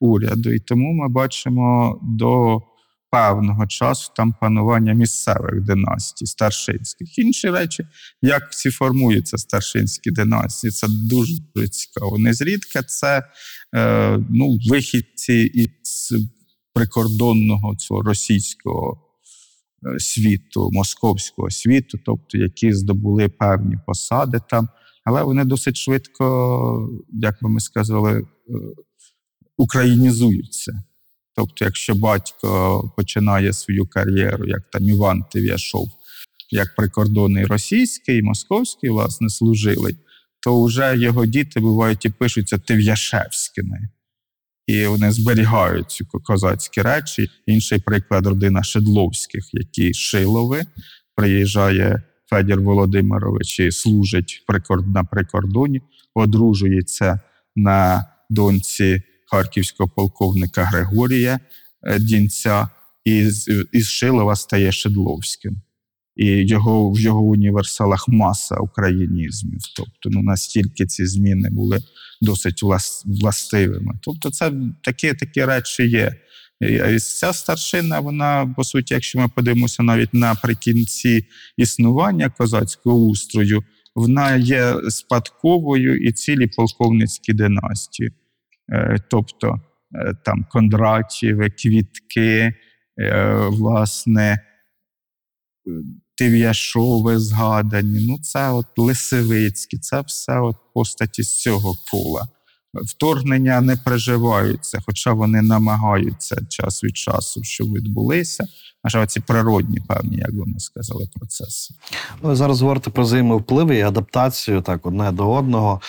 уряду. 0.00 0.52
І 0.52 0.58
тому 0.58 0.92
ми 0.92 1.08
бачимо 1.08 1.98
до 2.02 2.62
певного 3.10 3.66
часу 3.66 4.12
там 4.16 4.34
панування 4.40 4.92
місцевих 4.92 5.60
династій, 5.60 6.26
старшинських. 6.26 7.18
Інші 7.18 7.50
речі, 7.50 7.86
як 8.22 8.52
ці 8.52 8.70
формуються 8.70 9.38
старшинські 9.38 10.10
династії, 10.10 10.70
це 10.70 10.86
дуже 10.88 11.32
цікаво. 11.70 12.18
Незрідка 12.18 12.82
це 12.82 13.22
е, 13.74 14.18
ну, 14.30 14.58
вихідці 14.68 15.34
із 15.34 16.14
прикордонного 16.74 17.76
цього 17.76 18.02
російського 18.02 19.00
е, 19.86 19.98
світу, 19.98 20.70
московського 20.72 21.50
світу, 21.50 21.98
тобто 22.04 22.38
які 22.38 22.72
здобули 22.72 23.28
певні 23.28 23.76
посади 23.86 24.40
там, 24.48 24.68
але 25.04 25.22
вони 25.22 25.44
досить 25.44 25.76
швидко, 25.76 26.88
як 27.12 27.38
би 27.42 27.48
ми 27.48 27.60
сказали, 27.60 28.18
е, 28.20 28.24
українізуються. 29.56 30.82
Тобто, 31.36 31.64
якщо 31.64 31.94
батько 31.94 32.92
починає 32.96 33.52
свою 33.52 33.86
кар'єру, 33.86 34.48
як 34.48 34.70
там 34.70 34.88
Іван 34.88 35.24
Тив'яшов, 35.32 35.88
як 36.50 36.74
прикордонний 36.76 37.44
російський 37.44 38.18
і 38.18 38.22
московський, 38.22 38.90
власне, 38.90 39.28
служили, 39.28 39.96
то 40.40 40.64
вже 40.64 40.96
його 40.98 41.26
діти 41.26 41.60
бувають 41.60 42.04
і 42.04 42.10
пишуться 42.10 42.58
Тив'яшевськими. 42.58 43.88
І 44.66 44.86
вони 44.86 45.10
зберігають 45.12 45.90
ці 45.90 46.04
козацькі 46.04 46.82
речі. 46.82 47.30
Інший 47.46 47.78
приклад 47.78 48.26
родина 48.26 48.62
Шедловських, 48.62 49.44
які 49.52 49.94
Шилови, 49.94 50.62
приїжджає 51.16 52.02
Федір 52.30 52.60
Володимирович 52.60 53.60
і 53.60 53.72
служить 53.72 54.44
на 54.86 55.04
прикордоні, 55.04 55.80
одружується 56.14 57.20
на 57.56 58.04
доньці 58.30 59.02
харківського 59.30 59.90
полковника 59.96 60.64
Григорія 60.64 61.40
е, 61.82 61.98
Дінця, 61.98 62.68
і 63.04 63.26
з- 63.30 63.66
Шилова 63.82 64.36
стає 64.36 64.72
Шедловським. 64.72 65.56
І 66.16 66.26
його, 66.26 66.90
в 66.92 67.00
його 67.00 67.20
універсалах 67.20 68.08
маса 68.08 68.56
українізмів. 68.56 69.60
Тобто, 69.76 70.10
ну 70.10 70.22
настільки 70.22 70.86
ці 70.86 71.06
зміни 71.06 71.48
були 71.50 71.78
досить 72.20 72.62
влас, 72.62 73.04
властивими. 73.06 73.94
Тобто, 74.02 74.30
це 74.30 74.52
такі, 74.82 75.14
такі 75.14 75.44
речі 75.44 75.88
є. 75.88 76.16
І 76.60 76.98
ця 76.98 77.32
старшина, 77.32 78.00
вона, 78.00 78.54
по 78.56 78.64
суті, 78.64 78.94
якщо 78.94 79.18
ми 79.18 79.28
подивимося 79.28 79.82
навіть 79.82 80.14
наприкінці 80.14 81.26
існування 81.56 82.30
козацького 82.30 83.06
устрою, 83.06 83.62
вона 83.94 84.36
є 84.36 84.74
спадковою 84.88 85.96
і 85.96 86.12
цілі 86.12 86.46
полковницькі 86.46 87.32
династії. 87.32 88.10
Е, 88.72 88.96
Тобто 89.10 89.60
е, 89.94 90.14
там 90.24 90.46
Кондратєви, 90.50 91.50
Квітки, 91.50 92.54
е, 93.00 93.34
власне, 93.48 94.40
Тив'яшови 96.16 97.18
згадані, 97.18 98.06
ну 98.08 98.18
це 98.22 98.50
от 98.50 98.66
Лисивицькі, 98.76 99.78
це 99.78 100.00
все 100.00 100.40
от 100.40 100.56
постаті 100.74 101.22
з 101.22 101.40
цього 101.40 101.76
кола. 101.90 102.28
Вторгнення 102.74 103.60
не 103.60 103.76
переживаються, 103.76 104.78
хоча 104.86 105.12
вони 105.12 105.42
намагаються 105.42 106.36
час 106.48 106.84
від 106.84 106.96
часу, 106.96 107.40
щоб 107.44 107.72
відбулися. 107.72 108.44
На 108.84 108.90
жаль, 108.90 109.06
ці 109.06 109.20
природні 109.20 109.80
певні, 109.88 110.16
як 110.16 110.30
ми 110.32 110.60
сказали, 110.60 111.08
процеси. 111.14 111.74
Ви 112.22 112.36
зараз 112.36 112.60
говорите 112.60 112.90
про 112.90 113.02
взаємовпливи 113.02 113.76
і 113.76 113.82
адаптацію 113.82 114.62
так 114.62 114.86
одне 114.86 115.12
до 115.12 115.32
одного. 115.32 115.80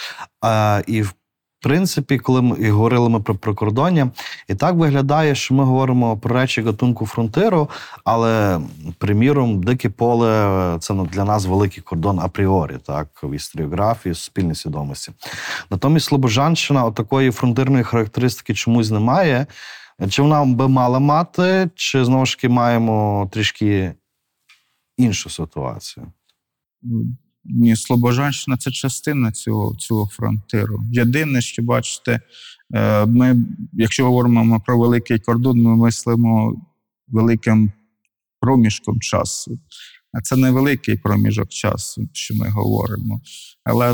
А, 0.42 0.82
і 0.88 1.02
в 1.02 1.14
принципі, 1.64 2.18
коли 2.18 2.42
ми 2.42 2.58
і 2.60 2.70
говорили 2.70 3.10
ми 3.10 3.20
про 3.20 3.36
прикордоння, 3.36 4.12
і 4.48 4.56
так 4.56 4.76
виглядає, 4.76 5.36
що 5.36 5.54
ми 5.54 5.64
говоримо 5.64 6.18
про 6.18 6.36
речі 6.36 6.62
гатунку 6.62 7.06
фронтиру, 7.06 7.70
але, 8.04 8.60
приміром, 8.98 9.64
дике 9.64 9.90
поле 9.90 10.78
це 10.80 10.94
ну, 10.94 11.06
для 11.06 11.24
нас 11.24 11.46
великий 11.46 11.84
кордон 11.84 12.20
апріорі, 12.20 12.78
так, 12.86 13.08
в 13.24 13.36
історіографії, 13.36 14.14
в 14.14 14.18
суспільній 14.18 14.56
свідомості. 14.56 15.12
Натомість 15.70 16.06
Слобожанщина 16.06 16.92
такої 16.92 17.32
фронтирної 17.32 17.84
характеристики 17.84 18.54
чомусь 18.54 18.92
немає. 18.92 19.46
Чи 20.10 20.22
вона 20.22 20.46
би 20.46 20.68
мала 20.68 21.00
мати, 21.00 21.70
чи 21.76 22.06
знову 22.06 22.26
ж 22.26 22.36
таки 22.36 22.50
маємо 22.50 23.30
трішки 23.32 23.94
іншу 24.98 25.30
ситуацію? 25.30 26.06
Ні, 27.46 27.76
Слобожанщина 27.76 28.58
це 28.58 28.72
частина 28.72 29.32
цього, 29.32 29.76
цього 29.76 30.08
фронтиру. 30.08 30.84
Єдине, 30.92 31.42
що 31.42 31.64
бачите, 31.64 32.20
е, 32.74 33.06
ми, 33.06 33.46
якщо 33.74 34.06
говоримо 34.06 34.62
про 34.66 34.80
великий 34.80 35.20
кордон, 35.20 35.62
ми 35.62 35.76
мислимо 35.76 36.62
великим 37.08 37.72
проміжком 38.40 39.00
часу. 39.00 39.60
А 40.14 40.22
це 40.22 40.36
невеликий 40.36 40.98
проміжок 40.98 41.50
часу, 41.50 42.10
що 42.14 42.36
ми 42.36 42.50
говоримо. 42.50 43.22
Але 43.64 43.94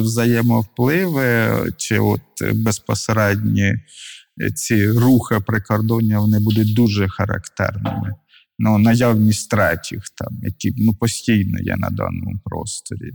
взаємовпливи 0.00 1.48
чи 1.76 1.98
от 1.98 2.20
безпосередні 2.54 3.74
ці 4.54 4.90
рухи 4.90 5.40
прикордоння 5.46 6.20
вони 6.20 6.40
будуть 6.40 6.74
дуже 6.74 7.08
характерними. 7.08 8.14
Ну, 8.62 8.78
наявність 8.78 9.50
третіх, 9.50 10.02
там, 10.14 10.38
які 10.42 10.74
ну, 10.76 10.94
постійно 10.94 11.58
є 11.60 11.76
на 11.76 11.90
даному 11.90 12.40
просторі. 12.44 13.10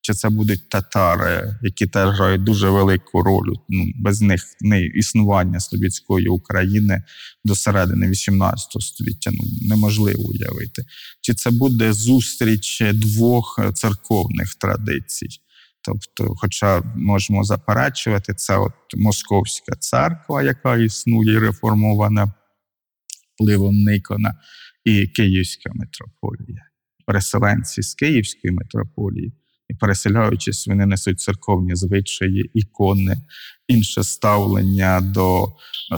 Чи 0.00 0.12
це 0.12 0.28
будуть 0.28 0.68
татари, 0.68 1.58
які 1.62 1.86
теж 1.86 2.16
грають 2.16 2.44
дуже 2.44 2.70
велику 2.70 3.22
роль. 3.22 3.54
Ну, 3.68 3.84
без 3.96 4.20
них 4.20 4.44
не 4.60 4.84
існування 4.84 5.60
Слобідської 5.60 6.28
України 6.28 7.02
до 7.44 7.54
середини 7.54 8.06
XVIII 8.08 8.80
століття 8.80 9.30
ну, 9.34 9.44
неможливо 9.68 10.22
уявити. 10.22 10.84
Чи 11.20 11.34
це 11.34 11.50
буде 11.50 11.92
зустріч 11.92 12.82
двох 12.94 13.60
церковних 13.74 14.54
традицій? 14.54 15.28
Тобто, 15.82 16.34
хоча 16.36 16.82
можемо 16.96 17.44
заперечувати, 17.44 18.34
це 18.34 18.56
от 18.56 18.72
Московська 18.96 19.76
церква, 19.76 20.42
яка 20.42 20.76
існує 20.76 21.40
реформована 21.40 22.32
впливом 23.36 23.82
Никона, 23.82 24.34
і 24.86 25.06
Київська 25.06 25.70
митрополія. 25.74 26.62
Переселенці 27.06 27.82
з 27.82 27.94
Київської 27.94 28.52
митрополії, 28.52 29.32
і 29.68 29.74
переселяючись, 29.74 30.66
вони 30.66 30.86
несуть 30.86 31.20
церковні 31.20 31.74
звичаї, 31.74 32.50
ікони, 32.54 33.16
інше 33.68 34.02
ставлення 34.02 35.00
до 35.00 35.48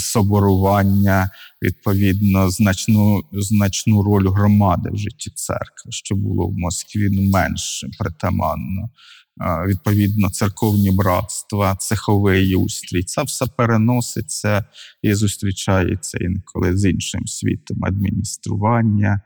соборування, 0.00 1.30
відповідно, 1.62 2.50
значну, 2.50 3.22
значну 3.32 4.02
роль 4.02 4.28
громади 4.28 4.90
в 4.92 4.96
житті 4.96 5.30
церкви, 5.34 5.90
що 5.90 6.14
було 6.14 6.46
в 6.46 6.58
Москві 6.58 7.08
ну, 7.12 7.22
менш 7.22 7.84
притаманно. 7.98 8.90
А, 9.38 9.66
Відповідно, 9.66 10.30
церковні 10.30 10.90
братства, 10.90 11.76
цеховий 11.76 12.54
устрій, 12.54 13.02
це 13.02 13.22
все 13.22 13.46
переноситься 13.56 14.64
і 15.02 15.14
зустрічається 15.14 16.18
інколи 16.20 16.76
з 16.76 16.90
іншим 16.90 17.26
світом 17.26 17.84
адміністрування, 17.84 19.20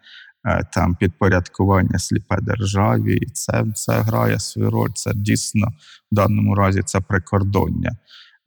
е, 0.44 0.68
там 0.72 0.94
підпорядкування 0.94 1.98
сліпе 1.98 2.38
державі. 2.42 3.16
І 3.16 3.26
це, 3.26 3.64
це 3.74 3.92
грає 3.92 4.38
свою 4.38 4.70
роль. 4.70 4.90
Це 4.94 5.12
дійсно 5.14 5.66
в 6.12 6.14
даному 6.14 6.54
разі 6.54 6.82
це 6.82 7.00
прикордоння. 7.00 7.96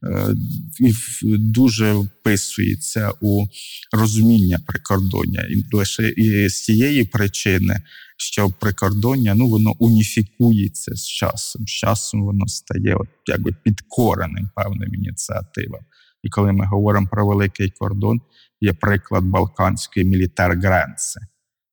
Е, 0.06 0.36
і 0.80 0.94
дуже 1.38 1.94
вписується 1.94 3.12
у 3.22 3.46
розуміння 3.92 4.60
прикордоння. 4.68 5.42
І 5.42 5.76
лише 5.76 6.10
і 6.10 6.50
з 6.50 6.64
цієї 6.64 7.06
причини, 7.06 7.82
що 8.18 8.50
прикордоння 8.50 9.36
ну, 9.36 9.48
воно 9.48 9.74
уніфікується 9.80 10.96
з 10.96 11.08
часом. 11.08 11.68
З 11.68 11.70
часом 11.70 12.24
воно 12.24 12.48
стає 12.48 12.96
от, 12.96 13.08
якби 13.26 13.52
підкореним 13.64 14.50
певним 14.56 14.96
ініціативам. 14.96 15.82
І 16.24 16.30
коли 16.30 16.52
ми 16.52 16.66
говоримо 16.66 17.08
про 17.08 17.28
великий 17.28 17.70
кордон, 17.70 18.22
є 18.62 18.74
приклад 18.74 19.24
Балканської 19.24 20.06
мілітар 20.06 20.58
Гренци, 20.58 21.20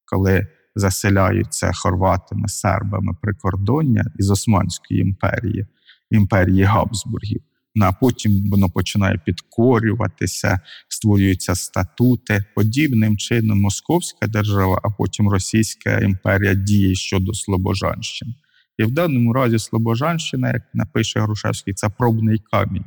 коли 0.05 0.47
заселяються 0.75 1.73
хорватами, 1.75 2.49
сербами 2.49 3.13
прикордоння 3.23 4.05
із 4.19 4.31
Османської 4.31 5.01
імперії, 5.01 5.67
імперії 6.11 6.63
Габсбургів. 6.63 7.43
Ну, 7.75 7.87
а 7.87 7.93
потім 7.93 8.51
воно 8.51 8.71
починає 8.71 9.19
підкорюватися, 9.25 10.61
створюються 10.89 11.55
статути. 11.55 12.45
Подібним 12.55 13.17
чином 13.17 13.61
Московська 13.61 14.27
держава, 14.27 14.81
а 14.83 14.91
потім 14.91 15.29
Російська 15.29 15.99
імперія 15.99 16.55
діє 16.55 16.95
щодо 16.95 17.35
Слобожанщини. 17.35 18.35
І 18.79 18.85
в 18.85 18.91
даному 18.91 19.33
разі 19.33 19.59
Слобожанщина, 19.59 20.53
як 20.53 20.63
напише 20.75 21.21
Грушевський, 21.21 21.75
це 21.75 21.89
пробний 21.89 22.39
камінь. 22.39 22.85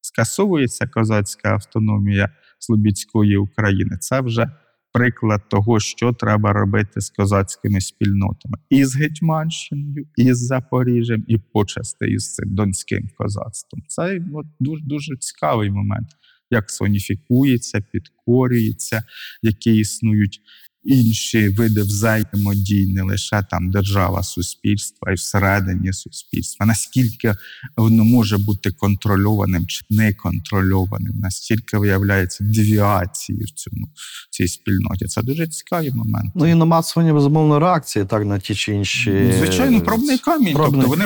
Скасовується 0.00 0.86
козацька 0.86 1.52
автономія 1.52 2.30
Слобідської 2.58 3.36
України. 3.36 3.96
Це 4.00 4.20
вже 4.20 4.50
приклад 4.92 5.48
того, 5.48 5.80
що 5.80 6.12
треба 6.12 6.52
робити 6.52 7.00
з 7.00 7.10
козацькими 7.10 7.80
спільнотами 7.80 8.58
і 8.70 8.84
з 8.84 8.96
Гетьманщиною, 8.96 10.06
і 10.16 10.34
з 10.34 10.46
Запоріжжям, 10.46 11.24
і 11.26 11.38
почасти 11.38 12.10
із 12.10 12.34
цим 12.34 12.54
донським 12.54 13.08
козацтвом. 13.16 13.82
Це 13.86 14.20
от, 14.34 14.46
дуже, 14.60 14.84
дуже 14.84 15.16
цікавий 15.16 15.70
момент, 15.70 16.08
як 16.50 16.70
соніфікується, 16.70 17.80
підкорюється, 17.80 19.02
які 19.42 19.76
існують 19.76 20.40
інші 20.84 21.48
види 21.48 21.82
взаємодій, 21.82 22.92
не 22.94 23.02
лише 23.02 23.42
там 23.50 23.70
держава, 23.70 24.22
суспільство, 24.22 24.98
а 25.08 25.12
й 25.12 25.14
всередині 25.14 25.92
суспільства. 25.92 26.66
Наскільки 26.66 27.34
воно 27.76 28.04
може 28.04 28.38
бути 28.38 28.70
контрольованим 28.70 29.66
чи 29.66 29.84
неконтрольованим, 29.90 31.18
настільки 31.18 31.78
виявляється 31.78 32.44
девіації 32.44 33.44
в 33.44 33.50
цьому 33.50 33.86
в 34.30 34.30
цій 34.30 34.48
спільноті. 34.48 35.06
Це 35.06 35.22
дуже 35.22 35.48
цікавий 35.48 35.92
момент. 35.92 36.32
Ну 36.34 36.46
і 36.46 36.54
намацування 36.54 37.14
безумовно 37.14 37.58
реакції 37.58 38.04
так 38.04 38.24
на 38.24 38.38
ті 38.38 38.54
чи 38.54 38.74
інші. 38.74 39.32
Звичайно, 39.38 39.80
пробний 39.80 40.18
камінь. 40.18 40.54
пробний. 40.54 40.82
Тобто 40.82 40.88
вони 40.88 41.04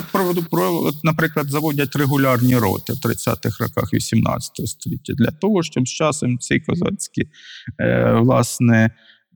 наприклад, 1.03 1.51
заводять 1.51 1.97
регулярні 1.97 2.57
роти 2.57 2.93
в 2.93 2.97
30-х 2.97 3.65
роках 3.65 3.95
18 3.95 4.69
століття 4.69 5.13
для 5.13 5.31
того, 5.31 5.63
щоб 5.63 5.89
з 5.89 5.91
часом 5.91 6.39
ці 6.39 6.61
козацькі 6.61 7.29
е, 7.81 8.13
власне. 8.21 8.91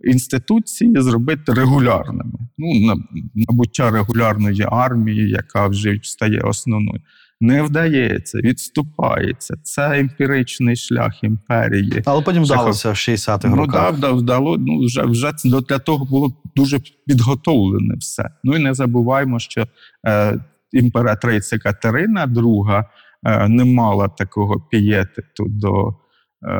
Інституції 0.04 0.92
зробити 0.96 1.52
регулярними. 1.52 2.38
Ну, 2.58 2.94
набуття 3.34 3.90
регулярної 3.90 4.66
армії, 4.70 5.30
яка 5.30 5.66
вже 5.66 6.00
стає 6.02 6.40
основною, 6.40 7.00
не 7.40 7.62
вдається, 7.62 8.38
відступається. 8.38 9.54
Це 9.62 10.00
емпіричний 10.00 10.76
шлях 10.76 11.24
імперії. 11.24 12.02
Але 12.04 12.22
потім 12.22 12.42
вдалося 12.44 12.90
в 12.90 12.94
60-х 12.94 13.48
Ну 13.48 13.56
роках. 13.56 13.98
да, 13.98 14.08
вда- 14.08 14.16
вдало, 14.18 14.56
ну 14.58 14.84
вже 14.86 15.02
вже 15.02 15.32
для 15.68 15.78
того 15.78 16.04
було 16.04 16.32
дуже 16.56 16.78
підготовлене 17.06 17.94
все. 17.98 18.30
Ну 18.44 18.56
і 18.56 18.58
не 18.58 18.74
забуваємо, 18.74 19.38
що 19.38 19.66
е, 20.06 20.40
імператриця 20.72 21.58
Катерина 21.58 22.26
II 22.26 22.84
е, 23.26 23.48
не 23.48 23.64
мала 23.64 24.08
такого 24.08 24.60
пієтету 24.70 25.46
до 25.48 25.94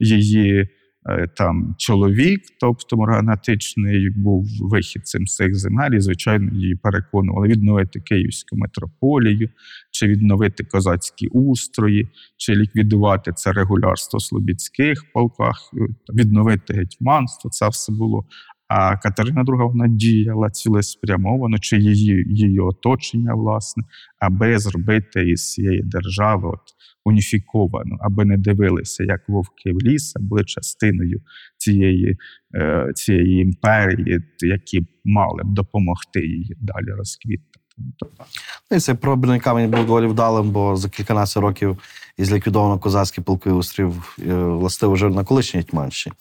її. 0.00 0.68
е, 1.08 1.28
Там 1.36 1.74
чоловік, 1.78 2.40
тобто 2.60 2.96
морганатичний, 2.96 4.10
був 4.10 4.46
вихідцем 4.60 5.26
з 5.26 5.34
цих 5.34 5.54
земель, 5.54 5.90
і, 5.90 6.00
звичайно, 6.00 6.50
її 6.54 6.76
переконували 6.76 7.48
відновити 7.48 8.00
Київську 8.00 8.56
митрополію, 8.56 9.48
чи 9.90 10.06
відновити 10.06 10.64
козацькі 10.64 11.26
устрої, 11.26 12.08
чи 12.36 12.54
ліквідувати 12.54 13.32
це 13.32 13.52
регулярство 13.52 14.18
в 14.18 14.22
Слобідських 14.22 15.04
полках, 15.12 15.70
е, 15.74 16.12
відновити 16.14 16.74
гетьманство. 16.74 17.50
Це 17.50 17.68
все 17.68 17.92
було. 17.92 18.24
А 18.68 18.96
Катерина 18.96 19.44
II 19.44 19.68
вона 19.68 19.88
діяла 19.88 20.50
цілеспрямовано, 20.50 21.58
чи 21.58 21.78
її, 21.78 22.24
її 22.28 22.60
оточення, 22.60 23.34
власне, 23.34 23.82
аби 24.18 24.58
зробити 24.58 25.30
із 25.30 25.52
цієї 25.52 25.82
держави 25.82 26.48
от, 26.48 26.60
уніфіковану, 27.04 27.96
аби 28.00 28.24
не 28.24 28.36
дивилися, 28.36 29.04
як 29.04 29.28
вовки 29.28 29.72
в 29.72 29.78
ліс, 29.78 30.16
а 30.16 30.20
були 30.22 30.44
частиною 30.44 31.20
цієї, 31.56 32.16
е, 32.54 32.92
цієї 32.94 33.40
імперії, 33.40 34.20
які 34.40 34.86
мали 35.04 35.42
б 35.44 35.54
допомогти 35.54 36.20
їй 36.20 36.56
далі 36.60 36.90
розквітати. 36.90 37.55
Тобто, 37.98 38.24
І 38.70 38.78
цей 38.78 38.94
пробний 38.94 39.40
камінь 39.40 39.70
був 39.70 39.86
доволі 39.86 40.06
вдалим, 40.06 40.50
бо 40.50 40.76
за 40.76 40.88
кільканадцять 40.88 41.42
років 41.42 41.78
із 42.16 42.32
ліквідовано 42.32 42.78
козацький 42.78 43.24
полки 43.24 43.50
острів 43.50 44.16
е, 44.18 44.34
властиво 44.34 44.92
вже 44.92 45.08
на 45.08 45.24
колишній 45.24 45.60
Гетьманщині. 45.60 46.16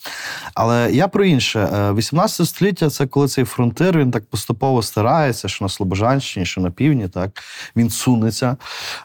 Але 0.54 0.92
я 0.92 1.08
про 1.08 1.26
інше. 1.26 1.70
Е, 1.74 1.94
18 1.94 2.48
століття 2.48 2.90
це 2.90 3.08
коли 3.08 3.28
цей 3.28 3.44
фронтир 3.44 3.98
він 3.98 4.12
так 4.12 4.26
поступово 4.26 4.82
стирається, 4.82 5.48
що 5.48 5.66
на 5.66 5.70
Слобожанщині, 5.70 6.46
що 6.46 6.62
на 6.62 6.72
півдні, 6.72 7.08
так 7.08 7.44
він 7.76 7.90
сунеться. 7.90 8.58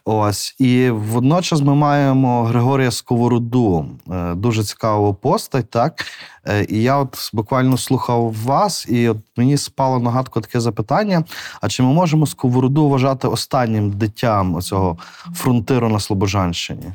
Ось. 0.04 0.54
І 0.58 0.90
водночас 0.90 1.60
ми 1.60 1.74
маємо 1.74 2.44
Григорія 2.44 2.90
Сковороду, 2.90 3.86
е, 4.10 4.34
дуже 4.34 4.64
цікаву 4.64 5.14
постать, 5.14 5.70
так. 5.70 6.04
Е, 6.48 6.66
І 6.68 6.82
я 6.82 6.96
от 6.96 7.30
буквально 7.32 7.78
слухав 7.78 8.34
вас, 8.44 8.86
і 8.88 9.08
от 9.08 9.18
мені 9.36 9.56
спало 9.56 9.98
на 9.98 10.10
гадку 10.10 10.40
таке 10.40 10.60
запитання: 10.60 11.24
а 11.60 11.68
чи 11.68 11.82
ми 11.82 11.92
можемо 11.92 12.26
Сковороду 12.40 12.88
вважати 12.88 13.28
останнім 13.28 13.90
дитям 13.90 14.60
цього 14.60 14.98
фронтиру 15.34 15.88
на 15.88 15.98
Слобожанщині? 16.00 16.92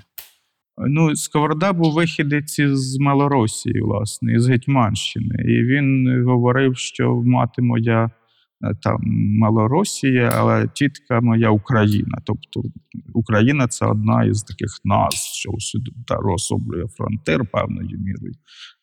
Ну, 0.88 1.16
Сковорода 1.16 1.74
був 1.74 1.94
вихідець 1.94 2.62
з 2.62 2.98
Малоросії, 3.00 3.82
власне, 3.82 4.34
із 4.34 4.48
Гетьманщини. 4.48 5.36
І 5.40 5.64
він 5.64 6.24
говорив, 6.26 6.78
що 6.78 7.16
мати 7.16 7.62
моя 7.62 8.12
е, 8.64 8.76
там 8.82 8.98
Малоросія, 9.40 10.32
але 10.36 10.68
тітка 10.68 11.22
моя 11.22 11.50
Україна. 11.50 12.18
Тобто 12.24 12.70
Україна 13.14 13.68
це 13.68 13.86
одна 13.86 14.24
із 14.24 14.44
таких 14.44 14.70
назв, 14.84 15.34
що 15.34 15.50
усюди 15.50 15.92
та 16.08 16.16
розоблює 16.16 16.88
фронтир 16.88 17.46
певною 17.52 18.00
мірою. 18.00 18.34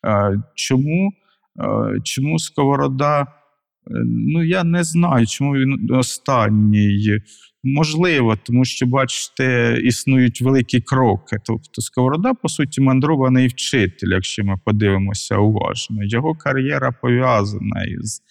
Е, 0.07 0.43
Чому, 0.55 1.13
е, 1.61 2.01
чому 2.05 2.39
Сковорода? 2.39 3.42
Е, 3.91 3.95
Ну, 4.07 4.45
я 4.45 4.65
не 4.65 4.85
знаю, 4.85 5.27
чому 5.27 5.53
він 5.53 5.89
останній. 5.91 7.21
Можливо, 7.65 8.37
тому 8.43 8.65
що, 8.65 8.87
бачите, 8.87 9.79
існують 9.85 10.41
великі 10.41 10.81
кроки. 10.81 11.37
Тобто, 11.45 11.83
Сковорода, 11.83 12.35
по 12.35 12.49
суті, 12.49 12.81
мандрований 12.81 13.49
вчитель, 13.49 14.09
якщо 14.09 14.45
ми 14.45 14.57
подивимося 14.65 15.37
уважно. 15.37 16.05
Його 16.05 16.35
кар'єра 16.35 16.93
пов'язана 17.03 17.85
із 17.85 18.23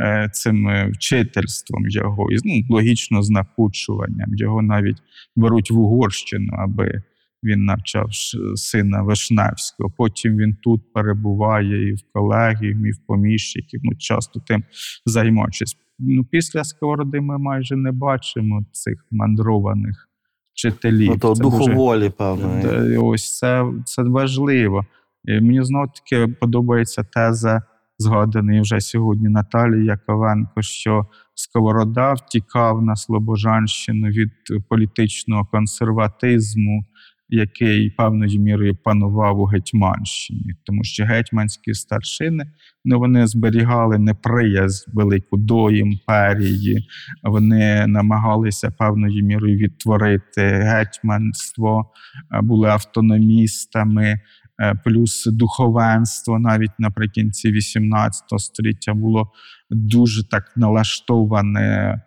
е, 0.00 0.30
цим 0.32 0.68
е, 0.68 0.90
вчительством 0.94 1.88
його, 1.88 2.30
із 2.30 2.44
ну, 2.44 2.52
логічно 2.68 3.22
з 3.22 3.30
напучуванням. 3.30 4.34
Його 4.36 4.62
навіть 4.62 4.98
беруть 5.36 5.70
в 5.70 5.78
Угорщину, 5.78 6.52
аби 6.58 7.02
він 7.44 7.64
навчав 7.64 8.06
сина 8.54 9.02
Вишневського. 9.02 9.90
Потім 9.96 10.36
він 10.36 10.56
тут 10.62 10.92
перебуває 10.92 11.88
і 11.88 11.92
в 11.92 12.00
колегіум, 12.12 12.86
і 12.86 12.90
в 12.90 12.98
поміщиків. 13.06 13.80
Ну, 13.84 13.92
часто 13.98 14.40
тим 14.40 14.64
займаючись. 15.06 15.76
Ну, 15.98 16.24
після 16.24 16.64
Сковороди 16.64 17.20
ми 17.20 17.38
майже 17.38 17.76
не 17.76 17.92
бачимо 17.92 18.64
цих 18.72 19.06
мандрованих 19.10 20.08
вчителів. 20.52 21.10
Ну, 21.10 21.18
то 21.18 21.34
Це 21.34 21.42
духу 21.42 21.58
дуже- 21.58 22.10
певно. 22.10 22.60
Ось 23.04 23.38
це, 23.38 23.72
це 23.84 24.02
важливо. 24.02 24.86
І 25.24 25.40
мені 25.40 25.64
знову 25.64 25.86
таки 25.86 26.32
подобається 26.32 27.02
теза, 27.02 27.62
згаданої 27.98 28.60
вже 28.60 28.80
сьогодні 28.80 29.28
Наталії 29.28 29.84
Яковенко, 29.84 30.62
що 30.62 31.06
Сковорода 31.34 32.12
втікав 32.12 32.82
на 32.82 32.96
Слобожанщину 32.96 34.08
від 34.08 34.30
політичного 34.68 35.44
консерватизму, 35.52 36.84
який 37.28 37.90
певною 37.90 38.40
мірою 38.40 38.76
панував 38.84 39.40
у 39.40 39.44
Гетьманщині, 39.44 40.54
тому 40.64 40.84
що 40.84 41.04
гетьманські 41.04 41.74
старшини 41.74 42.44
ну, 42.84 42.98
вони 42.98 43.26
зберігали 43.26 43.98
неприязнь 43.98 44.90
велику 44.94 45.36
до 45.36 45.70
імперії, 45.70 46.88
вони 47.22 47.86
намагалися 47.86 48.70
певною 48.70 49.24
мірою 49.24 49.56
відтворити 49.56 50.42
гетьманство, 50.42 51.90
е, 52.34 52.40
були 52.40 52.68
автономістами, 52.68 54.20
е, 54.60 54.74
плюс 54.84 55.26
духовенство. 55.26 56.38
Навіть 56.38 56.78
наприкінці 56.78 57.52
18 57.52 58.38
століття 58.38 58.94
було 58.94 59.32
дуже 59.70 60.28
так 60.28 60.44
налаштоване 60.56 62.00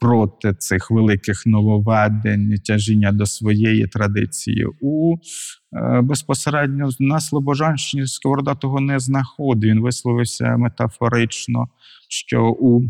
проти 0.00 0.54
цих 0.54 0.90
великих 0.90 1.46
нововведень, 1.46 2.54
тяжіння 2.64 3.12
до 3.12 3.26
своєї 3.26 3.86
традиції. 3.86 4.66
У 4.80 5.16
е, 5.16 6.00
безпосередньо 6.00 6.88
на 6.98 7.20
Слобожанщині 7.20 8.06
Сковорода 8.06 8.54
того 8.54 8.80
не 8.80 8.98
знаходив. 8.98 9.70
Він 9.70 9.80
висловився 9.80 10.56
метафорично, 10.56 11.68
що 12.08 12.56
у 12.60 12.82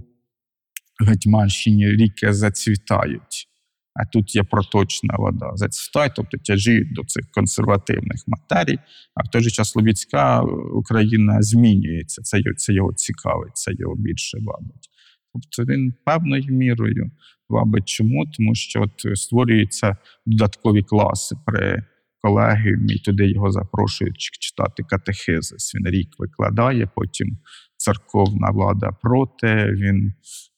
Гетьманщині 1.07 1.91
ріки 1.91 2.33
зацвітають. 2.33 3.49
А 3.95 4.07
тут 4.07 4.37
є 4.37 4.43
проточна 4.43 5.15
вода. 5.19 5.51
Зацвітають, 5.55 6.13
тобто 6.17 6.39
тяжіють 6.39 6.93
до 6.93 7.05
цих 7.05 7.31
консервативних 7.31 8.25
матерій, 8.27 8.79
а 9.15 9.23
в 9.23 9.29
той 9.29 9.43
же 9.43 9.51
час 9.51 9.71
Слобідська 9.71 10.43
Україна 10.75 11.43
змінюється. 11.43 12.23
Це, 12.23 12.39
це 12.57 12.73
його 12.73 12.93
цікавить, 12.93 13.57
це 13.57 13.73
його 13.75 13.97
більше 13.97 14.39
вабить. 14.39 14.89
Тобто 15.33 15.73
він 15.73 15.95
певною 16.05 16.45
мірою 16.49 17.11
вабить 17.49 17.89
чому? 17.89 18.27
Тому 18.37 18.55
що 18.55 18.83
от 18.83 19.19
створюються 19.19 19.97
додаткові 20.27 20.83
класи 20.83 21.37
при 21.47 21.83
колегіумі, 22.23 22.95
і 22.95 22.99
туди 22.99 23.31
його 23.31 23.51
запрошують 23.51 24.19
читати 24.19 24.83
катехизис. 24.83 25.75
Він 25.75 25.87
рік 25.87 26.09
викладає, 26.19 26.89
потім 26.95 27.39
церковна 27.77 28.51
влада 28.51 28.91
проти, 29.03 29.73
він 29.73 30.13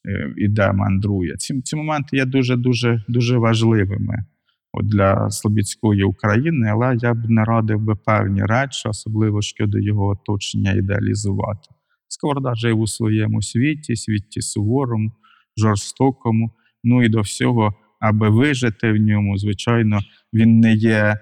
е, 0.08 0.34
іде, 0.36 0.72
мандрує. 0.72 1.36
Ці, 1.36 1.60
ці 1.60 1.76
моменти 1.76 2.16
є 2.16 2.24
дуже 2.24 2.56
дуже 2.56 3.04
дуже 3.08 3.38
важливими 3.38 4.24
от 4.72 4.88
для 4.88 5.30
Слобідської 5.30 6.02
України, 6.02 6.68
але 6.72 6.96
я 7.00 7.14
б 7.14 7.30
не 7.30 7.44
радив 7.44 7.80
би 7.80 7.94
певні 7.94 8.44
речі, 8.44 8.88
особливо 8.88 9.42
щодо 9.42 9.78
його 9.78 10.06
оточення 10.06 10.72
ідеалізувати. 10.72 11.68
Сковорода 12.14 12.54
жив 12.54 12.80
у 12.80 12.86
своєму 12.86 13.42
світі, 13.42 13.96
світі 13.96 14.40
суворому, 14.40 15.12
жорстокому. 15.56 16.50
Ну 16.84 17.02
і 17.02 17.08
до 17.08 17.20
всього, 17.20 17.74
аби 18.00 18.30
вижити 18.30 18.92
в 18.92 18.96
ньому, 18.96 19.38
звичайно, 19.38 19.98
він 20.32 20.60
не 20.60 20.74
є, 20.74 20.94
е, 20.94 21.18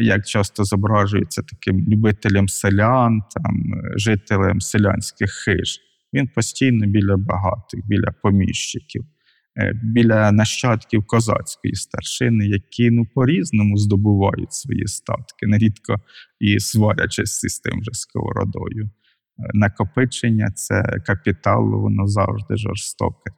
як 0.00 0.26
часто 0.26 0.64
зображується, 0.64 1.42
таким 1.42 1.88
любителем 1.88 2.48
селян, 2.48 3.22
там, 3.34 3.54
е, 3.54 3.98
жителем 3.98 4.60
селянських 4.60 5.30
хиж. 5.30 5.80
Він 6.12 6.28
постійно 6.28 6.86
біля 6.86 7.16
багатих, 7.16 7.86
біля 7.86 8.14
поміщиків, 8.22 9.04
е, 9.58 9.80
біля 9.82 10.32
нащадків 10.32 11.06
козацької 11.06 11.74
старшини, 11.74 12.46
які 12.46 12.90
ну, 12.90 13.06
по-різному 13.14 13.76
здобувають 13.76 14.52
свої 14.52 14.86
статки, 14.86 15.46
нерідко 15.46 15.96
і 16.40 16.60
сварячись 16.60 17.40
з 17.40 17.60
тим 17.60 17.84
же 17.84 17.90
сковородою. 17.92 18.90
Накопичення 19.54 20.50
це 20.54 20.82
капітал, 21.06 21.70
воно 21.70 22.06
завжди 22.06 22.56
жорстоке. 22.56 23.30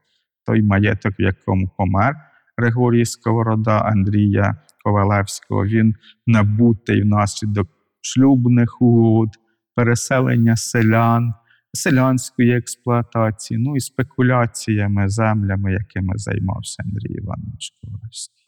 Той 0.47 0.63
маєток, 0.63 1.13
в 1.19 1.23
якому 1.23 1.71
помер 1.77 2.17
Григорій 2.57 3.05
Сковорода, 3.05 3.79
Андрія 3.79 4.57
Ковалевського, 4.85 5.67
він 5.67 5.95
набутий 6.27 7.03
внаслідок 7.03 7.69
шлюбних 8.01 8.83
угод, 8.83 9.29
переселення 9.75 10.57
селян, 10.57 11.35
селянської 11.73 12.57
експлуатації, 12.57 13.59
ну 13.61 13.77
і 13.77 13.81
спекуляціями, 13.81 15.09
землями, 15.09 15.73
якими 15.73 16.13
займався 16.17 16.83
Андрій 16.87 17.15
Іванович 17.15 17.73
Ковалевський. 17.83 18.47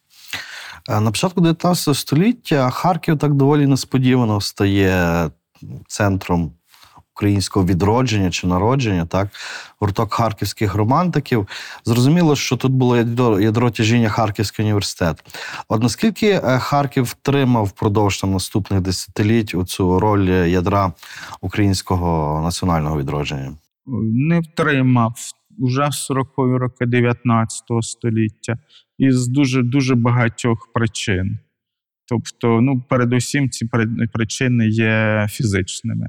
Е, 0.90 1.00
На 1.00 1.10
початку 1.10 1.40
19 1.40 1.96
століття 1.96 2.70
Харків 2.70 3.18
так 3.18 3.34
доволі 3.34 3.66
несподівано 3.66 4.40
стає 4.40 5.30
центром 5.86 6.52
українського 7.18 7.66
відродження 7.66 8.30
чи 8.30 8.46
народження, 8.46 9.06
так, 9.06 9.28
гурток 9.80 10.14
харківських 10.14 10.74
романтиків. 10.74 11.48
Зрозуміло, 11.84 12.36
що 12.36 12.56
тут 12.56 12.72
було 12.72 12.96
ядро, 12.96 13.40
ядро 13.40 13.70
тяжіння 13.70 14.08
Харківський 14.08 14.64
університет. 14.64 15.24
От 15.68 15.82
наскільки 15.82 16.30
е, 16.30 16.40
Харків 16.58 17.04
втримав 17.04 17.64
впродовж 17.64 18.20
там, 18.20 18.32
наступних 18.32 18.80
десятиліть 18.80 19.54
цю 19.66 20.00
роль 20.00 20.28
ядра 20.30 20.92
українського 21.40 22.40
національного 22.44 22.98
відродження? 22.98 23.52
не 24.12 24.40
втримав 24.40 25.14
уже 25.58 25.82
в 25.82 26.12
40-ві 26.12 26.58
роки 26.58 26.86
19 26.86 27.62
століття 27.80 28.58
із 28.98 29.28
дуже 29.28 29.62
дуже 29.62 29.94
багатьох 29.94 30.72
причин. 30.74 31.38
Тобто, 32.08 32.60
ну, 32.60 32.80
передусім, 32.88 33.50
ці 33.50 33.68
причини 34.12 34.68
є 34.68 35.26
фізичними. 35.30 36.08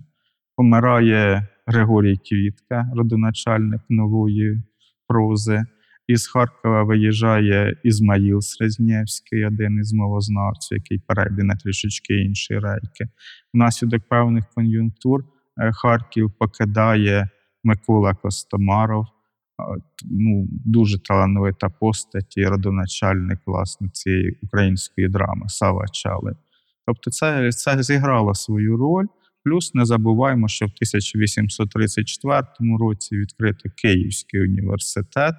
Помирає 0.59 1.47
Григорій 1.65 2.17
Квітка, 2.17 2.91
родоначальник 2.95 3.81
нової 3.89 4.63
прози. 5.07 5.65
Із 6.07 6.27
Харкова 6.27 6.83
виїжджає 6.83 7.75
Ізмаїл 7.83 8.41
Срезнєвський, 8.41 9.45
один 9.45 9.79
із 9.79 9.93
мовознавців, 9.93 10.77
який 10.77 10.99
перейде 11.07 11.43
на 11.43 11.55
трішечки 11.55 12.13
інші 12.13 12.59
рейки. 12.59 13.07
Внаслідок 13.53 14.01
певних 14.09 14.45
кон'юнктур 14.55 15.23
е, 15.61 15.71
Харків 15.73 16.31
покидає 16.39 17.29
Микола 17.63 18.13
Костомаров, 18.13 19.05
ну, 20.11 20.47
дуже 20.49 21.03
талановита 21.03 21.69
постать 21.69 22.37
і 22.37 22.45
родоначальник 22.45 23.39
власне 23.45 23.89
цієї 23.89 24.37
української 24.43 25.09
драми 25.09 25.49
Сава 25.49 25.85
Чали. 25.91 26.35
Тобто, 26.85 27.11
це, 27.11 27.51
це 27.51 27.83
зіграло 27.83 28.35
свою 28.35 28.77
роль. 28.77 29.05
Плюс 29.43 29.73
не 29.73 29.85
забуваємо, 29.85 30.47
що 30.47 30.65
в 30.65 30.69
1834 30.69 32.43
році 32.79 33.17
відкрито 33.17 33.69
Київський 33.75 34.41
університет, 34.41 35.35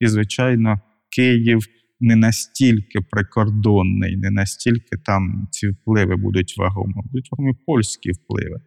і, 0.00 0.06
звичайно, 0.06 0.80
Київ 1.16 1.66
не 2.00 2.16
настільки 2.16 3.00
прикордонний, 3.00 4.16
не 4.16 4.30
настільки 4.30 4.96
там 5.04 5.48
ці 5.50 5.68
впливи 5.68 6.16
будуть 6.16 6.58
вагомі, 6.58 6.94
будуть 6.94 7.28
вагомі 7.32 7.54
польські 7.66 8.10
впливи. 8.10 8.60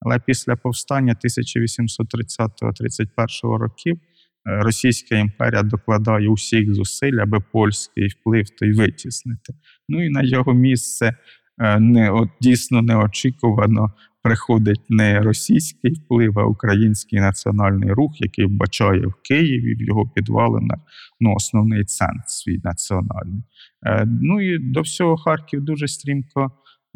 Але 0.00 0.18
після 0.18 0.56
повстання 0.56 1.16
1830-31 1.24 3.58
років 3.58 3.96
е, 3.96 4.00
Російська 4.44 5.16
імперія 5.16 5.62
докладає 5.62 6.28
усіх 6.28 6.74
зусиль, 6.74 7.18
аби 7.22 7.40
польський 7.52 8.08
вплив 8.08 8.50
той 8.50 8.72
витіснити. 8.72 9.54
Ну 9.88 10.06
і 10.06 10.08
на 10.08 10.22
його 10.22 10.54
місце 10.54 11.16
е, 11.58 11.80
не 11.80 12.10
от 12.10 12.28
дійсно 12.40 12.82
неочікувано 12.82 13.92
приходить 14.26 14.80
не 14.88 15.20
російський 15.20 15.92
вплив, 15.92 16.38
а 16.38 16.44
український 16.44 17.20
національний 17.20 17.92
рух, 17.92 18.20
який 18.20 18.44
вбачає 18.44 19.06
в 19.06 19.14
Києві 19.22 19.74
в 19.74 19.82
його 19.82 20.08
підвалинах 20.14 20.78
ну, 21.20 21.34
основний 21.34 21.84
центр 21.84 22.24
свій 22.26 22.60
національний. 22.64 23.42
Е, 23.86 24.06
Ну 24.22 24.40
і 24.40 24.58
до 24.58 24.80
всього 24.80 25.16
Харків 25.16 25.60
дуже 25.60 25.88
стрімко 25.88 26.52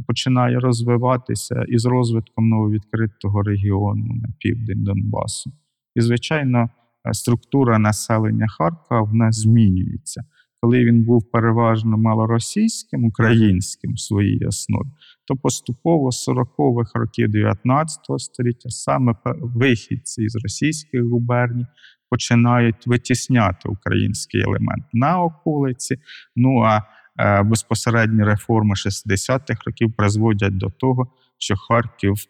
починає 0.06 0.58
розвиватися 0.58 1.64
із 1.68 1.86
розвитком 1.86 2.48
нововідкритого 2.48 3.42
регіону 3.42 4.14
на 4.14 4.28
південь 4.38 4.84
Донбасу. 4.84 5.52
І, 5.94 6.00
звичайно, 6.00 6.68
структура 7.12 7.78
населення 7.78 8.46
Харкова 8.48 9.02
в 9.02 9.14
нас 9.14 9.36
змінюється. 9.36 10.24
Коли 10.62 10.84
він 10.84 11.04
був 11.04 11.30
переважно 11.30 11.98
малоросійським, 11.98 13.04
українським 13.04 13.92
в 13.92 14.00
своїй 14.00 14.46
основі, 14.46 14.88
то 15.30 15.36
поступово 15.36 16.12
з 16.12 16.28
40-х 16.28 16.98
років 16.98 17.28
19 17.30 18.00
століття 18.18 18.70
саме 18.70 19.14
вихідці 19.40 20.28
з 20.28 20.36
російських 20.36 21.02
губерній 21.02 21.66
починають 22.08 22.86
витісняти 22.86 23.68
український 23.68 24.40
елемент 24.40 24.84
на 24.92 25.22
околиці. 25.22 25.96
Ну 26.36 26.62
а 26.62 26.82
е, 27.18 27.42
безпосередні 27.42 28.24
реформи 28.24 28.74
60-х 28.74 29.60
років 29.66 29.92
призводять 29.96 30.56
до 30.56 30.70
того, 30.70 31.12
що 31.38 31.56
Харків 31.56 32.14
е, 32.14 32.24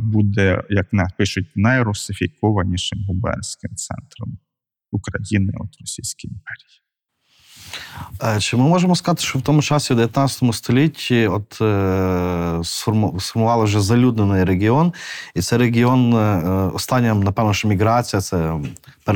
буде, 0.00 0.62
як 0.70 0.92
напишуть, 0.92 1.48
найрусифікованішим 1.54 2.98
губернським 3.08 3.70
центром 3.74 4.38
України 4.92 5.52
от 5.56 5.80
Російської 5.80 6.32
імперії. 6.32 6.85
Е, 8.24 8.40
Чи 8.40 8.56
ми 8.56 8.62
можемо 8.62 8.96
сказати, 8.96 9.22
що 9.22 9.38
в 9.38 9.42
тому 9.42 9.62
часі, 9.62 9.94
в 9.94 9.96
19 9.96 10.54
столітті, 10.54 11.26
от 11.26 11.58
е, 11.60 11.64
сформу- 12.62 13.20
сформували 13.20 13.64
вже 13.64 13.80
залюднений 13.80 14.44
регіон, 14.44 14.92
і 15.34 15.40
це 15.40 15.58
регіон, 15.58 16.14
е, 16.14 16.16
е, 16.16 16.50
остання, 16.50 17.14
напевно, 17.14 17.52
що 17.54 17.68
міграція 17.68 18.22
це 18.22 18.60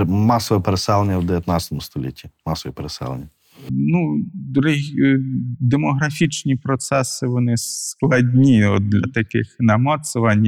масове 0.07 0.61
переселення 0.61 1.19
в 1.19 1.25
19 1.25 1.83
столітті. 1.83 2.29
Масове 2.47 2.73
переселення. 2.73 3.29
ну, 3.71 4.25
е, 4.67 5.19
демографічні 5.61 6.57
процеси 6.57 7.27
вони 7.27 7.57
складні 7.57 8.65
от 8.67 8.89
для 8.89 9.03
таких 9.15 9.57
намацувань, 9.59 10.47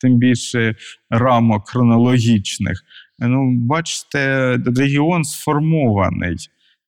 тим 0.00 0.18
більше 0.18 0.76
рамок 1.10 1.68
хронологічних. 1.68 2.82
Ну, 3.18 3.52
бачите, 3.56 4.56
регіон 4.76 5.24
сформований. 5.24 6.36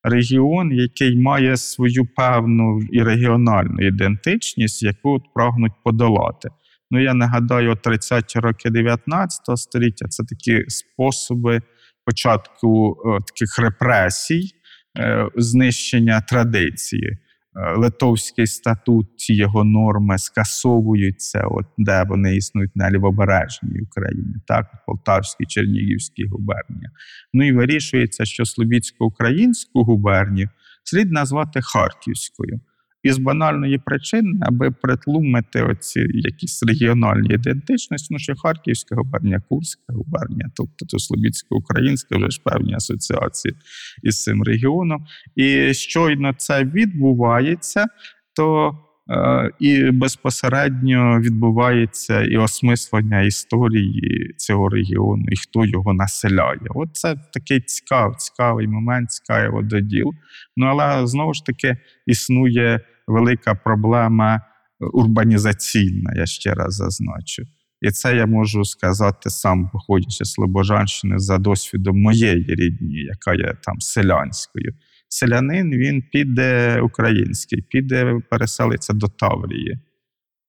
Регіон, 0.05 0.73
який 0.73 1.17
має 1.17 1.57
свою 1.57 2.07
певну 2.17 2.81
і 2.93 3.03
регіональну 3.03 3.87
ідентичність, 3.87 4.83
яку 4.83 5.21
прагнуть 5.35 5.73
подолати. 5.85 6.49
Ну, 6.91 7.03
я 7.03 7.15
нагадаю, 7.15 7.71
30-ті 7.71 8.39
роки 8.39 8.71
19 8.71 9.59
століття 9.59 10.09
це 10.09 10.25
такі 10.25 10.65
способи 10.69 11.61
початку 12.05 12.97
е, 13.07 13.19
таких 13.27 13.59
репресій, 13.59 14.51
е, 14.99 15.29
знищення 15.37 16.21
традиції. 16.21 17.19
Е, 17.57 17.77
Литовський 17.77 18.47
статут, 18.47 19.31
його 19.31 19.65
норми 19.65 20.19
скасовуються, 20.19 21.45
от 21.47 21.67
де 21.79 22.05
вони 22.09 22.37
існують 22.37 22.77
на 22.77 22.91
лівобережній 22.91 23.81
Україні, 23.81 24.35
так, 24.47 24.67
Полтавській, 24.87 25.47
Чернігівській 25.47 26.27
губернії. 26.27 26.89
Ну 27.33 27.47
і 27.47 27.53
вирішується, 27.53 28.25
що 28.25 28.45
Слобідсько-українську 28.45 29.85
губернію 29.85 30.49
слід 30.85 31.13
назвати 31.13 31.61
Харківською. 31.63 32.61
І 33.05 33.13
з 33.13 33.19
банальної 33.19 33.79
причини, 33.79 34.39
аби 34.43 34.71
притлумити 34.71 35.63
оці 35.63 36.07
якісь 36.13 36.63
регіональні 36.63 37.35
ідентичності, 37.35 38.09
ну 38.11 38.19
що 38.19 38.35
Харківська 38.37 38.97
губернія, 38.97 39.43
Курська 39.49 39.93
губернія, 39.93 40.51
тобто 40.57 40.87
то 40.87 40.99
Слобідсько-українська 40.99 42.17
вже 42.17 42.31
ж 42.31 42.41
певні 42.45 42.75
асоціації 42.75 43.55
із 44.03 44.23
цим 44.23 44.43
регіоном. 44.43 45.05
І 45.37 45.75
щойно 45.75 46.35
це 46.37 46.65
відбувається, 46.65 47.87
то 48.37 48.79
е, 49.11 49.51
і 49.61 49.91
безпосередньо 49.91 51.21
відбувається 51.21 52.23
і 52.23 52.37
осмислення 52.37 53.23
історії 53.23 54.35
цього 54.37 54.69
регіону, 54.69 55.25
і 55.29 55.37
хто 55.37 55.65
його 55.65 55.95
населяє. 55.95 56.67
От 56.75 56.89
це 56.93 57.17
такий 57.33 57.61
цікавий, 57.61 58.17
цікавий 58.19 58.69
момент, 58.69 59.11
цікавий 59.11 59.51
вододіл. 59.51 60.13
Ну 60.57 60.67
але 60.67 61.07
знову 61.07 61.35
ж 61.35 61.45
таки 61.45 61.77
існує 62.07 62.81
велика 63.07 63.55
проблема 63.55 64.41
урбанізаційна, 64.93 66.13
я 66.17 66.27
ще 66.27 66.55
раз 66.55 66.75
зазначу. 66.75 67.43
І 67.81 67.91
це 67.91 68.17
я 68.17 68.27
можу 68.27 68.65
сказати 68.65 69.31
сам, 69.31 69.69
походячи 69.69 70.25
з 70.25 70.33
Слобожанщини, 70.33 71.19
за 71.19 71.39
досвідом 71.39 72.01
моєї 72.01 72.45
рідні, 72.49 72.95
яка 72.95 73.35
є 73.35 73.55
там 73.63 73.81
селянською. 73.81 74.75
Селянин 75.09 75.71
він 75.71 76.03
піде 76.13 76.81
український, 76.81 77.63
піде 77.63 78.21
переселиться 78.31 78.93
до 78.93 79.09
Таврії, 79.09 79.79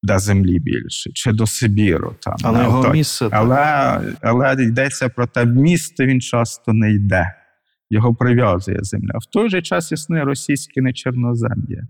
де 0.03 0.19
землі 0.19 0.59
більше, 0.59 1.11
чи 1.13 1.31
до 1.31 1.47
Сибіру. 1.47 2.15
Там, 2.19 2.35
Але 2.43 2.63
його 2.63 2.93
місце 2.93 3.29
Але, 3.31 4.01
але 4.21 4.63
йдеться 4.63 5.09
про 5.09 5.27
те, 5.27 5.43
в 5.43 5.55
місто 5.55 6.05
він 6.05 6.21
часто 6.21 6.73
не 6.73 6.91
йде, 6.91 7.33
його 7.89 8.15
прив'язує 8.15 8.79
земля. 8.81 9.17
В 9.17 9.25
той 9.25 9.49
же 9.49 9.61
час 9.61 9.91
існує 9.91 10.23
російське 10.23 10.81
нечорнозем'я, 10.81 11.87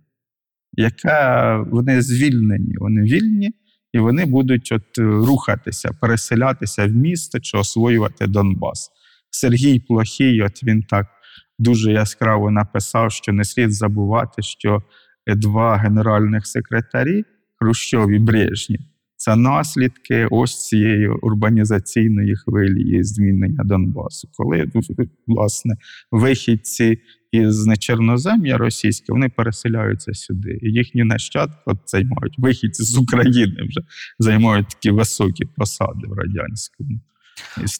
яке 0.78 1.58
вони 1.72 2.02
звільнені, 2.02 2.76
вони 2.78 3.02
вільні, 3.02 3.52
і 3.94 4.00
вони 4.00 4.26
будуть 4.26 4.72
от 4.72 4.98
рухатися, 4.98 5.90
переселятися 6.02 6.86
в 6.86 6.92
місто 6.92 7.40
чи 7.40 7.58
освоювати 7.58 8.28
Донбас. 8.28 8.92
Сергій 9.30 9.80
Плохій, 9.80 10.42
от 10.42 10.64
він 10.64 10.84
так 10.84 11.08
дуже 11.60 11.92
яскраво 11.92 12.52
написав, 12.52 13.12
що 13.12 13.34
не 13.34 13.44
слід 13.44 13.74
забувати, 13.74 14.42
що 14.42 14.84
два 15.28 15.78
генеральних 15.78 16.48
секретарі 16.48 17.24
Хрущов 17.60 18.12
і 18.12 18.20
Брежнєв 18.20 18.80
це 19.18 19.36
наслідки 19.36 20.28
ось 20.32 20.68
цієї 20.68 21.08
урбанізаційної 21.08 22.36
хвилі 22.36 22.98
і 22.98 23.04
змінення 23.04 23.64
Донбасу. 23.64 24.28
Коли 24.38 24.72
власне 25.28 25.76
вихідці 26.12 26.98
із 27.36 27.66
нечернозем'я 27.66 28.58
російське 28.58 29.14
вони 29.14 29.30
переселяються 29.30 30.14
сюди. 30.14 30.60
І 30.62 30.72
їхні 30.72 31.04
нащадки 31.04 31.58
от 31.66 31.78
займають 31.86 32.36
вихідці 32.38 32.84
з 32.84 32.98
України 32.98 33.56
вже 33.70 33.82
займають 34.20 34.68
такі 34.68 34.92
високі 34.92 35.46
посади 35.46 36.08
в 36.08 36.14
радянському. 36.14 37.00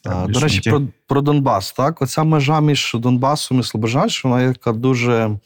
А, 0.04 0.26
До 0.26 0.40
речі, 0.40 0.70
про, 0.70 0.82
про 1.06 1.20
Донбас. 1.20 1.72
Так, 1.72 2.02
оця 2.02 2.24
межа 2.24 2.60
між 2.60 2.96
Донбасом 2.98 3.60
і 3.60 3.62
Слобожанщиною, 3.62 4.40
вона 4.40 4.48
яка 4.48 4.72
дуже 4.72 5.38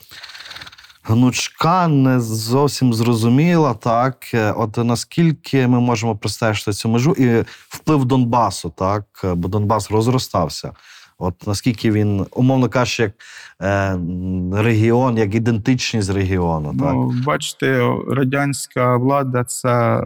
гнучка, 1.03 1.89
не 1.89 2.21
зовсім 2.21 2.95
зрозуміла. 2.95 3.75
Так, 3.75 4.35
Е, 4.35 4.53
от 4.53 4.77
наскільки 4.77 5.67
ми 5.67 5.81
можемо 5.81 6.17
простежити 6.17 6.73
цю 6.73 6.89
межу 6.89 7.13
і 7.13 7.45
вплив 7.69 8.05
Донбасу, 8.05 8.73
так, 8.79 9.05
Е, 9.25 9.35
бо 9.35 9.49
Донбас 9.49 9.91
розростався. 9.91 10.73
От 11.21 11.47
наскільки 11.47 11.91
він, 11.91 12.27
умовно 12.33 12.69
кажучи, 12.69 13.03
як 13.03 13.13
е, 13.63 13.99
регіон, 14.53 15.19
як 15.19 15.35
ідентичність 15.35 16.11
регіону, 16.11 16.69
так? 16.79 16.93
Ну, 16.95 17.15
бачите, 17.27 17.95
радянська 18.09 18.97
влада 18.97 19.45
це 19.45 20.01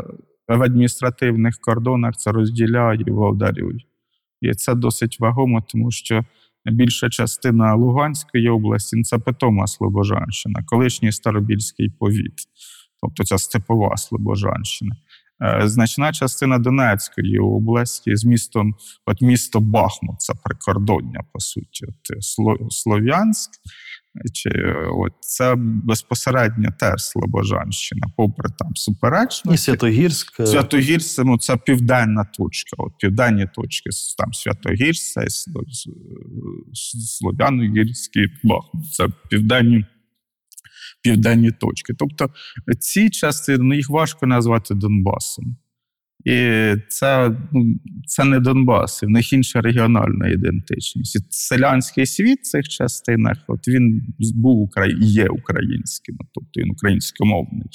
в 0.49 0.63
адміністративних 0.63 1.59
кордонах 1.61 2.17
це 2.17 2.33
розділяє 2.33 3.01
і 3.07 3.11
володарює. 3.11 3.79
І 4.41 4.55
це 4.55 4.75
досить 4.75 5.21
вагомо, 5.21 5.63
тому 5.69 5.91
що 5.91 6.25
більша 6.65 7.09
частина 7.09 7.75
Луганської 7.75 8.49
області 8.49 8.97
ну, 8.97 9.05
це 9.05 9.19
питома 9.19 9.67
Слобожанщина, 9.67 10.65
колишній 10.67 11.13
Старобільський 11.13 11.91
повіт, 11.91 12.35
тобто 13.01 13.25
ця 13.25 13.39
степова 13.39 13.97
Слобожанщина. 13.97 14.97
Е, 15.43 15.69
Значна 15.69 16.13
частина 16.13 16.59
Донецької 16.59 17.39
області 17.39 18.17
з 18.17 18.25
містом, 18.25 18.75
от 19.07 19.21
місто 19.21 19.61
Бахмут, 19.61 20.21
це 20.21 20.33
прикордоння, 20.45 21.21
по 21.33 21.41
суті, 21.41 21.87
от 21.87 22.73
Слов'янськ, 22.73 23.51
чи 24.33 24.49
е, 24.49 24.89
от 24.99 25.13
це 25.21 25.55
безпосередньо 25.59 26.69
теж 26.79 27.03
Слобожанщина, 27.03 28.07
попри 28.17 28.49
там 28.59 28.71
І 28.75 28.79
суперечності. 28.79 29.65
Святогірськ. 29.65 30.41
е, 30.41 30.47
Святогірськ 30.47 31.25
ну, 31.25 31.39
це 31.39 31.57
південна 31.57 32.25
точка. 32.25 32.77
От 32.79 32.93
південні 32.99 33.47
точки 33.55 33.91
там 34.19 34.33
Святогірськ, 34.33 35.19
Слов'яногірський 36.73 38.27
Бахмут. 38.45 38.93
Це 38.93 39.09
південні, 39.31 39.87
південні 41.03 41.51
точки. 41.51 41.95
Тобто 41.99 42.31
ці 42.79 43.11
частини 43.11 43.65
ну, 43.65 43.75
їх 43.75 43.91
важко 43.91 44.27
назвати 44.27 44.75
Донбасом. 44.75 45.57
І 46.25 46.75
це, 46.89 47.37
ну, 47.53 47.81
це 48.07 48.25
не 48.25 48.41
Донбас, 48.41 49.03
в 49.03 49.09
них 49.09 49.33
інша 49.33 49.61
регіональна 49.61 50.29
ідентичність. 50.29 51.17
І 51.17 51.19
селянський 51.31 52.07
світ 52.07 52.41
в 52.41 52.43
цих 52.43 52.69
частинах, 52.69 53.39
от 53.47 53.69
він 53.69 54.03
був 54.19 54.71
є 55.01 55.29
українським, 55.29 56.19
тобто 56.35 56.61
він 56.61 56.71
українськомовний. 56.71 57.69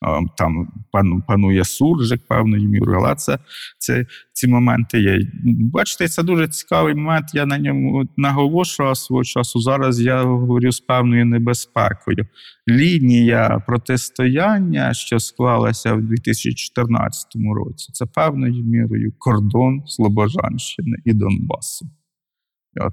А, 0.00 0.20
Там 0.36 0.68
пан- 0.92 1.22
панує 1.26 1.64
суржик 1.64 2.26
певною 2.28 2.68
мірою, 2.68 2.98
але 2.98 3.14
це, 3.14 3.38
це 3.78 4.06
ці 4.32 4.48
моменти 4.48 5.00
є. 5.00 5.20
Бачите, 5.72 6.08
це 6.08 6.22
дуже 6.22 6.48
цікавий 6.48 6.94
момент. 6.94 7.24
Я 7.34 7.46
на 7.46 7.58
ньому 7.58 8.04
наголошував 8.16 8.96
свого 8.96 9.24
часу. 9.24 9.60
Зараз 9.60 10.00
я 10.00 10.22
говорю 10.22 10.72
з 10.72 10.80
певною 10.80 11.26
небезпекою. 11.26 12.26
Лінія 12.68 13.62
протистояння, 13.66 14.94
що 14.94 15.18
склалася 15.20 15.94
в 15.94 16.02
2014 16.02 17.26
році, 17.54 17.92
це 17.92 18.06
певною 18.06 18.64
мірою 18.64 19.12
кордон 19.18 19.82
Слобожанщини 19.86 20.96
і 21.04 21.12
Донбасу. 21.12 21.86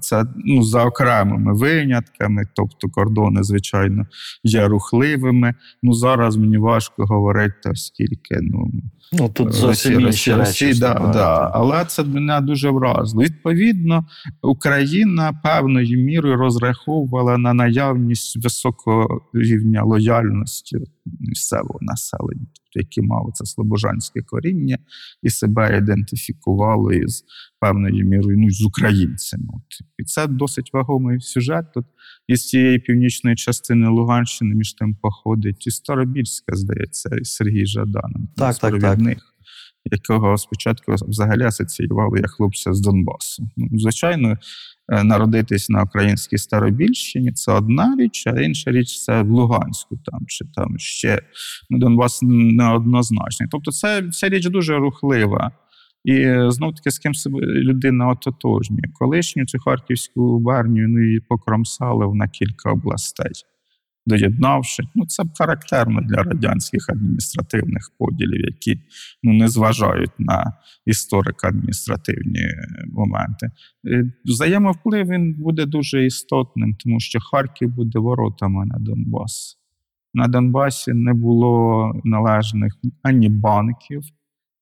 Це 0.00 0.24
ну, 0.36 0.62
за 0.62 0.84
окремими 0.84 1.54
винятками, 1.54 2.44
тобто 2.54 2.88
кордони, 2.88 3.42
звичайно, 3.42 4.06
є 4.44 4.68
рухливими. 4.68 5.54
Ну 5.82 5.92
зараз 5.92 6.36
мені 6.36 6.58
важко 6.58 7.04
говорити, 7.04 7.70
оскільки 7.70 8.38
ну, 8.42 8.70
Ну, 9.12 9.28
тут 9.28 9.46
Росія, 9.46 9.66
зовсім 9.66 10.00
інші 10.00 10.34
Росія, 10.34 10.68
речі. 10.68 10.80
Да, 10.80 11.10
да. 11.12 11.50
Але 11.54 11.84
це 11.84 12.04
мене 12.04 12.40
дуже 12.40 12.70
вразило. 12.70 13.22
Відповідно, 13.22 14.04
Україна 14.42 15.40
певною 15.42 15.98
мірою 15.98 16.36
розраховувала 16.36 17.38
на 17.38 17.54
наявність 17.54 18.44
високого 18.44 19.20
рівня 19.34 19.82
лояльності 19.82 20.76
місцевого 21.20 21.78
населення, 21.82 22.46
тобто 22.74 22.86
які 22.86 23.02
мали 23.02 23.30
це 23.34 23.44
слобожанське 23.44 24.22
коріння 24.22 24.78
і 25.22 25.30
себе 25.30 25.78
ідентифікувало 25.78 26.92
із 26.92 27.24
певною 27.60 28.06
мірою 28.06 28.38
ну, 28.38 28.50
з 28.50 28.62
українцями. 28.62 29.44
От. 29.48 29.86
І 29.98 30.04
це 30.04 30.26
досить 30.26 30.72
вагомий 30.72 31.20
сюжет. 31.20 31.72
Тут 31.74 31.86
із 32.28 32.48
цієї 32.48 32.78
північної 32.78 33.36
частини 33.36 33.88
Луганщини 33.88 34.54
між 34.54 34.72
тим 34.72 34.94
походить 34.94 35.66
і 35.66 35.70
Старобільська, 35.70 36.56
здається, 36.56 37.16
і 37.20 37.24
Сергій 37.24 37.66
Жадан. 37.66 38.28
Так, 38.36 38.58
так, 38.58 38.80
так. 38.80 38.98
якого 39.84 40.38
спочатку 40.38 40.94
взагалі 41.08 41.42
асоціювали 41.42 42.18
як 42.18 42.30
хлопця 42.30 42.72
з 42.72 42.80
Донбасу. 42.80 43.48
Ну, 43.56 43.68
звичайно, 43.78 44.38
народитись 44.88 45.70
на 45.70 45.82
українській 45.82 46.38
Старобільщині 46.38 47.32
це 47.32 47.52
одна 47.52 47.96
річ, 47.98 48.26
а 48.26 48.40
інша 48.40 48.70
річ 48.70 49.02
це 49.02 49.22
в 49.22 49.30
Луганську 49.30 49.96
там 50.04 50.20
чи 50.26 50.44
там 50.54 50.78
ще 50.78 51.22
ну, 51.70 51.78
Донбас 51.78 52.18
неоднозначний. 52.22 53.48
Тобто, 53.52 53.72
це 53.72 54.02
ця 54.10 54.28
річ 54.28 54.46
дуже 54.46 54.76
рухлива. 54.76 55.50
І 56.04 56.34
знов 56.48 56.74
таки 56.74 56.90
з 56.90 56.98
ким 56.98 57.14
себе 57.14 57.38
людина 57.40 58.08
ототожнює. 58.08 58.82
Колишню 58.92 59.46
цю 59.46 59.58
харківську 59.58 60.38
барню 60.38 60.88
ну, 60.88 61.04
її 61.04 61.20
покромсали 61.20 62.14
на 62.14 62.28
кілька 62.28 62.72
областей, 62.72 63.32
доєднавши. 64.06 64.82
Ну, 64.94 65.06
це 65.06 65.22
характерно 65.38 66.00
для 66.00 66.22
радянських 66.22 66.88
адміністративних 66.88 67.90
поділів, 67.98 68.40
які 68.40 68.80
ну, 69.22 69.32
не 69.32 69.48
зважають 69.48 70.10
на 70.18 70.52
історико-адміністративні 70.86 72.48
моменти. 72.92 73.50
Е, 73.88 74.10
Взаємовплив 74.24 75.06
він 75.06 75.34
буде 75.34 75.66
дуже 75.66 76.06
істотним, 76.06 76.74
тому 76.74 77.00
що 77.00 77.20
Харків 77.20 77.74
буде 77.74 77.98
воротами 77.98 78.66
на 78.66 78.78
Донбас. 78.78 79.58
На 80.14 80.28
Донбасі 80.28 80.92
не 80.92 81.12
було 81.12 81.92
належних 82.04 82.72
ані 83.02 83.28
банків, 83.28 84.02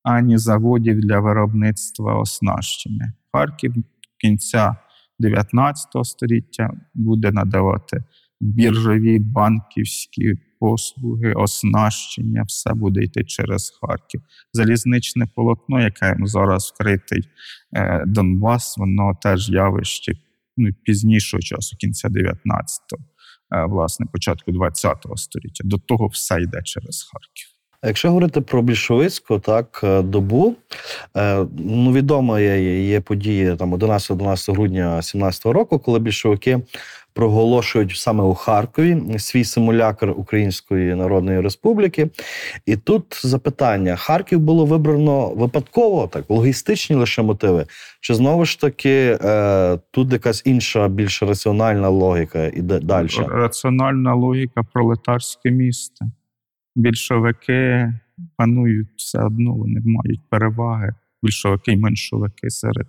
ані 0.02 0.38
заводів 0.38 1.00
для 1.00 1.20
виробництва 1.20 2.20
оснащення. 2.20 3.12
Харків 3.32 3.74
кінця 4.20 4.76
19 5.18 5.86
століття 6.02 6.70
буде 6.94 7.32
надавати 7.32 8.04
біржові 8.42 9.18
банківські 9.18 10.34
послуги, 10.60 11.32
оснащення, 11.32 12.42
все 12.42 12.74
буде 12.74 13.02
йти 13.02 13.24
через 13.24 13.78
Харків. 13.80 14.22
Залізничне 14.52 15.26
полотно, 15.34 15.80
яке 15.80 16.16
зараз 16.24 16.72
вкритий 16.74 17.22
е, 17.76 18.04
Донбас, 18.06 18.78
воно 18.78 19.18
теж 19.22 19.48
явище 19.48 20.12
ну, 20.56 20.68
пізнішого 20.84 21.40
часу, 21.40 21.76
кінця 21.76 22.08
19-го, 22.08 23.04
е, 23.54 23.66
власне, 23.66 24.06
початку 24.12 24.52
20-го 24.52 25.16
століття. 25.16 25.64
До 25.64 25.78
того 25.78 26.06
все 26.06 26.42
йде 26.42 26.62
через 26.62 27.10
Харків. 27.12 27.51
Якщо 27.84 28.08
говорити 28.08 28.40
про 28.40 28.62
більшовицьку 28.62 29.38
так 29.38 29.80
е, 29.84 30.02
добу, 30.02 30.54
е, 31.16 31.46
ну 31.58 31.92
відомо 31.92 32.38
є, 32.38 32.84
є 32.88 33.00
події 33.00 33.56
там 33.56 33.74
11-12 33.74 34.52
грудня 34.52 34.96
17-го 34.96 35.52
року, 35.52 35.78
коли 35.78 35.98
більшовики 35.98 36.60
проголошують 37.14 37.96
саме 37.96 38.24
у 38.24 38.34
Харкові 38.34 39.18
свій 39.18 39.44
симулякр 39.44 40.14
Української 40.16 40.94
Народної 40.94 41.40
Республіки. 41.40 42.08
І 42.66 42.76
тут 42.76 43.20
запитання: 43.22 43.96
Харків 43.96 44.40
було 44.40 44.66
вибрано 44.66 45.28
випадково, 45.28 46.06
так 46.06 46.24
логістичні 46.28 46.96
лише 46.96 47.22
мотиви, 47.22 47.66
чи 48.00 48.14
знову 48.14 48.44
ж 48.44 48.60
таки 48.60 49.18
е, 49.24 49.78
тут 49.90 50.12
якась 50.12 50.42
інша, 50.44 50.88
більш 50.88 51.22
раціональна 51.22 51.88
логіка 51.88 52.44
іде 52.46 52.80
далі? 52.80 53.08
Раціональна 53.28 54.14
логіка 54.14 54.62
пролетарське 54.72 55.50
місто. 55.50 56.06
Більшовики 56.76 57.92
панують 58.36 58.88
все 58.96 59.22
одно, 59.22 59.54
вони 59.54 59.80
мають 59.84 60.20
переваги. 60.30 60.94
Більшовики 61.22 61.72
й 61.72 61.76
меншовики 61.76 62.50
серед 62.50 62.88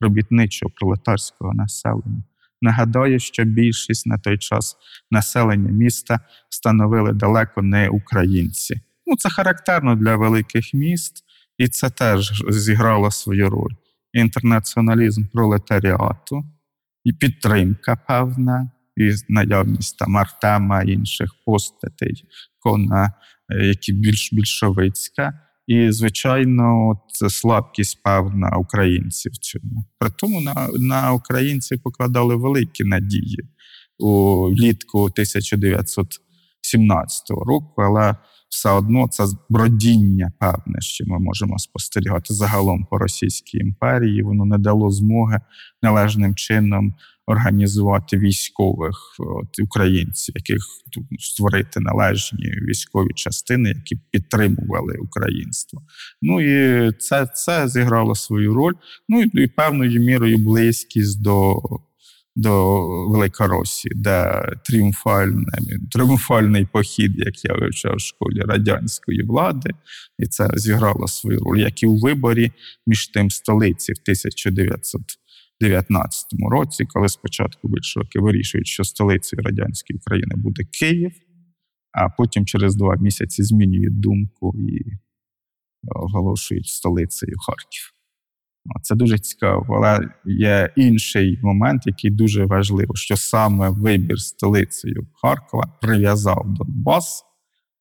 робітничого 0.00 0.72
пролетарського 0.76 1.54
населення. 1.54 2.22
Нагадаю, 2.62 3.18
що 3.18 3.44
більшість 3.44 4.06
на 4.06 4.18
той 4.18 4.38
час 4.38 4.76
населення 5.10 5.70
міста 5.70 6.20
становили 6.48 7.12
далеко 7.12 7.62
не 7.62 7.88
українці. 7.88 8.80
Ну, 9.06 9.16
це 9.16 9.30
характерно 9.30 9.96
для 9.96 10.16
великих 10.16 10.74
міст, 10.74 11.24
і 11.58 11.68
це 11.68 11.90
теж 11.90 12.44
зіграло 12.48 13.10
свою 13.10 13.50
роль. 13.50 13.72
Інтернаціоналізм 14.12 15.24
пролетаріату, 15.24 16.44
і 17.04 17.12
підтримка 17.12 17.96
певна, 17.96 18.70
і 18.96 19.12
наявність 19.28 19.98
там 19.98 20.16
Артема 20.16 20.82
інших 20.82 21.34
постатей, 21.46 22.24
кона, 22.64 23.12
е, 23.50 23.66
які 23.66 23.92
більш 23.92 24.32
більшовицька. 24.32 25.40
І, 25.66 25.92
звичайно, 25.92 26.98
це 27.08 27.30
слабкість 27.30 28.02
певна 28.02 28.56
українців 28.56 29.32
в 29.32 29.38
цьому. 29.38 29.84
При 29.98 30.10
тому 30.10 30.40
на 30.40 30.68
на 30.78 31.12
українців 31.12 31.82
покладали 31.82 32.36
великі 32.36 32.84
надії 32.84 33.38
у 33.98 34.40
влітку 34.50 35.02
1917 35.02 37.30
року, 37.30 37.82
але 37.82 38.16
все 38.48 38.70
одно 38.70 39.08
це 39.08 39.24
бродіння 39.48 40.32
певне, 40.40 40.80
що 40.80 41.04
ми 41.06 41.18
можемо 41.18 41.58
спостерігати 41.58 42.34
загалом 42.34 42.86
по 42.90 42.98
Російській 42.98 43.58
імперії. 43.58 44.22
Воно 44.22 44.44
не 44.44 44.58
дало 44.58 44.90
змоги 44.90 45.40
належним 45.82 46.34
чином 46.34 46.94
організувати 47.26 48.18
військових 48.18 48.96
от, 49.18 49.58
українців, 49.58 50.34
яких 50.36 50.58
створити 51.18 51.80
належні 51.80 52.50
військові 52.68 53.14
частини, 53.14 53.68
які 53.68 53.96
підтримували 54.10 54.94
українство. 54.94 55.82
Ну 56.22 56.40
і 56.40 56.92
це 56.92 57.26
це 57.34 57.68
зіграло 57.68 58.14
свою 58.14 58.54
роль. 58.54 58.74
Ну 59.08 59.22
і, 59.22 59.42
і 59.42 59.46
певною 59.46 60.00
мірою 60.00 60.38
близькість 60.38 61.22
до. 61.22 61.62
До 62.36 62.82
Великоросії, 63.08 63.92
де 63.96 64.42
тріумфальний, 64.64 65.78
тріумфальний 65.90 66.66
похід, 66.72 67.12
як 67.16 67.44
я 67.44 67.54
вивчав 67.54 67.96
в 67.96 68.00
школі 68.00 68.40
радянської 68.40 69.22
влади, 69.22 69.70
і 70.18 70.26
це 70.26 70.48
зіграло 70.54 71.08
свою 71.08 71.38
роль, 71.38 71.58
як 71.58 71.82
і 71.82 71.86
у 71.86 71.98
виборі 71.98 72.52
між 72.86 73.08
тим 73.08 73.30
столиці 73.30 73.92
в 73.92 73.96
1900 74.02 75.02
19 75.64 76.26
році, 76.50 76.84
коли 76.84 77.08
спочатку 77.08 77.68
більшовики 77.68 78.20
вирішують, 78.20 78.66
що 78.66 78.84
столицею 78.84 79.42
радянської 79.42 79.96
України 79.96 80.34
буде 80.36 80.64
Київ, 80.64 81.12
а 81.92 82.08
потім 82.08 82.46
через 82.46 82.76
два 82.76 82.96
місяці 82.96 83.42
змінюють 83.42 84.00
думку 84.00 84.54
і 84.58 84.82
оголошують 85.82 86.66
столицею 86.66 87.36
Харків. 87.38 87.90
Це 88.82 88.94
дуже 88.94 89.18
цікаво, 89.18 89.66
але 89.68 90.08
є 90.24 90.72
інший 90.76 91.38
момент, 91.42 91.82
який 91.86 92.10
дуже 92.10 92.44
важливий, 92.44 92.96
що 92.96 93.16
саме 93.16 93.70
вибір 93.70 94.20
столицею 94.20 95.06
Харкова 95.22 95.78
прив'язав 95.80 96.44
Донбас 96.46 97.24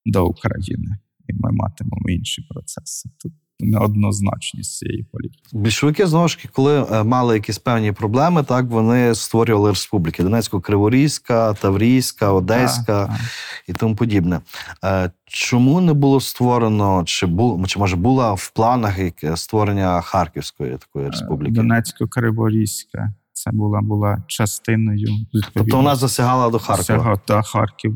до 0.06 0.28
України, 0.28 0.98
і 1.30 1.34
ми 1.34 1.52
матимемо 1.52 2.10
інші 2.10 2.42
процеси. 2.50 3.10
Тут 3.22 3.34
неоднозначність 3.60 4.78
цієї 4.78 5.04
політики. 5.12 5.44
Більшовики 5.54 6.08
знову 6.08 6.28
ж 6.28 6.40
коли 6.52 6.86
е, 6.92 7.04
мали 7.04 7.36
якісь 7.36 7.58
певні 7.58 7.92
проблеми, 7.92 8.44
так 8.44 8.66
вони 8.66 9.16
створювали 9.16 9.70
республіки: 9.70 10.24
Донецько-Криворізька, 10.24 11.54
Таврійська, 11.62 12.32
Одеська 12.32 13.08
Так, 13.08 13.20
і 13.68 13.74
тому 13.74 13.96
подібне. 13.96 14.40
Е, 14.86 15.12
Чому 15.26 15.82
не 15.82 15.94
було 15.94 16.22
створено, 16.22 17.04
чи 17.06 17.26
бу, 17.26 17.64
чи 17.68 17.80
може 17.80 17.96
була 17.96 18.34
в 18.34 18.50
планах 18.50 19.00
яке- 19.00 19.38
створення 19.38 20.02
Харківської 20.02 20.78
такої 20.78 21.10
республіки? 21.10 21.54
Донецько-Криворізька. 21.62 23.14
Це 23.34 23.52
була 23.52 23.82
була 23.82 24.24
частиною. 24.28 25.08
Тобто 25.54 25.78
вона 25.78 25.96
засягала 25.96 26.50
до 26.50 26.60
Харкова. 26.60 27.00
Всього, 27.00 27.22
та 27.26 27.42
Харків, 27.42 27.96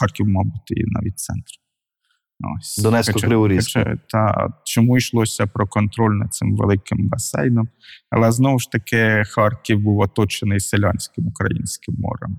Харків, 0.00 0.28
мабуть, 0.28 0.70
і 0.70 0.84
навіть 0.86 1.18
центр. 1.18 1.52
Ось. 2.40 2.78
Донецько-Криворізька. 2.78 3.84
Хоча- 3.84 3.98
Та 4.08 4.48
чому 4.64 4.96
йшлося 4.96 5.46
про 5.46 5.66
контроль 5.66 6.14
над 6.14 6.34
цим 6.34 6.56
великим 6.56 7.08
басейном? 7.08 7.68
Але 8.10 8.32
знову 8.32 8.58
ж 8.58 8.70
таки, 8.70 9.22
Харків 9.26 9.80
був 9.80 9.98
оточений 9.98 10.60
селянським 10.60 11.26
українським 11.26 11.94
морем. 11.98 12.36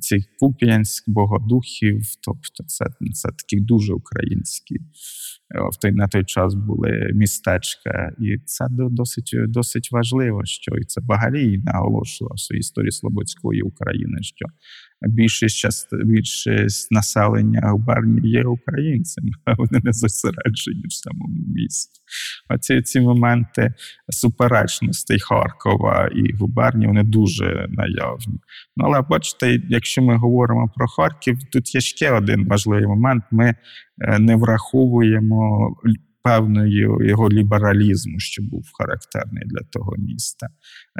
Ці 0.00 0.24
Куп'янськ, 0.38 1.04
Богодухів, 1.10 2.00
тобто 2.24 2.64
це, 2.66 2.84
це 3.12 3.28
такі 3.28 3.60
дуже 3.60 3.94
українські 3.94 4.74
е, 4.74 4.80
в 5.72 5.76
той 5.80 5.92
на 5.92 6.08
той 6.08 6.24
час 6.24 6.54
були 6.54 7.10
містечка, 7.14 8.12
і 8.20 8.38
це 8.44 8.66
досить 8.70 9.34
досить 9.34 9.92
важливо, 9.92 10.44
що 10.44 10.72
і 10.76 10.84
це 10.84 11.00
Багалій 11.00 11.58
наголошував 11.58 12.34
в 12.34 12.40
своїй 12.40 12.60
історії 12.60 12.90
Слободської 12.90 13.62
України, 13.62 14.22
що 14.22 14.46
більшість 15.08 15.56
част, 15.56 15.88
більшість 16.04 16.92
населення 16.92 17.60
губернії 17.68 18.30
є 18.30 18.44
українцями, 18.44 19.30
а 19.44 19.54
вони 19.54 19.80
не 19.84 19.92
зосереджені 19.92 20.84
в 20.88 20.92
самому 20.92 21.36
місті. 21.54 22.00
Оці 22.48 22.82
ці 22.82 23.00
моменти 23.00 23.74
суперечностей 24.08 25.18
Харкова 25.20 26.10
і 26.14 26.32
губернії 26.32 26.88
вони 26.88 27.02
дуже 27.02 27.66
наявні. 27.68 28.40
Ну, 28.76 28.84
але 28.84 29.02
бачите, 29.02 29.60
якщо 29.68 30.02
ми 30.02 30.16
говоримо 30.16 30.72
про 30.76 30.88
Харків, 30.88 31.38
тут 31.52 31.74
є 31.74 31.80
ще 31.80 32.10
один 32.10 32.48
важливий 32.48 32.86
момент. 32.86 33.24
Ми 33.30 33.54
е, 34.00 34.18
не 34.18 34.36
враховуємо 34.36 35.70
певної 36.22 36.88
його 37.00 37.28
лібералізму, 37.28 38.20
що 38.20 38.42
був 38.42 38.70
характерний 38.72 39.44
для 39.46 39.60
того 39.70 39.94
міста. 39.98 40.48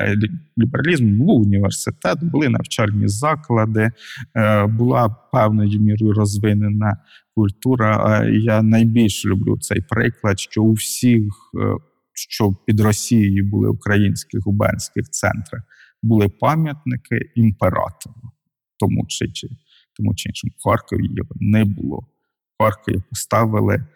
Е, 0.01 0.17
Лібералізм 0.59 1.19
був 1.19 1.41
університет, 1.41 2.19
були 2.23 2.49
навчальні 2.49 3.09
заклади, 3.09 3.91
е, 4.37 4.67
була 4.67 5.17
певною 5.33 5.81
мірою 5.81 6.13
розвинена 6.13 6.97
культура. 7.35 8.05
А 8.07 8.25
Я 8.25 8.63
найбільш 8.63 9.27
люблю 9.27 9.59
цей 9.59 9.81
приклад, 9.81 10.41
що 10.41 10.63
у 10.63 10.73
всіх, 10.73 11.23
е, 11.61 11.77
що 12.15 12.57
під 12.67 12.81
Росією 12.81 13.45
були 13.45 13.69
українських 13.69 14.41
губернських 14.41 15.11
центрах, 15.11 15.63
були 16.03 16.29
пам'ятники 16.29 17.21
імператору, 17.35 18.33
тому 18.79 19.07
чи, 19.09 19.27
тому 19.97 20.15
чи 20.15 20.29
іншому. 20.29 20.53
Харкові 20.65 21.07
його 21.17 21.31
не 21.41 21.65
було. 21.65 22.07
Харкові 22.59 23.03
поставили 23.11 23.75
е, 23.75 23.87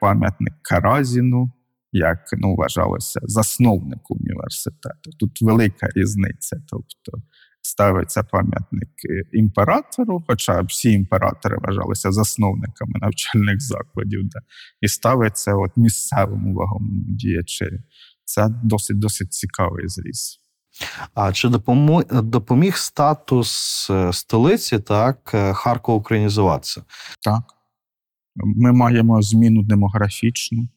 пам'ятник 0.00 0.54
Каразіну, 0.62 1.52
як 1.92 2.18
ну, 2.32 2.54
вважалося, 2.54 3.20
засновник 3.22 4.10
університету. 4.10 5.10
Тут 5.18 5.42
велика 5.42 5.88
різниця. 5.94 6.56
Тобто 6.68 7.22
ставиться 7.62 8.22
пам'ятник 8.22 8.88
імператору, 9.32 10.24
хоча 10.26 10.60
всі 10.60 10.92
імператори 10.92 11.56
вважалися 11.58 12.12
засновниками 12.12 12.92
навчальних 13.00 13.60
закладів, 13.60 14.20
да, 14.28 14.40
і 14.80 14.88
ставиться 14.88 15.54
от 15.54 15.70
місцевому 15.76 16.54
вагомому 16.54 17.04
діячеві. 17.08 17.80
Це 18.24 18.48
досить 18.62 18.98
досить 18.98 19.32
цікавий 19.32 19.88
зріз. 19.88 20.40
А 21.14 21.32
чи 21.32 21.48
допоміг 22.10 22.76
статус 22.76 23.86
е, 23.90 24.12
столиці 24.12 24.78
так 24.78 25.30
е, 25.34 25.52
Харкова 25.52 25.98
українізуватися? 25.98 26.82
Так. 27.24 27.42
Ми 28.44 28.72
маємо 28.72 29.22
зміну 29.22 29.62
демографічну. 29.62 30.68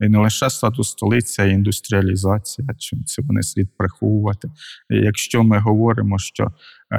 І 0.00 0.08
не 0.08 0.18
лише 0.18 0.50
статус 0.50 0.90
столиці, 0.90 1.42
а 1.42 1.44
й 1.44 1.52
індустріалізація, 1.52 2.68
чим 2.78 3.04
це 3.04 3.22
вони 3.22 3.42
слід 3.42 3.68
приховувати. 3.78 4.50
Якщо 4.90 5.42
ми 5.42 5.58
говоримо, 5.58 6.18
що 6.18 6.44
е, 6.44 6.50